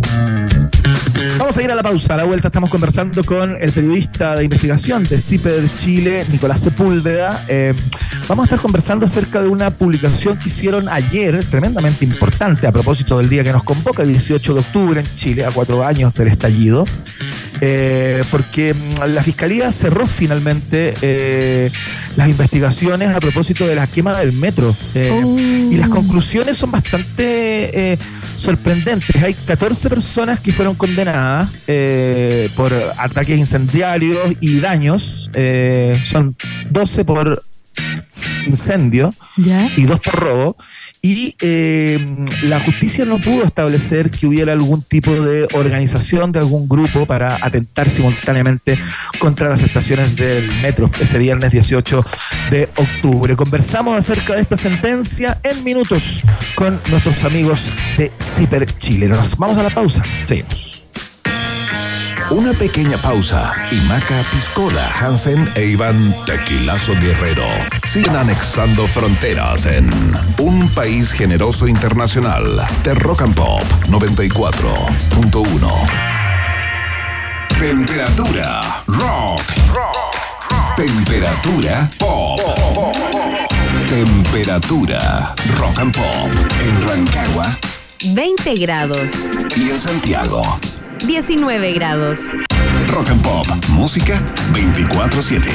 Vamos 1.37 1.57
a 1.57 1.63
ir 1.63 1.71
a 1.71 1.75
la 1.75 1.83
pausa. 1.83 2.13
A 2.13 2.17
la 2.17 2.23
vuelta 2.23 2.47
estamos 2.47 2.69
conversando 2.69 3.23
con 3.23 3.55
el 3.59 3.71
periodista 3.71 4.35
de 4.35 4.43
investigación 4.45 5.03
de 5.03 5.19
CIPER 5.19 5.63
Chile, 5.77 6.25
Nicolás 6.31 6.61
Sepúlveda. 6.61 7.43
Eh, 7.47 7.73
vamos 8.27 8.43
a 8.43 8.45
estar 8.45 8.59
conversando 8.59 9.05
acerca 9.05 9.41
de 9.41 9.49
una 9.49 9.69
publicación 9.71 10.37
que 10.37 10.49
hicieron 10.49 10.87
ayer, 10.89 11.43
tremendamente 11.45 12.05
importante, 12.05 12.67
a 12.67 12.71
propósito 12.71 13.17
del 13.17 13.29
día 13.29 13.43
que 13.43 13.51
nos 13.51 13.63
convoca, 13.63 14.03
el 14.03 14.09
18 14.09 14.53
de 14.53 14.59
octubre 14.59 14.99
en 15.01 15.15
Chile, 15.15 15.45
a 15.45 15.51
cuatro 15.51 15.85
años 15.85 16.13
del 16.13 16.27
estallido. 16.29 16.85
Eh, 17.59 18.23
porque 18.31 18.73
mm, 18.73 19.03
la 19.13 19.21
Fiscalía 19.21 19.71
cerró 19.71 20.07
finalmente 20.07 20.93
eh, 21.01 21.69
las 22.17 22.27
investigaciones 22.27 23.15
a 23.15 23.19
propósito 23.19 23.67
de 23.67 23.75
la 23.75 23.85
quema 23.85 24.19
del 24.19 24.33
metro. 24.33 24.73
Eh, 24.95 25.69
Y 25.71 25.77
las 25.77 25.89
conclusiones 25.89 26.57
son 26.57 26.71
bastante 26.71 27.97
sorprendentes. 28.41 29.15
Hay 29.23 29.33
14 29.33 29.89
personas 29.89 30.39
que 30.39 30.51
fueron 30.51 30.75
condenadas 30.75 31.63
eh, 31.67 32.49
por 32.55 32.73
ataques 32.97 33.37
incendiarios 33.37 34.35
y 34.39 34.59
daños. 34.59 35.29
Eh, 35.33 36.01
son 36.05 36.35
12 36.69 37.05
por 37.05 37.41
incendio 38.45 39.11
¿Ya? 39.37 39.71
y 39.77 39.83
dos 39.83 39.99
por 39.99 40.15
robo. 40.15 40.57
Y 41.01 41.35
eh, 41.41 41.99
la 42.43 42.59
justicia 42.59 43.05
no 43.05 43.19
pudo 43.19 43.43
establecer 43.43 44.11
que 44.11 44.27
hubiera 44.27 44.53
algún 44.53 44.83
tipo 44.83 45.11
de 45.13 45.47
organización 45.53 46.31
de 46.31 46.39
algún 46.39 46.69
grupo 46.69 47.05
para 47.05 47.37
atentar 47.41 47.89
simultáneamente 47.89 48.77
contra 49.19 49.49
las 49.49 49.61
estaciones 49.61 50.15
del 50.15 50.47
metro 50.61 50.89
ese 50.99 51.17
viernes 51.17 51.51
18 51.51 52.05
de 52.51 52.69
octubre. 52.75 53.35
Conversamos 53.35 53.97
acerca 53.97 54.35
de 54.35 54.41
esta 54.41 54.57
sentencia 54.57 55.39
en 55.43 55.63
minutos 55.63 56.21
con 56.55 56.79
nuestros 56.89 57.23
amigos 57.23 57.69
de 57.97 58.11
Ciper 58.19 58.65
Chile. 58.77 59.07
Nos 59.07 59.35
vamos 59.37 59.57
a 59.57 59.63
la 59.63 59.69
pausa. 59.71 60.03
Seguimos. 60.25 60.80
Una 62.31 62.53
pequeña 62.53 62.97
pausa 62.97 63.53
y 63.71 63.81
Maca 63.81 64.23
Piscola, 64.31 64.89
Hansen 64.89 65.49
e 65.55 65.65
Iván 65.65 66.15
Tequilazo 66.25 66.93
Guerrero 66.93 67.45
siguen 67.85 68.15
anexando 68.15 68.87
fronteras 68.87 69.65
en 69.65 69.89
un 70.37 70.69
país 70.69 71.11
generoso 71.11 71.67
internacional 71.67 72.65
de 72.85 72.93
Rock 72.93 73.23
and 73.23 73.35
Pop 73.35 73.61
94.1. 73.89 75.71
Temperatura 77.59 78.81
rock. 78.87 79.41
Temperatura 80.77 81.91
pop. 81.97 82.39
Temperatura 83.89 85.35
rock 85.59 85.79
and 85.79 85.93
pop 85.93 86.31
en 86.61 86.87
Rancagua 86.87 87.57
20 88.05 88.55
grados. 88.55 89.11
y 89.57 89.69
en 89.69 89.77
Santiago. 89.79 90.41
19 91.05 91.73
grados. 91.73 92.19
Rock 92.87 93.09
and 93.09 93.21
Pop, 93.23 93.47
música 93.69 94.21
24/7. 94.53 95.49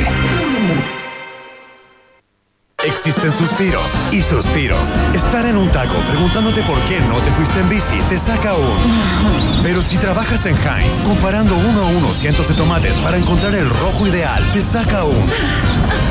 Existen 2.85 3.33
suspiros 3.33 3.91
y 4.13 4.23
suspiros. 4.23 4.89
Estar 5.15 5.47
en 5.47 5.57
un 5.57 5.69
taco 5.71 5.97
preguntándote 6.09 6.63
por 6.63 6.79
qué 6.83 7.01
no 7.01 7.19
te 7.19 7.31
fuiste 7.33 7.61
en 7.61 7.69
bici 7.69 7.99
te 8.09 8.19
saca 8.19 8.55
un. 8.55 9.63
Pero 9.63 9.83
si 9.83 9.97
trabajas 9.97 10.47
en 10.47 10.55
Heinz, 10.57 11.03
comparando 11.05 11.57
uno 11.57 11.81
a 11.83 11.87
uno 11.89 12.13
cientos 12.13 12.49
de 12.49 12.55
tomates 12.55 12.99
para 12.99 13.17
encontrar 13.17 13.55
el 13.55 13.69
rojo 13.69 14.07
ideal, 14.07 14.51
te 14.53 14.61
saca 14.61 15.05
un. 15.05 15.31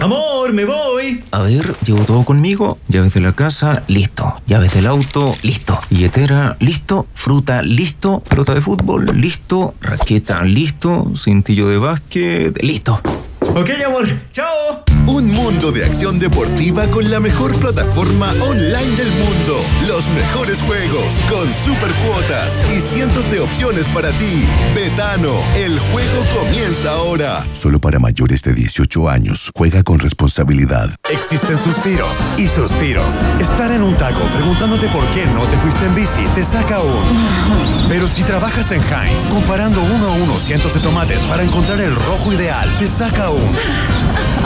Amor, 0.00 0.52
me 0.52 0.64
voy. 0.64 1.22
A 1.30 1.42
ver, 1.42 1.74
llevo 1.84 2.04
todo 2.04 2.24
conmigo. 2.24 2.78
Llaves 2.88 3.14
de 3.14 3.20
la 3.20 3.32
casa, 3.32 3.82
listo. 3.88 4.40
Llaves 4.46 4.74
del 4.74 4.86
auto, 4.86 5.34
listo. 5.42 5.78
Billetera, 5.90 6.56
listo. 6.60 7.06
Fruta, 7.14 7.62
listo. 7.62 8.20
Pelota 8.20 8.54
de 8.54 8.60
fútbol, 8.60 9.06
listo. 9.14 9.74
Raqueta, 9.80 10.44
listo. 10.44 11.12
Cintillo 11.16 11.68
de 11.68 11.78
básquet, 11.78 12.62
listo. 12.62 13.00
Ok, 13.40 13.70
amor. 13.84 14.06
Chao. 14.32 14.95
Un 15.06 15.30
mundo 15.30 15.70
de 15.70 15.84
acción 15.84 16.18
deportiva 16.18 16.88
con 16.88 17.08
la 17.08 17.20
mejor 17.20 17.56
plataforma 17.60 18.32
online 18.40 18.96
del 18.96 19.08
mundo. 19.08 19.60
Los 19.86 20.04
mejores 20.08 20.60
juegos 20.62 21.06
con 21.30 21.46
super 21.64 21.92
cuotas 22.04 22.64
y 22.76 22.80
cientos 22.80 23.30
de 23.30 23.38
opciones 23.38 23.86
para 23.94 24.10
ti. 24.10 24.44
Betano, 24.74 25.32
el 25.54 25.78
juego 25.78 26.24
comienza 26.36 26.90
ahora. 26.90 27.46
Solo 27.52 27.80
para 27.80 28.00
mayores 28.00 28.42
de 28.42 28.52
18 28.52 29.08
años. 29.08 29.52
Juega 29.54 29.84
con 29.84 30.00
responsabilidad. 30.00 30.90
Existen 31.08 31.56
suspiros 31.56 32.16
y 32.36 32.48
suspiros. 32.48 33.14
Estar 33.40 33.70
en 33.70 33.82
un 33.82 33.96
taco 33.96 34.22
preguntándote 34.34 34.88
por 34.88 35.04
qué 35.10 35.24
no 35.26 35.44
te 35.44 35.56
fuiste 35.58 35.86
en 35.86 35.94
bici 35.94 36.26
te 36.34 36.44
saca 36.44 36.80
un. 36.80 37.04
Pero 37.88 38.08
si 38.08 38.24
trabajas 38.24 38.72
en 38.72 38.80
Heinz, 38.80 39.28
comparando 39.30 39.80
uno 39.82 40.06
a 40.08 40.14
uno 40.16 40.36
cientos 40.40 40.74
de 40.74 40.80
tomates 40.80 41.22
para 41.24 41.44
encontrar 41.44 41.80
el 41.80 41.94
rojo 41.94 42.32
ideal, 42.32 42.76
te 42.78 42.88
saca 42.88 43.30
un. 43.30 43.56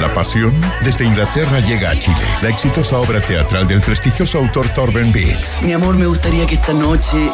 la 0.00 0.12
pasión. 0.12 0.52
Desde 0.82 1.04
Inglaterra 1.04 1.60
llega 1.60 1.90
a 1.90 1.98
Chile 1.98 2.24
la 2.42 2.48
exitosa 2.48 2.98
obra 2.98 3.20
teatral 3.20 3.66
del 3.66 3.80
prestigioso 3.80 4.38
autor 4.38 4.68
Torben 4.68 5.12
Beats. 5.12 5.60
Mi 5.62 5.72
amor, 5.72 5.96
me 5.96 6.06
gustaría 6.06 6.46
que 6.46 6.56
esta 6.56 6.72
noche, 6.72 7.16
eh, 7.16 7.30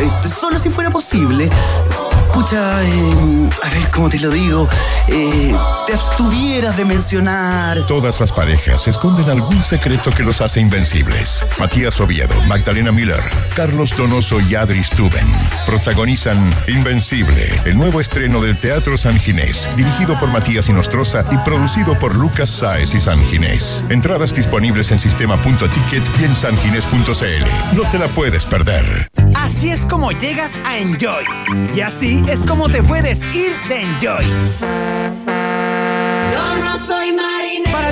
eh, 0.00 0.28
solo 0.28 0.58
si 0.58 0.70
fuera 0.70 0.90
posible, 0.90 1.50
escucha, 2.32 2.82
eh, 2.82 3.50
a 3.62 3.68
ver 3.68 3.90
cómo 3.90 4.08
te 4.08 4.18
lo 4.18 4.30
digo, 4.30 4.66
eh, 5.06 5.54
te 5.86 5.92
abstuvieras 5.92 6.78
de 6.78 6.86
mencionar. 6.86 7.86
Todas 7.86 8.20
las 8.20 8.32
parejas 8.32 8.88
esconden 8.88 9.28
algún 9.28 9.62
secreto 9.62 10.10
que 10.10 10.22
los 10.22 10.40
hace 10.40 10.58
invencibles. 10.58 11.44
Matías 11.58 12.00
Oviedo, 12.00 12.34
Magdalena 12.48 12.90
Miller, 12.90 13.20
Carlos 13.54 13.94
Donoso 13.94 14.40
y 14.40 14.54
Adri 14.54 14.82
Stuben 14.82 15.26
protagonizan 15.66 16.38
Invencible, 16.68 17.60
el 17.66 17.76
nuevo 17.76 18.00
estreno 18.00 18.40
del 18.40 18.56
Teatro 18.56 18.96
San 18.96 19.18
Ginés, 19.18 19.68
dirigido 19.76 20.18
por 20.18 20.30
Matías 20.30 20.70
Inostroza 20.70 21.26
y 21.30 21.36
producido 21.38 21.91
por 21.98 22.16
Lucas 22.16 22.50
Sáez 22.50 22.94
y 22.94 23.00
San 23.00 23.18
Ginés. 23.26 23.82
Entradas 23.88 24.34
disponibles 24.34 24.90
en 24.92 24.98
sistema.ticket 24.98 26.02
y 26.20 26.24
en 26.24 26.34
sanginés.cl. 26.34 27.76
No 27.76 27.82
te 27.90 27.98
la 27.98 28.08
puedes 28.08 28.44
perder. 28.46 29.10
Así 29.34 29.70
es 29.70 29.86
como 29.86 30.12
llegas 30.12 30.58
a 30.64 30.78
Enjoy. 30.78 31.24
Y 31.74 31.80
así 31.80 32.22
es 32.28 32.44
como 32.44 32.68
te 32.68 32.82
puedes 32.82 33.24
ir 33.34 33.52
de 33.68 33.82
Enjoy. 33.82 34.24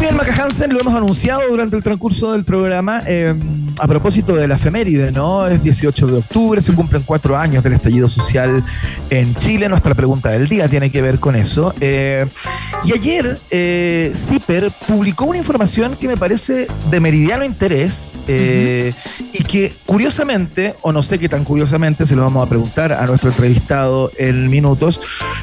Bien, 0.00 0.16
Maca 0.16 0.32
Hansen, 0.32 0.72
lo 0.72 0.80
hemos 0.80 0.94
anunciado 0.94 1.42
durante 1.48 1.74
el 1.76 1.82
transcurso 1.82 2.32
del 2.32 2.44
programa 2.44 3.02
eh, 3.04 3.34
a 3.80 3.86
propósito 3.86 4.34
de 4.34 4.46
la 4.46 4.54
efeméride, 4.54 5.10
¿no? 5.12 5.46
Es 5.46 5.62
18 5.62 6.06
de 6.06 6.18
octubre, 6.18 6.60
se 6.60 6.72
cumplen 6.72 7.02
cuatro 7.04 7.36
años 7.36 7.62
del 7.62 7.72
estallido 7.72 8.08
social 8.08 8.64
en 9.10 9.34
Chile. 9.36 9.68
Nuestra 9.68 9.94
pregunta 9.94 10.30
del 10.30 10.48
día 10.48 10.68
tiene 10.68 10.90
que 10.90 11.02
ver 11.02 11.18
con 11.18 11.36
eso. 11.36 11.74
Eh, 11.80 12.26
y 12.84 12.92
ayer, 12.92 13.38
eh, 13.50 14.12
CIPER 14.14 14.70
publicó 14.86 15.24
una 15.24 15.38
información 15.38 15.96
que 15.96 16.08
me 16.08 16.16
parece 16.16 16.66
de 16.90 17.00
meridiano 17.00 17.44
interés 17.44 18.14
eh, 18.26 18.92
y 19.32 19.44
que 19.44 19.72
curiosamente, 19.86 20.74
o 20.82 20.92
no 20.92 21.02
sé 21.02 21.18
qué 21.18 21.28
tan 21.28 21.44
curiosamente, 21.44 22.06
se 22.06 22.16
lo 22.16 22.22
vamos 22.22 22.46
a 22.46 22.48
preguntar 22.48 22.92
a 22.92 23.06
nuestro 23.06 23.30
entrevistado 23.30 24.10
en 24.18 24.48
minutos, 24.48 25.00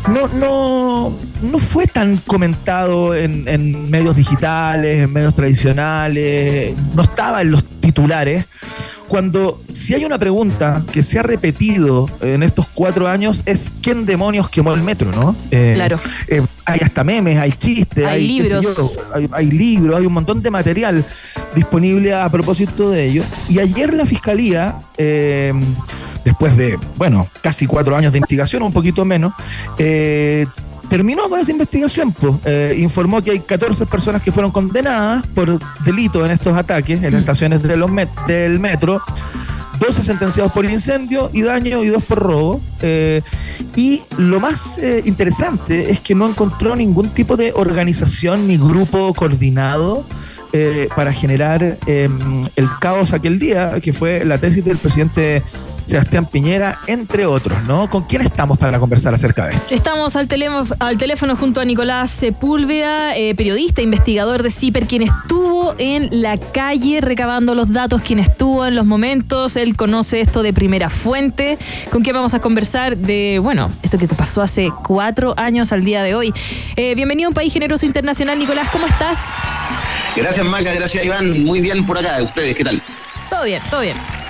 no, 0.08 0.28
no, 0.28 1.14
no 1.42 1.58
fue 1.60 1.88
tan 1.88 2.18
comentado 2.18 3.16
en, 3.16 3.48
en 3.48 3.90
medios 3.90 4.16
digitales, 4.16 4.45
en 4.46 5.12
medios 5.12 5.34
tradicionales, 5.34 6.78
no 6.94 7.02
estaba 7.02 7.42
en 7.42 7.50
los 7.52 7.64
titulares. 7.80 8.46
Cuando 9.08 9.62
si 9.74 9.94
hay 9.96 10.06
una 10.06 10.18
pregunta 10.20 10.84
que 10.92 11.02
se 11.04 11.18
ha 11.20 11.24
repetido 11.24 12.08
en 12.22 12.44
estos 12.44 12.68
cuatro 12.74 13.08
años 13.08 13.42
es 13.46 13.72
¿quién 13.82 14.06
demonios 14.06 14.50
quemó 14.50 14.74
el 14.74 14.82
metro? 14.82 15.12
¿no? 15.12 15.36
Eh, 15.52 15.74
Claro. 15.76 16.00
eh, 16.28 16.42
hay 16.66 16.80
hasta 16.84 17.04
memes, 17.04 17.38
hay 17.38 17.52
chistes, 17.54 18.06
Hay 18.06 18.28
libros. 18.28 18.64
yo, 18.64 18.92
hay, 19.14 19.28
hay 19.32 19.52
libros, 19.52 19.98
hay 20.00 20.06
un 20.06 20.14
montón 20.14 20.42
de 20.42 20.50
material 20.52 21.06
disponible 21.56 22.14
a 22.14 22.28
propósito 22.30 22.90
de 22.92 23.06
ello. 23.06 23.24
Y 23.50 23.60
ayer 23.60 23.94
la 23.94 24.06
fiscalía, 24.08 24.80
eh, 24.98 25.54
después 26.24 26.56
de, 26.58 26.78
bueno, 26.98 27.28
casi 27.42 27.66
cuatro 27.68 27.96
años 27.96 28.12
de 28.12 28.18
investigación, 28.20 28.64
un 28.64 28.74
poquito 28.74 29.06
menos, 29.06 29.34
eh, 29.78 30.48
terminó 30.96 31.28
con 31.30 31.40
esa 31.42 31.52
investigación. 31.52 32.14
pues. 32.14 32.36
Eh, 32.46 32.76
informó 32.78 33.22
que 33.22 33.32
hay 33.32 33.40
14 33.42 33.86
personas 33.86 34.22
que 34.22 34.32
fueron 34.32 34.52
condenadas 34.52 35.26
por 35.36 35.60
delitos 35.84 36.24
en 36.26 36.32
estos 36.32 36.56
ataques 36.56 37.04
en 37.04 37.12
las 37.12 37.20
estaciones 37.22 37.62
de 37.64 37.76
los 37.76 37.90
met- 37.92 38.26
del 38.28 38.60
metro. 38.62 39.02
12 39.78 40.04
sentenciados 40.04 40.54
por 40.54 40.64
incendio 40.64 41.30
y 41.34 41.42
daño 41.42 41.84
y 41.84 41.90
dos 41.90 42.02
por 42.06 42.20
robo. 42.20 42.62
Eh, 42.82 43.22
y 43.76 44.04
lo 44.18 44.40
más 44.40 44.78
eh, 44.78 45.02
interesante 45.04 45.92
es 45.92 46.00
que 46.00 46.16
no 46.16 46.30
encontró 46.30 46.78
ningún 46.78 47.10
tipo 47.10 47.36
de 47.36 47.52
organización 47.54 48.48
ni 48.48 48.56
grupo 48.58 49.14
coordinado 49.14 50.06
eh, 50.54 50.88
para 50.96 51.12
generar 51.12 51.78
eh, 51.88 52.08
el 52.56 52.68
caos 52.80 53.12
aquel 53.12 53.38
día, 53.38 53.82
que 53.82 53.92
fue 53.92 54.24
la 54.24 54.38
tesis 54.38 54.64
del 54.64 54.78
presidente 54.78 55.44
Sebastián 55.86 56.26
Piñera, 56.26 56.80
entre 56.88 57.26
otros, 57.26 57.64
¿no? 57.64 57.90
¿Con 57.90 58.04
quién 58.04 58.24
estamos 58.24 58.58
para 58.58 58.80
conversar 58.80 59.14
acerca 59.14 59.46
de 59.46 59.54
esto? 59.54 59.74
Estamos 59.74 60.16
al, 60.16 60.28
teléfono, 60.28 60.66
al 60.80 60.98
teléfono 60.98 61.36
junto 61.36 61.62
a 61.62 61.66
Nicolás 61.66 62.10
Sepúlveda, 62.10 63.16
eh, 63.16 63.36
periodista, 63.36 63.82
investigador 63.82 64.42
de 64.44 64.50
CIPER, 64.50 64.88
quien 64.88 65.04
estuvo 65.04 65.76
en 65.78 66.10
la 66.12 66.38
calle 66.38 67.02
recabando 67.02 67.54
los 67.54 67.72
datos, 67.72 68.02
quien 68.02 68.20
estuvo 68.20 68.66
en 68.66 68.76
los 68.76 68.86
momentos, 68.86 69.56
él 69.56 69.76
conoce 69.76 70.22
esto 70.22 70.42
de 70.44 70.54
primera 70.54 70.90
fuente, 70.90 71.58
con 71.92 72.02
quien 72.02 72.16
vamos 72.16 72.34
a 72.34 72.40
conversar 72.40 72.98
de, 72.98 73.40
bueno, 73.42 73.72
esto 73.84 73.98
que 73.98 74.08
pasó 74.08 74.42
hace 74.42 74.72
cuatro 74.84 75.36
años 75.38 75.72
al 75.72 75.86
día 75.86 76.02
de 76.04 76.16
hoy. 76.16 76.34
Eh, 76.76 76.96
bienvenido 76.96 77.28
a 77.28 77.30
un 77.30 77.36
país 77.36 77.54
generoso 77.54 77.86
internacional, 77.86 78.40
Nicolás, 78.40 78.70
¿cómo 78.72 78.88
estás? 78.88 79.20
Gracias 80.16 80.46
Maca, 80.46 80.74
gracias 80.74 81.06
Iván, 81.06 81.44
muy 81.44 81.60
bien 81.60 81.86
por 81.86 81.98
acá, 81.98 82.22
ustedes, 82.24 82.56
¿qué 82.56 82.64
tal? 82.64 82.82
Todo 83.30 83.44
bien, 83.44 83.62
todo 83.70 83.82
bien. 83.82 84.25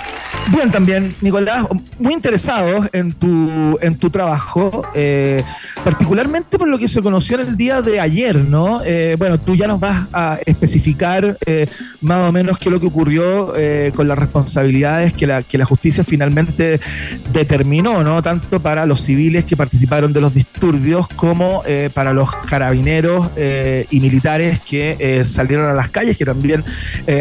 Bien 0.52 0.70
también, 0.70 1.14
Nicolás, 1.20 1.66
muy 1.98 2.12
interesados 2.12 2.88
en 2.92 3.12
tu, 3.12 3.78
en 3.80 3.96
tu 3.96 4.10
trabajo, 4.10 4.84
eh, 4.94 5.42
particularmente 5.82 6.56
por 6.56 6.68
lo 6.68 6.78
que 6.78 6.86
se 6.86 7.02
conoció 7.02 7.40
en 7.40 7.48
el 7.48 7.56
día 7.56 7.82
de 7.82 7.98
ayer, 7.98 8.36
¿no? 8.36 8.80
Eh, 8.84 9.16
bueno, 9.18 9.40
tú 9.40 9.56
ya 9.56 9.66
nos 9.66 9.80
vas 9.80 10.06
a 10.12 10.38
especificar 10.46 11.36
eh, 11.44 11.66
más 12.00 12.28
o 12.28 12.32
menos 12.32 12.58
qué 12.58 12.68
es 12.68 12.72
lo 12.72 12.78
que 12.78 12.86
ocurrió 12.86 13.54
eh, 13.56 13.90
con 13.94 14.06
las 14.06 14.16
responsabilidades 14.16 15.12
que 15.14 15.26
la, 15.26 15.42
que 15.42 15.58
la 15.58 15.64
justicia 15.64 16.04
finalmente 16.04 16.80
determinó, 17.32 18.04
¿no? 18.04 18.22
Tanto 18.22 18.60
para 18.60 18.86
los 18.86 19.00
civiles 19.00 19.44
que 19.44 19.56
participaron 19.56 20.12
de 20.12 20.20
los 20.20 20.32
disturbios 20.32 21.08
como 21.08 21.62
eh, 21.66 21.90
para 21.92 22.12
los 22.12 22.30
carabineros 22.48 23.30
eh, 23.36 23.86
y 23.90 23.98
militares 23.98 24.60
que 24.60 25.22
salieron 25.24 25.68
a 25.68 25.72
las 25.72 25.90
calles, 25.90 26.16
que 26.16 26.24
también 26.24 26.62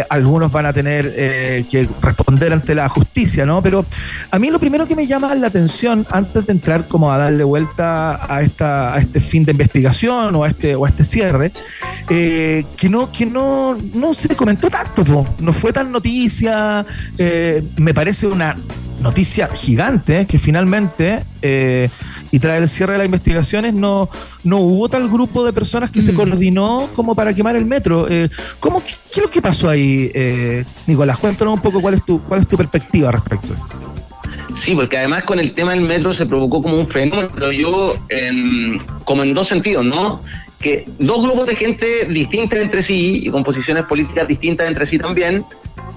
algunos 0.09 0.51
van 0.51 0.65
a 0.65 0.73
tener 0.73 1.65
que 1.69 1.87
responder 2.01 2.53
ante 2.53 2.75
la 2.75 2.87
justicia, 2.89 3.14
¿no? 3.45 3.61
Pero 3.61 3.85
a 4.29 4.39
mí 4.39 4.51
lo 4.51 4.59
primero 4.59 4.85
que 4.87 4.95
me 4.95 5.07
llama 5.07 5.33
la 5.35 5.47
atención, 5.47 6.05
antes 6.11 6.45
de 6.45 6.51
entrar 6.51 6.87
como 6.87 7.11
a 7.11 7.17
darle 7.17 7.45
vuelta 7.45 8.19
a, 8.33 8.41
esta, 8.41 8.93
a 8.93 8.99
este 8.99 9.21
fin 9.21 9.45
de 9.45 9.51
investigación 9.51 10.35
o 10.35 10.43
a 10.43 10.49
este, 10.49 10.75
o 10.75 10.85
a 10.85 10.89
este 10.89 11.05
cierre, 11.05 11.51
eh, 12.09 12.65
que 12.75 12.89
no, 12.89 13.11
que 13.11 13.25
no, 13.25 13.77
no 13.93 14.13
se 14.13 14.35
comentó 14.35 14.69
tanto, 14.69 15.25
no 15.39 15.53
fue 15.53 15.71
tan 15.71 15.91
noticia, 15.91 16.85
eh, 17.17 17.63
me 17.77 17.93
parece 17.93 18.27
una 18.27 18.55
noticia 19.05 19.47
gigante 19.53 20.25
que 20.25 20.39
finalmente 20.39 21.19
eh, 21.43 21.89
y 22.31 22.39
tras 22.39 22.59
el 22.59 22.67
cierre 22.67 22.93
de 22.93 22.97
las 22.97 23.05
investigaciones 23.05 23.73
no, 23.73 24.09
no 24.43 24.57
hubo 24.57 24.89
tal 24.89 25.07
grupo 25.07 25.45
de 25.45 25.53
personas 25.53 25.91
que 25.91 26.01
se 26.01 26.13
coordinó 26.13 26.89
como 26.95 27.13
para 27.13 27.31
quemar 27.33 27.55
el 27.55 27.65
metro. 27.65 28.07
Eh, 28.09 28.29
¿cómo, 28.59 28.83
qué, 28.83 28.93
qué 29.11 29.19
es 29.19 29.21
lo 29.21 29.29
que 29.29 29.41
pasó 29.43 29.69
ahí, 29.69 30.09
eh, 30.13 30.65
Nicolás? 30.87 31.19
Cuéntanos 31.19 31.53
un 31.53 31.61
poco 31.61 31.81
cuál 31.81 31.93
es 31.93 32.03
tu, 32.03 32.19
cuál 32.21 32.41
es 32.41 32.47
tu 32.47 32.57
perspectiva 32.57 33.11
respecto 33.11 33.53
a 33.53 33.55
esto. 33.55 34.57
Sí, 34.57 34.73
porque 34.73 34.97
además 34.97 35.23
con 35.25 35.37
el 35.39 35.53
tema 35.53 35.71
del 35.71 35.81
metro 35.81 36.13
se 36.13 36.25
provocó 36.25 36.61
como 36.63 36.79
un 36.79 36.87
fenómeno, 36.87 37.27
pero 37.33 37.51
yo, 37.51 37.93
en- 38.09 38.79
como 39.03 39.21
en 39.23 39.33
dos 39.35 39.47
sentidos, 39.49 39.85
¿no? 39.85 40.21
Que 40.59 40.85
dos 40.97 41.21
grupos 41.23 41.45
de 41.45 41.55
gente 41.55 42.05
distintas 42.09 42.59
entre 42.59 42.81
sí 42.81 43.21
y 43.25 43.29
con 43.29 43.43
posiciones 43.43 43.85
políticas 43.85 44.27
distintas 44.27 44.67
entre 44.67 44.85
sí 44.87 44.97
también, 44.97 45.45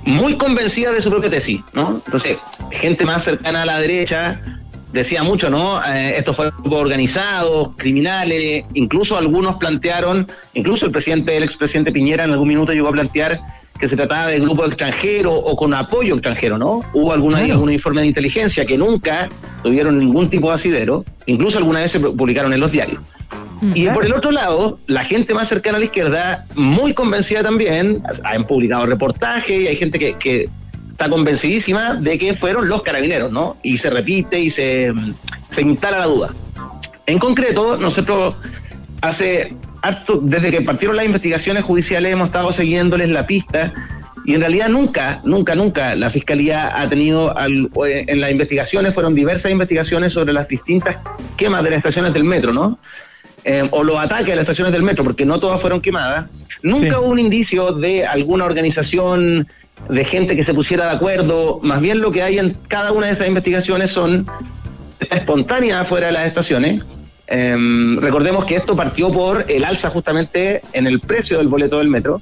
muy 0.05 0.36
convencida 0.36 0.92
de 0.92 1.01
su 1.01 1.11
propia 1.11 1.30
tesis, 1.30 1.61
¿no? 1.72 2.03
Entonces, 2.05 2.38
gente 2.70 3.05
más 3.05 3.24
cercana 3.24 3.62
a 3.62 3.66
la 3.66 3.80
derecha 3.80 4.40
decía 4.92 5.22
mucho, 5.22 5.51
¿no? 5.51 5.84
Eh, 5.84 6.16
estos 6.16 6.34
fueron 6.36 6.55
grupos 6.59 6.80
organizados, 6.80 7.70
criminales, 7.76 8.64
incluso 8.74 9.16
algunos 9.18 9.57
plantearon, 9.57 10.26
incluso 10.55 10.86
el 10.86 10.92
presidente, 10.92 11.36
el 11.36 11.42
expresidente 11.42 11.92
Piñera 11.92 12.24
en 12.24 12.30
algún 12.32 12.49
minuto 12.49 12.72
llegó 12.72 12.88
a 12.88 12.92
plantear 12.92 13.38
que 13.78 13.86
se 13.86 13.96
trataba 13.96 14.26
de 14.26 14.40
grupos 14.40 14.68
extranjeros 14.68 15.40
o 15.44 15.55
con 15.55 15.72
apoyo 15.72 16.14
extranjero, 16.14 16.59
¿no? 16.59 16.82
Hubo 16.94 17.12
alguna, 17.12 17.38
Claro. 17.38 17.53
algún 17.55 17.72
informe 17.72 18.01
de 18.01 18.09
inteligencia 18.09 18.64
que 18.64 18.76
nunca 18.76 19.28
tuvieron 19.62 19.99
ningún 19.99 20.28
tipo 20.28 20.49
de 20.49 20.55
asidero, 20.55 21.05
incluso 21.26 21.59
alguna 21.59 21.80
vez 21.80 21.92
se 21.92 22.01
publicaron 22.01 22.53
en 22.53 22.61
los 22.61 22.72
diarios. 22.72 23.01
Y 23.74 23.88
por 23.88 24.04
el 24.04 24.12
otro 24.14 24.30
lado, 24.30 24.78
la 24.86 25.02
gente 25.04 25.34
más 25.34 25.48
cercana 25.48 25.76
a 25.76 25.80
la 25.80 25.86
izquierda, 25.86 26.46
muy 26.54 26.94
convencida 26.94 27.42
también, 27.42 28.02
han 28.24 28.44
publicado 28.44 28.86
reportajes 28.86 29.62
y 29.62 29.66
hay 29.66 29.76
gente 29.76 29.98
que, 29.98 30.14
que 30.16 30.48
está 30.90 31.09
convencidísima 31.09 31.94
de 31.94 32.18
que 32.18 32.34
fueron 32.34 32.68
los 32.68 32.82
carabineros, 32.82 33.32
¿no? 33.32 33.56
Y 33.62 33.78
se 33.78 33.90
repite 33.90 34.38
y 34.38 34.50
se, 34.50 34.92
se 35.50 35.62
instala 35.62 35.98
la 35.98 36.06
duda. 36.06 36.28
En 37.06 37.18
concreto, 37.18 37.76
nosotros 37.76 38.36
hace 39.00 39.52
harto, 39.82 40.18
desde 40.22 40.50
que 40.50 40.61
partieron 40.62 40.96
las 40.96 41.06
investigaciones 41.06 41.64
judiciales 41.64 42.12
hemos 42.12 42.26
estado 42.26 42.52
siguiéndoles 42.52 43.09
la 43.11 43.26
pista 43.26 43.72
y 44.24 44.34
en 44.34 44.40
realidad 44.40 44.68
nunca, 44.68 45.20
nunca, 45.24 45.54
nunca 45.54 45.94
la 45.94 46.11
Fiscalía 46.11 46.80
ha 46.80 46.88
tenido, 46.90 47.36
al- 47.36 47.70
en 47.86 48.20
las 48.20 48.30
investigaciones 48.30 48.92
fueron 48.92 49.14
diversas 49.14 49.50
investigaciones 49.50 50.12
sobre 50.12 50.32
las 50.32 50.48
distintas 50.48 50.98
quemas 51.36 51.62
de 51.62 51.70
las 51.70 51.78
estaciones 51.78 52.12
del 52.12 52.24
metro, 52.24 52.52
¿no? 52.52 52.78
Eh, 53.51 53.66
o 53.70 53.82
los 53.82 53.96
ataques 53.96 54.30
a 54.30 54.36
las 54.36 54.42
estaciones 54.42 54.74
del 54.74 54.82
metro, 54.82 55.03
porque 55.05 55.24
no 55.24 55.40
todas 55.40 55.59
fueron 55.59 55.80
quemadas. 55.80 56.26
Nunca 56.62 56.86
Sí. 56.86 56.92
hubo 56.92 57.09
un 57.09 57.18
indicio 57.18 57.72
de 57.72 58.05
alguna 58.07 58.44
organización, 58.44 59.49
de 59.88 60.05
gente 60.05 60.36
que 60.36 60.42
se 60.42 60.53
pusiera 60.53 60.84
de 60.90 60.96
acuerdo. 60.96 61.59
Más 61.62 61.80
bien 61.80 62.01
lo 62.01 62.12
que 62.12 62.22
hay 62.22 62.38
en 62.38 62.55
cada 62.68 62.92
una 62.92 63.07
de 63.07 63.12
esas 63.12 63.26
investigaciones 63.26 63.90
son 63.90 64.26
espontáneas 65.11 65.88
fuera 65.88 66.09
de 66.09 66.12
las 66.12 66.26
estaciones. 66.26 66.82
Em, 67.26 67.99
recordemos 68.01 68.44
que 68.44 68.57
esto 68.57 68.74
partió 68.76 69.11
por 69.12 69.44
el 69.49 69.64
alza 69.64 69.90
justamente 69.90 70.62
en 70.72 70.86
el 70.86 71.01
precio 71.01 71.38
del 71.38 71.49
boleto 71.49 71.78
del 71.78 71.88
metro. 71.88 72.20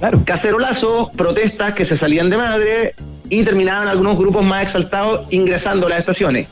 Claro. 0.00 0.20
Cacerolazos, 0.24 1.10
protestas 1.16 1.74
que 1.74 1.84
se 1.84 1.96
salían 1.96 2.28
de 2.30 2.36
madre 2.36 2.94
y 3.28 3.42
terminaban 3.44 3.88
algunos 3.88 4.16
grupos 4.18 4.44
más 4.44 4.62
exaltados 4.64 5.26
ingresando 5.30 5.86
a 5.86 5.90
las 5.90 6.00
estaciones. 6.00 6.48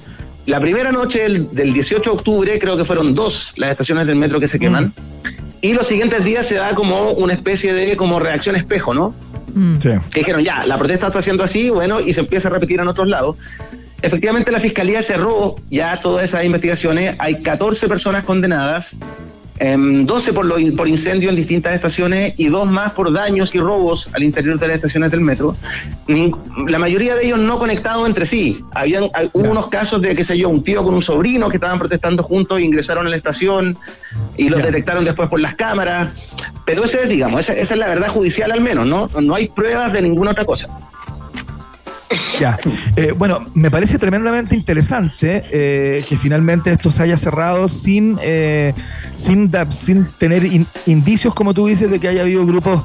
La 0.47 0.61
primera 0.61 0.93
noche 0.93 1.23
del, 1.23 1.51
del 1.51 1.73
18 1.73 2.11
de 2.11 2.17
octubre 2.17 2.59
creo 2.59 2.77
que 2.77 2.85
fueron 2.85 3.15
dos 3.15 3.53
las 3.57 3.71
estaciones 3.71 4.07
del 4.07 4.17
metro 4.17 4.41
que 4.41 4.49
se 4.49 4.59
queman. 4.59 4.93
Y 5.63 5.73
los 5.73 5.87
siguientes 5.87 6.23
días 6.25 6.47
se 6.47 6.57
da 6.57 6.75
como 6.75 7.13
una 7.13 7.33
especie 7.33 7.73
de 7.73 7.97
como 7.97 8.21
reacción 8.21 8.55
espejo, 8.55 8.93
¿no? 8.93 9.15
Sí. 9.81 9.91
que 10.11 10.21
dijeron, 10.21 10.43
ya, 10.43 10.67
la 10.67 10.77
protesta 10.77 11.07
está 11.07 11.21
haciendo 11.21 11.45
así, 11.45 11.71
bueno, 11.71 12.01
y 12.01 12.13
se 12.13 12.21
empieza 12.21 12.49
a 12.49 12.51
repetir 12.51 12.81
en 12.81 12.89
otros 12.89 13.09
lados. 13.09 13.39
Efectivamente, 14.03 14.53
la 14.53 14.59
fiscalía 14.59 15.03
cerró 15.03 15.55
ya 15.71 16.01
todas 16.03 16.25
esas 16.25 16.45
investigaciones. 16.45 17.17
Hay 17.19 17.41
14 17.41 17.89
personas 17.89 18.25
condenadas, 18.25 18.99
12 19.59 20.33
por, 20.33 20.45
lo, 20.45 20.57
por 20.77 20.89
incendio 20.89 21.31
en 21.31 21.37
distintas 21.37 21.75
estaciones 21.75 22.35
y 22.37 22.47
dos 22.49 22.67
más 22.69 22.93
por 22.93 23.13
daños 23.13 23.55
y 23.55 23.59
robos 23.59 24.11
al 24.13 24.23
interior 24.25 24.59
de 24.59 24.67
las 24.67 24.77
estaciones 24.77 25.11
del 25.13 25.21
metro. 25.21 25.57
La 26.67 26.79
mayoría 26.79 27.15
de 27.15 27.27
ellos 27.27 27.39
no 27.39 27.59
conectados 27.59 28.07
entre 28.09 28.27
sí. 28.27 28.61
Habían, 28.73 29.05
hay- 29.15 29.31
hubo 29.33 29.51
unos 29.51 29.69
casos 29.69 30.03
de, 30.03 30.15
qué 30.17 30.25
sé 30.25 30.37
yo, 30.37 30.49
un 30.49 30.65
tío 30.65 30.83
con 30.83 30.95
un 30.95 31.03
sobrino 31.03 31.49
que 31.49 31.57
estaban 31.57 31.79
protestando 31.79 32.23
juntos 32.23 32.59
e 32.59 32.63
ingresaron 32.63 33.07
a 33.07 33.11
la 33.11 33.17
estación 33.17 33.79
y 34.37 34.49
los 34.49 34.63
detectaron 34.63 35.05
después 35.05 35.29
por 35.29 35.41
las 35.41 35.55
cámaras. 35.55 36.09
Pero 36.65 36.85
ese 36.85 37.03
es, 37.05 37.09
digamos, 37.09 37.41
esa, 37.41 37.53
esa 37.55 37.75
es 37.75 37.81
la 37.81 37.87
verdad 37.87 38.09
judicial 38.09 38.51
al 38.51 38.61
menos, 38.61 38.87
¿no? 38.87 39.09
No 39.21 39.35
hay 39.35 39.49
pruebas 39.49 39.93
de 39.93 40.03
ninguna 40.03 40.33
otra 40.33 40.45
cosa. 40.45 40.69
Ya. 42.41 42.59
Eh, 42.97 43.13
bueno, 43.17 43.45
me 43.55 43.71
parece 43.71 43.99
tremendamente 43.99 44.57
interesante 44.57 45.45
eh, 45.51 46.05
que 46.09 46.17
finalmente 46.17 46.71
esto 46.71 46.91
se 46.91 47.03
haya 47.05 47.17
cerrado 47.17 47.69
sin, 47.69 48.19
eh, 48.23 48.75
sin, 49.15 49.51
sin 49.71 50.05
tener 50.19 50.45
in- 50.45 50.67
indicios, 50.87 51.33
como 51.35 51.55
tú 51.55 51.67
dices, 51.67 51.91
de 51.91 52.01
que 52.01 52.09
haya 52.09 52.23
habido 52.23 52.45
grupos 52.45 52.83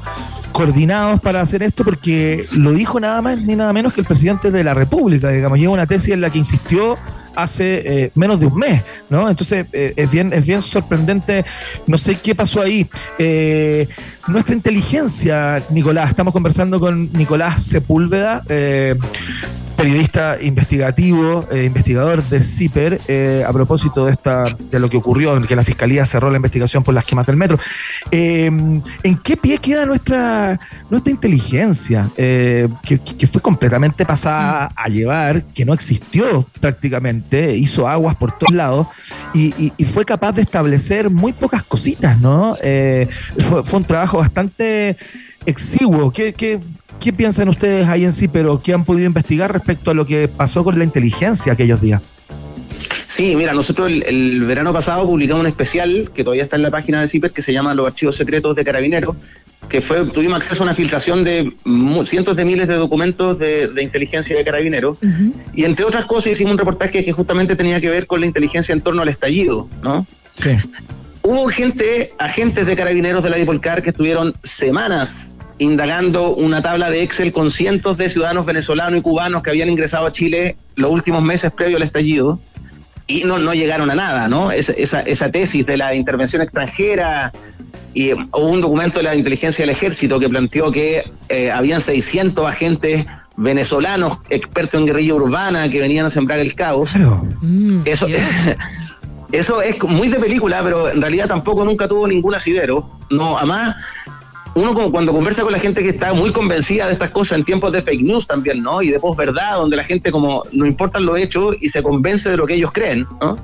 coordinados 0.52 1.20
para 1.20 1.40
hacer 1.40 1.62
esto, 1.62 1.84
porque 1.84 2.46
lo 2.52 2.72
dijo 2.72 2.98
nada 3.00 3.22
más 3.22 3.40
ni 3.42 3.54
nada 3.56 3.72
menos 3.72 3.92
que 3.94 4.00
el 4.00 4.06
presidente 4.06 4.50
de 4.50 4.64
la 4.64 4.74
República, 4.74 5.28
digamos, 5.30 5.58
lleva 5.58 5.72
una 5.74 5.86
tesis 5.86 6.10
en 6.14 6.20
la 6.20 6.30
que 6.30 6.38
insistió 6.38 6.98
hace 7.36 7.82
eh, 8.04 8.10
menos 8.16 8.40
de 8.40 8.46
un 8.46 8.56
mes, 8.56 8.82
¿no? 9.08 9.30
Entonces 9.30 9.66
es 9.72 10.10
bien 10.10 10.32
es 10.32 10.44
bien 10.44 10.60
sorprendente, 10.60 11.44
no 11.86 11.96
sé 11.96 12.16
qué 12.16 12.34
pasó 12.34 12.60
ahí. 12.60 12.88
Nuestra 14.28 14.54
inteligencia, 14.54 15.62
Nicolás, 15.70 16.10
estamos 16.10 16.32
conversando 16.32 16.78
con 16.80 17.12
Nicolás 17.12 17.62
Sepúlveda, 17.62 18.42
eh, 18.48 18.96
periodista 19.80 20.36
investigativo, 20.42 21.48
eh, 21.50 21.64
investigador 21.64 22.22
de 22.24 22.42
CIPER, 22.42 23.00
eh, 23.08 23.44
a 23.46 23.50
propósito 23.50 24.04
de 24.04 24.12
esta 24.12 24.44
de 24.70 24.78
lo 24.78 24.90
que 24.90 24.98
ocurrió, 24.98 25.34
en 25.34 25.44
que 25.44 25.56
la 25.56 25.64
fiscalía 25.64 26.04
cerró 26.04 26.30
la 26.30 26.36
investigación 26.36 26.84
por 26.84 26.92
las 26.94 27.06
quemas 27.06 27.26
del 27.26 27.36
metro. 27.36 27.58
Eh, 28.10 28.44
¿En 29.02 29.16
qué 29.24 29.38
pie 29.38 29.56
queda 29.56 29.86
nuestra 29.86 30.60
nuestra 30.90 31.10
inteligencia, 31.10 32.10
que, 32.14 33.26
fue 33.30 33.40
completamente 33.40 34.04
pasada 34.04 34.70
a 34.76 34.88
llevar, 34.88 35.44
que 35.44 35.64
no 35.64 35.72
existió 35.72 36.44
prácticamente, 36.60 37.56
hizo 37.56 37.88
aguas 37.88 38.16
por 38.16 38.36
todos 38.36 38.52
lados 38.52 38.86
y, 39.32 39.72
fue 39.86 40.04
capaz 40.04 40.32
de 40.32 40.42
establecer 40.42 41.10
muy 41.10 41.32
pocas 41.32 41.62
cositas, 41.62 42.20
¿no? 42.20 42.56
Fue 42.56 43.78
un 43.78 43.84
trabajo 43.84 44.19
bastante 44.20 44.96
exiguo. 45.46 46.12
¿Qué, 46.12 46.32
qué, 46.32 46.60
qué 47.00 47.12
piensan 47.12 47.48
ustedes 47.48 47.88
ahí 47.88 48.04
en 48.04 48.12
sí, 48.12 48.28
pero 48.28 48.60
qué 48.60 48.72
han 48.72 48.84
podido 48.84 49.06
investigar 49.06 49.52
respecto 49.52 49.90
a 49.90 49.94
lo 49.94 50.06
que 50.06 50.28
pasó 50.28 50.62
con 50.64 50.78
la 50.78 50.84
inteligencia 50.84 51.52
aquellos 51.52 51.80
días? 51.80 52.02
Sí, 53.06 53.34
mira, 53.34 53.52
nosotros 53.52 53.88
el, 53.88 54.04
el 54.04 54.44
verano 54.44 54.72
pasado 54.72 55.04
publicamos 55.04 55.40
un 55.40 55.48
especial 55.48 56.10
que 56.14 56.22
todavía 56.22 56.44
está 56.44 56.56
en 56.56 56.62
la 56.62 56.70
página 56.70 57.00
de 57.00 57.08
CIPER 57.08 57.32
que 57.32 57.42
se 57.42 57.52
llama 57.52 57.74
Los 57.74 57.88
Archivos 57.88 58.16
Secretos 58.16 58.54
de 58.54 58.64
Carabineros, 58.64 59.16
que 59.68 59.80
fue 59.80 60.06
tuvimos 60.06 60.36
acceso 60.36 60.62
a 60.62 60.66
una 60.66 60.74
filtración 60.74 61.24
de 61.24 61.52
cientos 62.04 62.36
de 62.36 62.44
miles 62.44 62.68
de 62.68 62.74
documentos 62.74 63.38
de, 63.38 63.68
de 63.68 63.82
inteligencia 63.82 64.36
de 64.36 64.44
Carabineros 64.44 64.98
y 65.52 65.64
entre 65.64 65.84
otras 65.84 66.06
cosas 66.06 66.32
hicimos 66.32 66.52
un 66.52 66.58
reportaje 66.58 67.04
que 67.04 67.12
justamente 67.12 67.56
tenía 67.56 67.80
que 67.80 67.90
ver 67.90 68.06
con 68.06 68.20
la 68.20 68.26
inteligencia 68.26 68.72
en 68.72 68.80
torno 68.80 69.02
al 69.02 69.08
estallido, 69.08 69.68
¿no? 69.82 70.06
Sí. 70.36 70.50
Hubo 71.22 71.48
gente, 71.48 72.12
agentes 72.18 72.66
de 72.66 72.76
Carabineros 72.76 73.22
de 73.22 73.30
la 73.30 73.36
Dipolcar 73.36 73.82
que 73.82 73.90
estuvieron 73.90 74.34
semanas 74.42 75.32
indagando 75.58 76.34
una 76.34 76.62
tabla 76.62 76.90
de 76.90 77.02
Excel 77.02 77.32
con 77.32 77.50
cientos 77.50 77.98
de 77.98 78.08
ciudadanos 78.08 78.46
venezolanos 78.46 78.98
y 78.98 79.02
cubanos 79.02 79.42
que 79.42 79.50
habían 79.50 79.68
ingresado 79.68 80.06
a 80.06 80.12
Chile 80.12 80.56
los 80.76 80.90
últimos 80.90 81.22
meses 81.22 81.52
previo 81.52 81.76
al 81.76 81.82
estallido 81.82 82.40
y 83.06 83.24
no, 83.24 83.38
no 83.38 83.52
llegaron 83.52 83.90
a 83.90 83.94
nada, 83.94 84.28
¿no? 84.28 84.52
Esa, 84.52 84.72
esa, 84.72 85.00
esa 85.00 85.30
tesis 85.30 85.66
de 85.66 85.76
la 85.76 85.94
intervención 85.94 86.40
extranjera 86.40 87.32
y 87.92 88.10
eh, 88.10 88.14
hubo 88.14 88.48
un 88.48 88.60
documento 88.60 88.98
de 88.98 89.04
la 89.04 89.14
inteligencia 89.14 89.64
del 89.64 89.74
ejército 89.74 90.18
que 90.18 90.28
planteó 90.28 90.70
que 90.72 91.04
eh, 91.28 91.50
habían 91.50 91.82
600 91.82 92.46
agentes 92.46 93.04
venezolanos 93.36 94.18
expertos 94.28 94.80
en 94.80 94.86
guerrilla 94.86 95.14
urbana 95.14 95.68
que 95.68 95.80
venían 95.80 96.06
a 96.06 96.10
sembrar 96.10 96.38
el 96.38 96.54
caos. 96.54 96.92
Eso, 97.84 98.06
eso 99.32 99.62
es 99.62 99.82
muy 99.82 100.08
de 100.08 100.18
película, 100.18 100.60
pero 100.62 100.88
en 100.88 101.00
realidad 101.00 101.28
tampoco 101.28 101.64
nunca 101.64 101.86
tuvo 101.86 102.06
ningún 102.06 102.34
asidero. 102.34 102.88
No, 103.10 103.38
además, 103.38 103.76
uno 104.54 104.74
como 104.74 104.90
cuando 104.90 105.12
conversa 105.12 105.42
con 105.42 105.52
la 105.52 105.58
gente 105.58 105.82
que 105.82 105.90
está 105.90 106.12
muy 106.12 106.32
convencida 106.32 106.86
de 106.86 106.94
estas 106.94 107.10
cosas 107.10 107.38
en 107.38 107.44
tiempos 107.44 107.72
de 107.72 107.82
fake 107.82 108.02
news 108.02 108.26
también, 108.26 108.62
¿no? 108.62 108.82
Y 108.82 108.90
de 108.90 108.98
posverdad, 108.98 109.56
donde 109.56 109.76
la 109.76 109.84
gente 109.84 110.10
como 110.10 110.42
no 110.52 110.66
importan 110.66 111.04
los 111.04 111.18
hechos 111.18 111.56
y 111.60 111.68
se 111.68 111.82
convence 111.82 112.30
de 112.30 112.36
lo 112.36 112.46
que 112.46 112.54
ellos 112.54 112.72
creen, 112.72 113.06
¿no? 113.20 113.36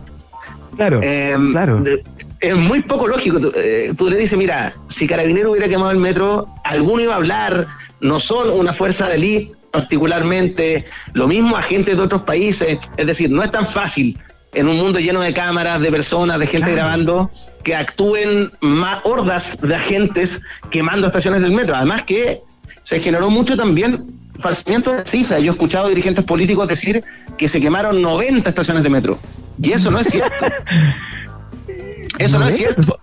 Claro, 0.76 1.01
claro. 1.53 1.82
Es 2.41 2.55
muy 2.55 2.82
poco 2.82 3.07
lógico. 3.07 3.41
Tú, 3.41 3.53
eh, 3.57 3.95
tú 3.97 4.11
le 4.11 4.16
dices, 4.16 4.39
mira, 4.39 4.74
si 4.89 5.07
Carabinero 5.07 5.53
hubiera 5.53 5.68
quemado 5.68 5.91
el 5.91 5.99
metro, 5.99 6.47
alguno 6.64 7.03
iba 7.03 7.14
a 7.14 7.16
hablar, 7.16 7.66
no 8.01 8.20
son 8.20 8.51
una 8.51 8.74
fuerza 8.74 9.09
de 9.09 9.14
élite 9.14 9.57
particularmente, 9.70 10.87
lo 11.12 11.28
mismo 11.28 11.57
agentes 11.57 11.97
de 11.97 12.03
otros 12.03 12.22
países, 12.22 12.78
es 12.97 13.07
decir, 13.07 13.30
no 13.30 13.43
es 13.43 13.51
tan 13.51 13.66
fácil 13.66 14.18
en 14.57 14.68
un 14.68 14.78
mundo 14.78 14.98
lleno 14.98 15.20
de 15.20 15.34
cámaras, 15.34 15.80
de 15.80 15.90
personas, 15.90 16.38
de 16.38 16.46
gente 16.46 16.72
grabando, 16.72 17.30
que 17.62 17.74
actúen 17.74 18.50
más 18.61 19.04
hordas 19.04 19.57
de 19.61 19.74
agentes 19.74 20.40
quemando 20.70 21.07
estaciones 21.07 21.42
del 21.42 21.52
metro. 21.52 21.76
Además 21.76 22.04
que 22.04 22.40
se 22.82 23.00
generó 23.00 23.28
mucho 23.28 23.57
también 23.57 24.07
falsamiento 24.38 24.92
de 24.92 25.07
cifras. 25.07 25.42
Yo 25.42 25.52
he 25.52 25.54
escuchado 25.54 25.88
dirigentes 25.88 26.24
políticos 26.24 26.68
decir 26.68 27.04
que 27.36 27.48
se 27.48 27.61
quemaron 27.61 28.00
90 28.00 28.48
estaciones 28.48 28.82
de 28.82 28.88
metro. 28.88 29.18
Y 29.61 29.72
eso 29.72 29.90
no 29.90 30.00
es 30.00 30.09
cierto. 30.09 30.34
Eso 32.18 32.38
no 32.38 32.48
es 32.48 32.57
cierto. 32.57 32.98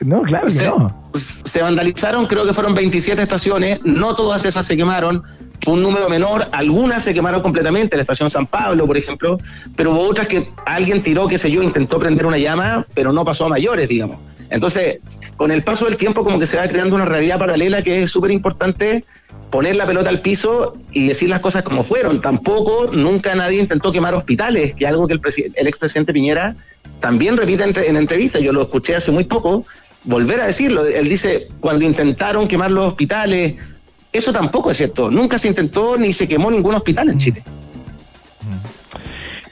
No, 0.00 0.22
claro 0.22 0.46
que 0.46 0.52
se, 0.52 0.64
no. 0.66 1.10
se 1.12 1.60
vandalizaron, 1.62 2.26
creo 2.26 2.44
que 2.46 2.54
fueron 2.54 2.74
27 2.74 3.20
estaciones, 3.20 3.80
no 3.84 4.14
todas 4.14 4.44
esas 4.44 4.64
se 4.66 4.76
quemaron, 4.76 5.22
fue 5.62 5.74
un 5.74 5.82
número 5.82 6.08
menor, 6.08 6.46
algunas 6.52 7.02
se 7.02 7.12
quemaron 7.12 7.42
completamente, 7.42 7.96
la 7.96 8.02
estación 8.02 8.30
San 8.30 8.46
Pablo, 8.46 8.86
por 8.86 8.96
ejemplo, 8.96 9.38
pero 9.76 9.92
hubo 9.92 10.00
otras 10.08 10.26
que 10.26 10.48
alguien 10.64 11.02
tiró, 11.02 11.28
qué 11.28 11.36
sé 11.36 11.50
yo, 11.50 11.62
intentó 11.62 11.98
prender 11.98 12.24
una 12.24 12.38
llama, 12.38 12.86
pero 12.94 13.12
no 13.12 13.24
pasó 13.24 13.44
a 13.46 13.48
mayores, 13.50 13.88
digamos. 13.88 14.18
Entonces, 14.48 14.98
con 15.36 15.50
el 15.52 15.62
paso 15.62 15.84
del 15.84 15.96
tiempo 15.96 16.24
como 16.24 16.38
que 16.40 16.46
se 16.46 16.56
va 16.56 16.66
creando 16.66 16.96
una 16.96 17.04
realidad 17.04 17.38
paralela 17.38 17.82
que 17.82 18.02
es 18.02 18.10
súper 18.10 18.30
importante 18.32 19.04
poner 19.50 19.76
la 19.76 19.86
pelota 19.86 20.08
al 20.08 20.20
piso 20.20 20.74
y 20.92 21.06
decir 21.08 21.28
las 21.28 21.40
cosas 21.40 21.62
como 21.62 21.84
fueron. 21.84 22.20
Tampoco, 22.20 22.88
nunca 22.92 23.34
nadie 23.36 23.60
intentó 23.60 23.92
quemar 23.92 24.14
hospitales, 24.14 24.74
que 24.74 24.84
es 24.86 24.90
algo 24.90 25.06
que 25.06 25.14
el, 25.14 25.20
el 25.54 25.66
expresidente 25.68 26.12
Piñera 26.12 26.56
también 26.98 27.36
repite 27.36 27.62
entre- 27.62 27.88
en 27.88 27.96
entrevistas, 27.96 28.42
yo 28.42 28.52
lo 28.52 28.62
escuché 28.62 28.96
hace 28.96 29.12
muy 29.12 29.22
poco, 29.24 29.64
volver 30.04 30.40
a 30.40 30.46
decirlo. 30.46 30.86
Él 30.86 31.08
dice, 31.08 31.48
cuando 31.60 31.84
intentaron 31.84 32.48
quemar 32.48 32.70
los 32.70 32.86
hospitales, 32.86 33.56
eso 34.12 34.32
tampoco 34.32 34.70
es 34.70 34.76
cierto. 34.76 35.10
Nunca 35.10 35.38
se 35.38 35.48
intentó 35.48 35.96
ni 35.96 36.12
se 36.12 36.26
quemó 36.26 36.50
ningún 36.50 36.74
hospital 36.74 37.10
en 37.10 37.18
Chile. 37.18 37.42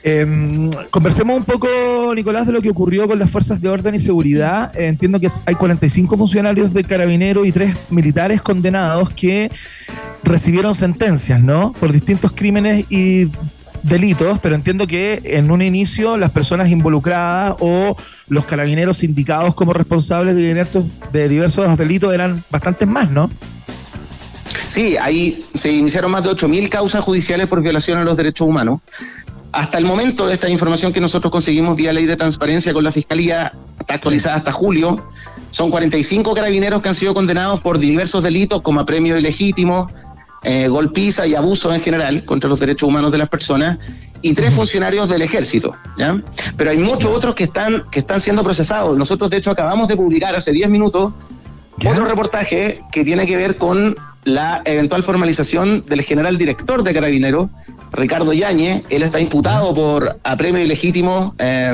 Eh, 0.01 0.69
conversemos 0.91 1.37
un 1.37 1.43
poco, 1.43 1.67
Nicolás, 2.15 2.47
de 2.47 2.53
lo 2.53 2.61
que 2.61 2.69
ocurrió 2.69 3.07
con 3.07 3.19
las 3.19 3.29
fuerzas 3.29 3.61
de 3.61 3.69
orden 3.69 3.95
y 3.95 3.99
seguridad. 3.99 4.75
Eh, 4.77 4.87
entiendo 4.87 5.19
que 5.19 5.27
hay 5.45 5.55
45 5.55 6.17
funcionarios 6.17 6.73
de 6.73 6.83
Carabineros 6.83 7.45
y 7.45 7.51
tres 7.51 7.75
militares 7.89 8.41
condenados 8.41 9.09
que 9.09 9.51
recibieron 10.23 10.73
sentencias, 10.73 11.41
¿no? 11.41 11.73
Por 11.73 11.91
distintos 11.91 12.31
crímenes 12.31 12.85
y 12.89 13.29
delitos, 13.83 14.39
pero 14.39 14.55
entiendo 14.55 14.87
que 14.87 15.21
en 15.23 15.51
un 15.51 15.61
inicio 15.61 16.17
las 16.17 16.31
personas 16.31 16.69
involucradas 16.69 17.55
o 17.59 17.95
los 18.27 18.45
carabineros 18.45 19.03
indicados 19.03 19.53
como 19.55 19.73
responsables 19.73 20.35
de 20.35 20.41
diversos, 20.47 20.87
de 21.11 21.29
diversos 21.29 21.77
delitos 21.77 22.13
eran 22.13 22.43
bastantes 22.49 22.87
más, 22.87 23.09
¿no? 23.09 23.29
Sí, 24.67 24.97
ahí 24.97 25.45
se 25.55 25.71
iniciaron 25.71 26.11
más 26.11 26.23
de 26.23 26.29
8.000 26.29 26.69
causas 26.69 27.03
judiciales 27.03 27.47
por 27.47 27.61
violación 27.61 27.97
a 27.97 28.03
los 28.03 28.15
derechos 28.15 28.47
humanos. 28.47 28.81
Hasta 29.51 29.79
el 29.79 29.85
momento, 29.85 30.29
esta 30.29 30.47
información 30.47 30.93
que 30.93 31.01
nosotros 31.01 31.31
conseguimos 31.31 31.75
vía 31.75 31.91
ley 31.91 32.05
de 32.05 32.15
transparencia 32.15 32.71
con 32.71 32.83
la 32.83 32.91
Fiscalía, 32.91 33.51
está 33.79 33.95
actualizada 33.95 34.35
hasta 34.35 34.51
julio, 34.51 35.07
son 35.49 35.71
45 35.71 36.35
carabineros 36.35 36.83
que 36.83 36.89
han 36.89 36.95
sido 36.95 37.15
condenados 37.15 37.59
por 37.61 37.79
diversos 37.79 38.23
delitos 38.23 38.61
como 38.61 38.79
apremio 38.79 39.17
ilegítimo, 39.17 39.89
eh, 40.43 40.67
golpiza 40.67 41.27
y 41.27 41.35
abuso 41.35 41.73
en 41.73 41.81
general 41.81 42.23
contra 42.25 42.49
los 42.49 42.59
derechos 42.59 42.87
humanos 42.87 43.11
de 43.11 43.17
las 43.17 43.29
personas 43.29 43.77
y 44.21 44.33
tres 44.33 44.53
funcionarios 44.53 45.09
del 45.09 45.21
ejército. 45.21 45.73
¿ya? 45.97 46.21
Pero 46.57 46.71
hay 46.71 46.77
muchos 46.77 47.15
otros 47.15 47.35
que 47.35 47.45
están, 47.45 47.83
que 47.91 47.99
están 47.99 48.19
siendo 48.19 48.43
procesados. 48.43 48.97
Nosotros, 48.97 49.29
de 49.29 49.37
hecho, 49.37 49.51
acabamos 49.51 49.87
de 49.87 49.95
publicar 49.95 50.35
hace 50.35 50.51
10 50.51 50.69
minutos 50.69 51.13
otro 51.87 52.05
reportaje 52.05 52.81
que 52.91 53.05
tiene 53.05 53.25
que 53.25 53.37
ver 53.37 53.57
con 53.57 53.95
la 54.25 54.61
eventual 54.65 55.01
formalización 55.03 55.83
del 55.87 56.01
general 56.01 56.37
director 56.37 56.83
de 56.83 56.93
Carabineros, 56.93 57.49
Ricardo 57.91 58.33
Yáñez. 58.33 58.83
Él 58.89 59.03
está 59.03 59.19
imputado 59.19 59.73
por 59.73 60.19
apremio 60.23 60.61
ilegítimo 60.61 61.35
eh, 61.39 61.73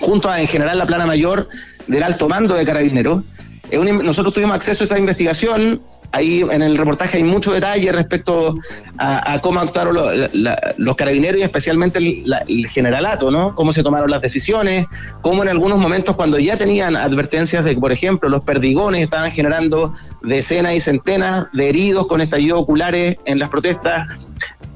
junto 0.00 0.30
a, 0.30 0.40
en 0.40 0.46
general, 0.46 0.78
la 0.78 0.86
plana 0.86 1.06
mayor 1.06 1.48
del 1.86 2.02
alto 2.02 2.28
mando 2.28 2.54
de 2.54 2.64
Carabineros. 2.64 3.22
Nosotros 3.72 4.32
tuvimos 4.34 4.54
acceso 4.56 4.84
a 4.84 4.86
esa 4.86 4.98
investigación. 4.98 5.80
Ahí 6.12 6.42
en 6.50 6.62
el 6.62 6.76
reportaje 6.76 7.16
hay 7.18 7.24
mucho 7.24 7.52
detalle 7.52 7.90
respecto 7.90 8.54
a, 8.96 9.32
a 9.34 9.40
cómo 9.40 9.58
actuaron 9.58 9.94
lo- 9.96 10.12
la- 10.14 10.30
la- 10.32 10.74
los 10.78 10.94
carabineros 10.94 11.40
y 11.40 11.42
especialmente 11.42 11.98
el, 11.98 12.22
la- 12.24 12.44
el 12.46 12.66
generalato, 12.68 13.30
¿no? 13.32 13.54
Cómo 13.56 13.72
se 13.72 13.82
tomaron 13.82 14.08
las 14.10 14.22
decisiones, 14.22 14.86
cómo 15.20 15.42
en 15.42 15.48
algunos 15.48 15.78
momentos 15.78 16.14
cuando 16.14 16.38
ya 16.38 16.56
tenían 16.56 16.94
advertencias 16.96 17.64
de 17.64 17.74
que, 17.74 17.80
por 17.80 17.90
ejemplo, 17.90 18.28
los 18.28 18.44
perdigones 18.44 19.02
estaban 19.02 19.32
generando 19.32 19.94
decenas 20.22 20.74
y 20.74 20.80
centenas 20.80 21.46
de 21.52 21.68
heridos 21.68 22.06
con 22.06 22.20
estallidos 22.20 22.60
oculares 22.62 23.16
en 23.24 23.40
las 23.40 23.48
protestas, 23.48 24.06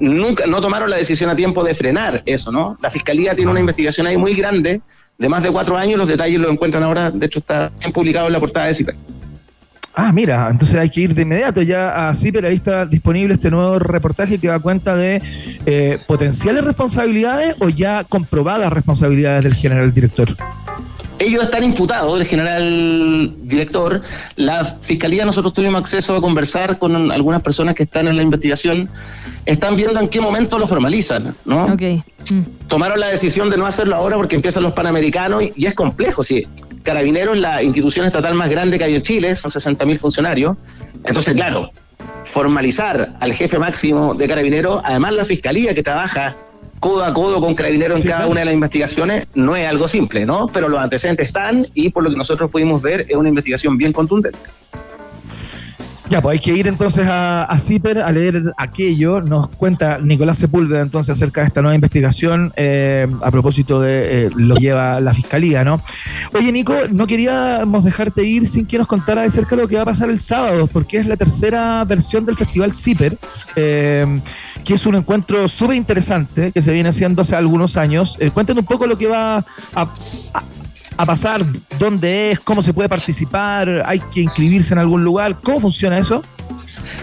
nunca 0.01 0.47
no 0.47 0.61
tomaron 0.61 0.91
la 0.91 0.97
decisión 0.97 1.31
a 1.31 1.37
tiempo 1.37 1.63
de 1.63 1.75
frenar 1.77 2.23
eso, 2.27 2.51
¿no? 2.51 2.77
La 2.83 2.91
fiscalía 2.91 3.37
tiene 3.37 3.51
una 3.53 3.61
investigación 3.61 4.07
ahí 4.09 4.17
muy 4.17 4.35
grande 4.35 4.81
de 5.21 5.29
más 5.29 5.43
de 5.43 5.53
cuatro 5.53 5.77
años, 5.77 5.99
los 5.99 6.09
detalles 6.09 6.41
los 6.41 6.51
encuentran 6.51 6.83
ahora, 6.83 7.11
de 7.11 7.27
hecho 7.27 7.41
está 7.41 7.71
bien 7.79 7.93
publicado 7.93 8.27
en 8.27 8.33
la 8.33 8.41
portada 8.41 8.67
de 8.67 8.75
CIPER. 8.75 8.97
Ah, 9.95 10.13
mira, 10.13 10.49
entonces 10.51 10.79
hay 10.79 10.89
que 10.89 11.03
ir 11.03 11.15
de 11.15 11.23
inmediato 11.23 11.61
ya 11.61 12.09
a 12.09 12.15
CIPER, 12.15 12.47
ahí 12.47 12.55
está 12.55 12.87
disponible 12.87 13.35
este 13.35 13.51
nuevo 13.51 13.79
reportaje 13.79 14.39
que 14.39 14.49
da 14.49 14.59
cuenta 14.59 14.97
de 14.97 15.21
eh, 15.67 15.99
potenciales 16.07 16.65
responsabilidades 16.65 17.55
o 17.59 17.69
ya 17.69 18.05
comprobadas 18.05 18.73
responsabilidades 18.73 19.45
del 19.45 19.55
general 19.55 19.93
director. 19.93 20.29
Ellos 21.21 21.45
están 21.45 21.63
imputados, 21.63 22.19
el 22.19 22.27
general 22.27 23.35
director. 23.43 24.01
La 24.37 24.65
fiscalía, 24.65 25.27
nosotros 25.27 25.53
tuvimos 25.53 25.83
acceso 25.83 26.17
a 26.17 26.21
conversar 26.21 26.79
con 26.79 27.13
algunas 27.13 27.43
personas 27.43 27.75
que 27.75 27.83
están 27.83 28.09
en 28.09 28.17
la 28.17 28.23
investigación. 28.23 28.89
Están 29.45 29.77
viendo 29.77 30.01
en 30.01 30.09
qué 30.09 30.19
momento 30.19 30.59
lo 30.59 30.67
formalizan, 30.67 31.35
¿no? 31.45 31.69
Mm. 31.69 32.43
Tomaron 32.69 32.99
la 32.99 33.09
decisión 33.09 33.51
de 33.51 33.59
no 33.59 33.67
hacerlo 33.67 33.97
ahora 33.97 34.17
porque 34.17 34.35
empiezan 34.35 34.63
los 34.63 34.73
panamericanos 34.73 35.43
y, 35.43 35.53
y 35.57 35.67
es 35.67 35.75
complejo, 35.75 36.23
sí. 36.23 36.47
Carabineros, 36.83 37.37
la 37.37 37.63
institución 37.63 38.07
estatal 38.07 38.35
más 38.35 38.49
grande 38.49 38.79
que 38.79 38.85
hay 38.85 38.95
en 38.95 39.03
Chile, 39.03 39.35
son 39.35 39.51
60.000 39.51 39.99
funcionarios. 39.99 40.57
Entonces, 41.05 41.35
claro, 41.35 41.71
formalizar 42.25 43.15
al 43.21 43.35
jefe 43.35 43.59
máximo 43.59 44.15
de 44.15 44.27
Carabineros, 44.27 44.81
además 44.85 45.13
la 45.13 45.27
fiscalía 45.27 45.75
que 45.75 45.83
trabaja 45.83 46.35
codo 46.81 47.05
a 47.05 47.13
codo 47.15 47.41
con 47.41 47.55
Carabineros 47.55 47.97
en 47.97 48.03
Sí, 48.03 48.09
cada 48.09 48.21
claro. 48.21 48.33
una 48.33 48.41
de 48.41 48.47
las 48.47 48.55
investigaciones, 48.55 49.27
no 49.35 49.55
es 49.55 49.67
algo 49.69 49.87
simple, 49.87 50.27
¿no? 50.27 50.49
Pero 50.49 50.69
los 50.69 50.81
antecedentes 50.81 51.29
están 51.29 51.65
y 51.75 51.91
por 51.91 52.03
lo 52.03 52.11
que 52.11 52.17
nosotros 52.17 52.51
pudimos 52.51 52.83
ver 52.83 53.07
es 53.09 53.17
una 53.17 53.29
investigación 53.29 53.77
bien 53.77 53.93
contundente. 53.93 54.39
Ya, 56.11 56.21
pues 56.21 56.33
hay 56.35 56.41
que 56.41 56.53
ir 56.59 56.67
entonces 56.67 57.07
a, 57.07 57.45
a 57.45 57.59
CIPER 57.61 57.99
a 58.01 58.11
leer 58.11 58.43
aquello. 58.57 59.21
Nos 59.21 59.47
cuenta 59.47 59.99
Nicolás 59.99 60.39
Sepúlveda 60.39 60.83
entonces 60.83 61.17
acerca 61.17 61.43
de 61.43 61.47
esta 61.47 61.63
nueva 61.63 61.77
investigación 61.77 62.53
eh, 62.57 63.07
a 63.23 63.31
propósito 63.31 63.81
de 63.81 64.27
eh, 64.27 64.29
lo 64.35 64.57
que 64.57 64.61
lleva 64.63 64.99
la 64.99 65.15
fiscalía, 65.15 65.63
¿no? 65.63 65.81
Oye, 66.35 66.51
Nico, 66.51 66.75
no 66.91 67.07
queríamos 67.07 67.85
dejarte 67.85 68.25
ir 68.25 68.49
sin 68.49 68.67
que 68.67 68.77
nos 68.77 68.89
contara 68.89 69.23
de 69.23 69.31
cerca 69.31 69.55
lo 69.55 69.69
que 69.69 69.77
va 69.77 69.83
a 69.83 69.85
pasar 69.85 70.11
el 70.11 70.19
sábado, 70.19 70.67
porque 70.67 70.97
es 70.99 71.07
la 71.07 71.17
tercera 71.17 71.85
versión 71.85 72.27
del 72.27 72.35
Festival 72.35 72.73
CIPER, 72.73 73.17
eh, 73.55 74.21
que 74.65 74.75
es 74.75 74.87
un 74.87 74.97
encuentro 74.97 75.47
súper 75.49 75.77
interesante 75.77 76.51
que 76.51 76.61
se 76.61 76.73
viene 76.73 76.89
haciendo 76.89 77.23
hace 77.23 77.37
algunos 77.37 77.77
años. 77.77 78.19
Cuéntanos 78.35 78.63
un 78.63 78.67
poco 78.67 78.89
lo 78.89 78.99
que 78.99 79.07
va 79.07 79.37
a, 79.37 79.43
a- 79.75 80.43
a 81.01 81.07
pasar, 81.07 81.43
dónde 81.79 82.33
es, 82.33 82.41
cómo 82.41 82.61
se 82.61 82.75
puede 82.75 82.89
participar, 82.89 83.85
hay 83.87 84.01
que 84.13 84.21
inscribirse 84.21 84.75
en 84.75 84.81
algún 84.81 85.03
lugar, 85.03 85.37
¿cómo 85.43 85.59
funciona 85.59 85.99
eso? 85.99 86.23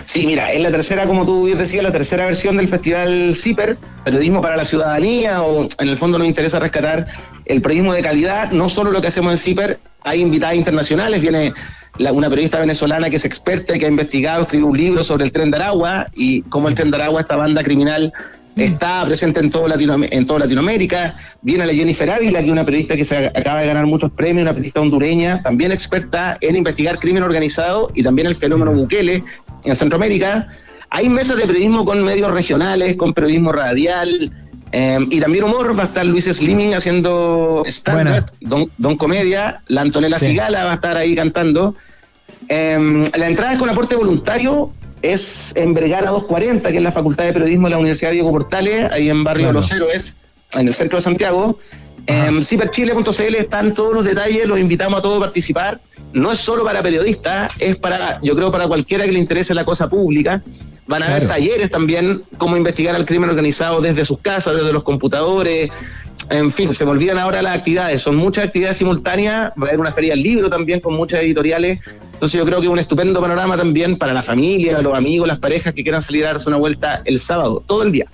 Sí, 0.05 0.25
mira, 0.25 0.51
es 0.53 0.61
la 0.61 0.71
tercera, 0.71 1.07
como 1.07 1.25
tú 1.25 1.45
bien 1.45 1.57
decías, 1.57 1.83
la 1.83 1.91
tercera 1.91 2.25
versión 2.25 2.57
del 2.57 2.67
Festival 2.67 3.35
CIPER, 3.35 3.77
Periodismo 4.05 4.39
para 4.41 4.55
la 4.55 4.65
Ciudadanía, 4.65 5.41
o 5.41 5.67
en 5.79 5.89
el 5.89 5.97
fondo 5.97 6.19
nos 6.19 6.27
interesa 6.27 6.59
rescatar 6.59 7.07
el 7.45 7.61
periodismo 7.61 7.93
de 7.93 8.03
calidad, 8.03 8.51
no 8.51 8.69
solo 8.69 8.91
lo 8.91 9.01
que 9.01 9.07
hacemos 9.07 9.31
en 9.31 9.37
CIPER, 9.39 9.79
hay 10.03 10.21
invitadas 10.21 10.55
internacionales, 10.55 11.19
viene 11.19 11.53
una 11.97 12.29
periodista 12.29 12.59
venezolana 12.59 13.09
que 13.09 13.15
es 13.15 13.25
experta, 13.25 13.77
que 13.79 13.85
ha 13.85 13.89
investigado, 13.89 14.43
escribió 14.43 14.67
un 14.67 14.77
libro 14.77 15.03
sobre 15.03 15.25
el 15.25 15.31
tren 15.31 15.49
de 15.49 15.57
Aragua 15.57 16.07
y 16.13 16.43
cómo 16.43 16.69
el 16.69 16.75
tren 16.75 16.91
de 16.91 16.97
Aragua, 16.97 17.21
esta 17.21 17.35
banda 17.35 17.63
criminal, 17.63 18.13
está 18.65 19.03
presente 19.05 19.39
en 19.39 19.49
todo, 19.51 19.67
Latinoam- 19.67 20.07
en 20.11 20.25
toda 20.25 20.39
Latinoamérica. 20.39 21.15
Viene 21.41 21.65
la 21.65 21.73
Jennifer 21.73 22.09
Ávila, 22.09 22.39
que 22.39 22.45
es 22.45 22.51
una 22.51 22.65
periodista 22.65 22.95
que 22.95 23.03
se 23.05 23.27
acaba 23.27 23.61
de 23.61 23.67
ganar 23.67 23.85
muchos 23.85 24.11
premios, 24.11 24.43
una 24.43 24.51
periodista 24.51 24.81
hondureña, 24.81 25.41
también 25.43 25.71
experta 25.71 26.37
en 26.41 26.55
investigar 26.55 26.99
crimen 26.99 27.23
organizado 27.23 27.91
y 27.95 28.03
también 28.03 28.27
el 28.27 28.35
fenómeno 28.35 28.73
Bukele 28.73 29.23
en 29.63 29.75
Centroamérica. 29.75 30.47
Hay 30.89 31.09
mesas 31.09 31.37
de 31.37 31.43
periodismo 31.45 31.83
con 31.85 32.03
medios 32.03 32.31
regionales, 32.31 32.95
con 32.97 33.13
periodismo 33.13 33.51
radial. 33.51 34.31
eh, 34.73 34.99
y 35.09 35.21
también 35.21 35.45
humor, 35.45 35.79
va 35.79 35.83
a 35.83 35.85
estar 35.85 36.05
Luis 36.05 36.25
Slimming 36.25 36.73
haciendo 36.73 37.63
stand-up, 37.67 38.31
don, 38.41 38.69
don 38.77 38.97
Comedia, 38.97 39.61
la 39.69 39.79
Antonella 39.79 40.19
Sí. 40.19 40.25
Sigala 40.27 40.65
va 40.65 40.71
a 40.71 40.75
estar 40.75 40.97
ahí 40.97 41.15
cantando. 41.15 41.73
Em, 42.49 43.05
la 43.15 43.27
entrada 43.27 43.53
es 43.53 43.59
con 43.59 43.69
aporte 43.69 43.95
voluntario, 43.95 44.71
es 45.01 45.51
en 45.55 45.73
Vergara 45.73 46.09
240, 46.11 46.71
que 46.71 46.77
es 46.77 46.83
la 46.83 46.91
Facultad 46.91 47.25
de 47.25 47.33
Periodismo 47.33 47.67
de 47.67 47.71
la 47.71 47.77
Universidad 47.77 48.11
Diego 48.11 48.31
Portales, 48.31 48.91
ahí 48.91 49.09
en 49.09 49.23
Barrio 49.23 49.45
Claro. 49.45 49.59
Los 49.59 49.71
Héroes, 49.71 50.15
en 50.53 50.67
el 50.67 50.73
centro 50.73 50.97
de 50.97 51.03
Santiago. 51.03 51.59
En 52.05 52.41
ciperchile.cl 52.43 53.35
están 53.35 53.73
todos 53.73 53.93
los 53.93 54.05
detalles, 54.05 54.47
los 54.47 54.57
invitamos 54.59 54.99
a 54.99 55.01
todos 55.01 55.17
a 55.17 55.19
participar. 55.25 55.79
No 56.13 56.31
es 56.31 56.39
solo 56.39 56.63
para 56.63 56.81
periodistas, 56.81 57.51
es 57.59 57.75
para, 57.75 58.19
yo 58.23 58.33
creo, 58.35 58.49
para 58.51 58.67
cualquiera 58.67 59.03
que 59.03 59.11
le 59.11 59.19
interese 59.19 59.53
la 59.53 59.65
cosa 59.65 59.89
pública. 59.89 60.41
Van 60.87 61.03
a 61.03 61.07
haber 61.07 61.23
Claro. 61.23 61.33
talleres 61.35 61.69
también, 61.69 62.23
cómo 62.37 62.55
investigar 62.55 62.95
al 62.95 63.05
crimen 63.05 63.29
organizado 63.29 63.81
desde 63.81 64.05
sus 64.05 64.19
casas, 64.19 64.55
desde 64.55 64.71
los 64.71 64.83
computadores. 64.83 65.69
En 66.29 66.51
fin, 66.51 66.73
se 66.73 66.83
me 66.85 66.91
olvidan 66.91 67.17
ahora 67.17 67.41
las 67.41 67.57
actividades. 67.57 68.01
Son 68.01 68.15
muchas 68.15 68.45
actividades 68.45 68.77
simultáneas. 68.77 69.51
Va 69.51 69.65
a 69.65 69.69
haber 69.69 69.79
una 69.79 69.91
feria 69.91 70.13
del 70.13 70.23
libro 70.23 70.49
también 70.49 70.79
con 70.79 70.93
muchas 70.93 71.21
editoriales. 71.21 71.79
Entonces 72.13 72.37
yo 72.39 72.45
creo 72.45 72.59
que 72.59 72.65
es 72.65 72.71
un 72.71 72.79
estupendo 72.79 73.21
panorama 73.21 73.55
también 73.55 73.97
para 73.97 74.11
la 74.11 74.23
familia, 74.23 74.81
los 74.81 74.95
amigos, 74.95 75.27
las 75.27 75.39
parejas 75.39 75.73
que 75.73 75.83
quieran 75.83 76.01
salir 76.01 76.25
a 76.25 76.29
darse 76.29 76.49
una 76.49 76.57
vuelta 76.57 77.01
el 77.05 77.19
sábado, 77.19 77.63
todo 77.65 77.83
el 77.83 77.91
día. 77.91 78.07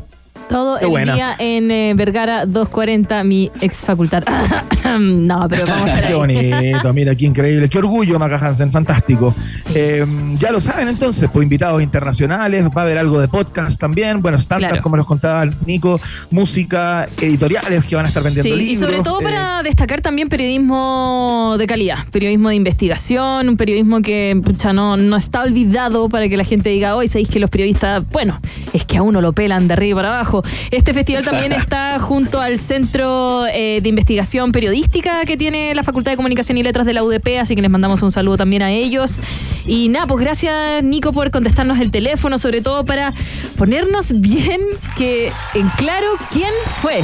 Todo 0.49 0.77
Qué 0.77 0.85
el 0.85 0.91
buena. 0.91 1.13
día 1.15 1.35
en 1.39 1.71
eh, 1.71 1.93
Vergara 1.95 2.45
240, 2.45 3.23
mi 3.23 3.51
ex 3.61 3.83
facultad. 3.85 4.23
no, 4.99 5.47
pero 5.49 5.65
vamos 5.65 5.89
a 5.89 5.93
estar 5.93 6.01
Qué 6.07 6.07
ahí. 6.09 6.13
bonito, 6.13 6.93
mira, 6.93 7.15
qué 7.15 7.25
increíble. 7.25 7.69
Qué 7.69 7.77
orgullo, 7.79 8.19
Maca 8.19 8.37
Hansen, 8.37 8.71
fantástico. 8.71 9.33
Eh, 9.73 10.05
ya 10.39 10.51
lo 10.51 10.61
saben 10.61 10.87
entonces, 10.89 11.29
pues 11.31 11.43
invitados 11.43 11.81
internacionales, 11.81 12.65
va 12.75 12.81
a 12.81 12.83
haber 12.83 12.97
algo 12.97 13.19
de 13.19 13.27
podcast 13.27 13.79
también, 13.79 14.21
bueno, 14.21 14.37
Claro. 14.47 14.81
como 14.81 14.97
nos 14.97 15.05
contaba 15.07 15.45
Nico, 15.65 15.99
música, 16.29 17.07
editoriales 17.19 17.85
que 17.85 17.95
van 17.95 18.05
a 18.05 18.07
estar 18.07 18.21
vendiendo 18.23 18.53
Sí, 18.55 18.61
y 18.61 18.67
libros. 18.73 18.79
sobre 18.89 19.01
todo 19.03 19.21
eh, 19.21 19.23
para 19.23 19.63
destacar 19.63 20.01
también 20.01 20.29
periodismo 20.29 21.55
de 21.57 21.65
calidad, 21.67 21.97
periodismo 22.11 22.49
de 22.49 22.55
investigación, 22.55 23.49
un 23.49 23.57
periodismo 23.57 24.01
que 24.01 24.39
pucha, 24.43 24.73
no, 24.73 24.97
no 24.97 25.15
está 25.17 25.41
olvidado 25.43 26.09
para 26.09 26.27
que 26.29 26.37
la 26.37 26.43
gente 26.43 26.69
diga, 26.69 26.95
hoy 26.95 27.07
sabéis 27.07 27.29
que 27.29 27.39
los 27.39 27.49
periodistas, 27.49 28.07
bueno, 28.09 28.39
es 28.73 28.85
que 28.85 28.97
a 28.97 29.01
uno 29.01 29.21
lo 29.21 29.33
pelan 29.33 29.67
de 29.67 29.73
arriba 29.73 30.01
para 30.01 30.15
abajo. 30.19 30.32
Este 30.71 30.93
festival 30.93 31.23
también 31.23 31.51
está 31.53 31.99
junto 31.99 32.41
al 32.41 32.57
Centro 32.57 33.45
eh, 33.47 33.79
de 33.83 33.89
Investigación 33.89 34.51
Periodística 34.51 35.25
que 35.25 35.37
tiene 35.37 35.75
la 35.75 35.83
Facultad 35.83 36.11
de 36.11 36.15
Comunicación 36.15 36.57
y 36.57 36.63
Letras 36.63 36.85
de 36.85 36.93
la 36.93 37.03
UDP, 37.03 37.39
así 37.39 37.55
que 37.55 37.61
les 37.61 37.69
mandamos 37.69 38.01
un 38.01 38.11
saludo 38.11 38.37
también 38.37 38.61
a 38.63 38.71
ellos. 38.71 39.19
Y 39.67 39.89
nada, 39.89 40.07
pues 40.07 40.23
gracias 40.23 40.83
Nico 40.83 41.11
por 41.11 41.29
contestarnos 41.31 41.79
el 41.79 41.91
teléfono, 41.91 42.39
sobre 42.39 42.61
todo 42.61 42.85
para 42.85 43.13
ponernos 43.57 44.19
bien 44.21 44.61
que 44.97 45.31
en 45.53 45.69
claro 45.77 46.07
quién 46.31 46.51
fue 46.77 47.03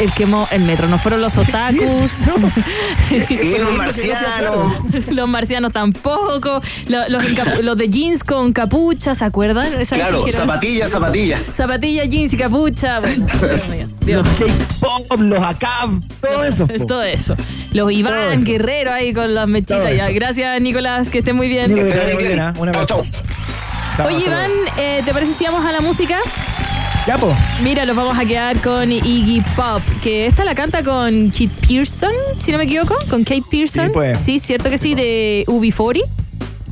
el 0.00 0.08
que 0.12 0.18
quemó 0.24 0.46
el 0.52 0.62
metro. 0.62 0.86
No 0.88 0.98
fueron 0.98 1.20
los 1.22 1.36
otakus. 1.38 2.22
Los 3.58 3.76
marcianos. 3.76 4.72
los 5.10 5.28
marcianos 5.28 5.72
tampoco. 5.72 6.60
Lo- 6.88 7.08
Los, 7.08 7.22
los 7.62 7.76
de 7.76 7.88
jeans 7.88 8.22
con 8.24 8.52
capucha, 8.52 9.14
¿se 9.14 9.24
acuerdan? 9.24 9.80
Esa 9.80 9.96
Claro, 9.96 10.24
dijeron- 10.24 10.46
zapatilla, 10.46 10.88
zapatilla. 10.88 11.42
Zapatilla, 11.54 12.04
jeans 12.04 12.32
y 12.32 12.36
capucha. 12.36 12.57
Bueno, 12.58 13.26
Dios 13.40 13.68
mío. 13.68 13.88
Dios 14.00 14.26
Los 14.40 14.50
K-pop, 14.80 15.20
los 15.20 15.38
ACAB, 15.42 16.00
todo 16.20 16.44
eso. 16.44 16.66
po. 16.66 16.86
Todo 16.86 17.02
eso. 17.02 17.36
Los 17.72 17.92
Iván 17.92 18.32
eso. 18.34 18.44
Guerrero 18.44 18.92
ahí 18.92 19.12
con 19.12 19.34
las 19.34 19.46
mechitas. 19.48 19.94
Ya. 19.96 20.08
Gracias, 20.10 20.60
Nicolás, 20.60 21.10
que 21.10 21.18
esté 21.18 21.32
muy 21.32 21.48
bien. 21.48 21.74
Nico, 21.74 21.86
que 21.86 21.90
esté 21.98 22.14
muy 22.14 22.24
bien. 22.24 22.40
¿ah? 22.40 22.54
Un 22.58 22.70
Chao, 22.70 22.80
abrazo. 22.82 22.86
chao. 22.86 23.22
Chao, 23.96 24.06
Oye, 24.06 24.24
Iván, 24.26 24.50
eh, 24.76 25.02
¿te 25.04 25.12
parece 25.12 25.32
si 25.34 25.44
vamos 25.44 25.64
a 25.64 25.72
la 25.72 25.80
música? 25.80 26.18
Ya, 27.06 27.16
pues. 27.16 27.34
Mira, 27.62 27.84
los 27.86 27.96
vamos 27.96 28.18
a 28.18 28.24
quedar 28.24 28.58
con 28.60 28.92
Iggy 28.92 29.40
Pop, 29.56 29.82
que 30.02 30.26
esta 30.26 30.44
la 30.44 30.54
canta 30.54 30.82
con 30.82 31.30
Kate 31.30 31.48
Pearson, 31.66 32.12
si 32.38 32.52
no 32.52 32.58
me 32.58 32.64
equivoco, 32.64 32.94
con 33.08 33.24
Kate 33.24 33.42
Pearson. 33.50 33.86
Sí, 33.86 33.90
pues. 33.94 34.20
Sí, 34.20 34.38
cierto 34.38 34.68
que 34.68 34.76
sí, 34.78 34.94
de 34.94 35.44
UB40. 35.46 36.02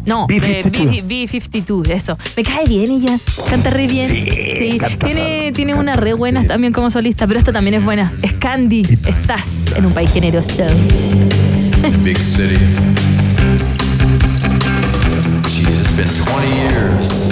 No, 0.07 0.27
B52. 0.29 0.71
de 0.91 1.03
B- 1.03 1.27
B52, 1.29 1.91
eso. 1.91 2.17
Me 2.37 2.43
cae 2.43 2.65
bien 2.67 2.91
ella, 2.91 3.19
canta 3.51 3.71
re 3.71 3.87
bien. 3.89 4.09
Sí, 4.09 4.79
canta 4.79 5.05
tiene, 5.07 5.21
solo, 5.43 5.53
tiene 5.53 5.73
canta 5.73 5.83
una 5.83 5.97
re 5.97 6.15
buena 6.15 6.41
bien. 6.41 6.49
también 6.49 6.73
como 6.73 6.91
solista, 6.91 7.27
pero 7.27 7.39
esta 7.39 7.53
también 7.53 7.75
es 7.75 7.85
buena. 7.85 8.13
Es 8.23 8.33
Candy, 8.35 8.83
estás 9.07 9.65
en 9.77 9.85
un 9.87 9.93
país 9.93 10.13
generoso. 10.13 10.51
Big 12.03 12.19
city. 12.19 12.55
It's 15.69 15.97
been 15.97 16.09
20 16.09 16.55
years 16.57 17.26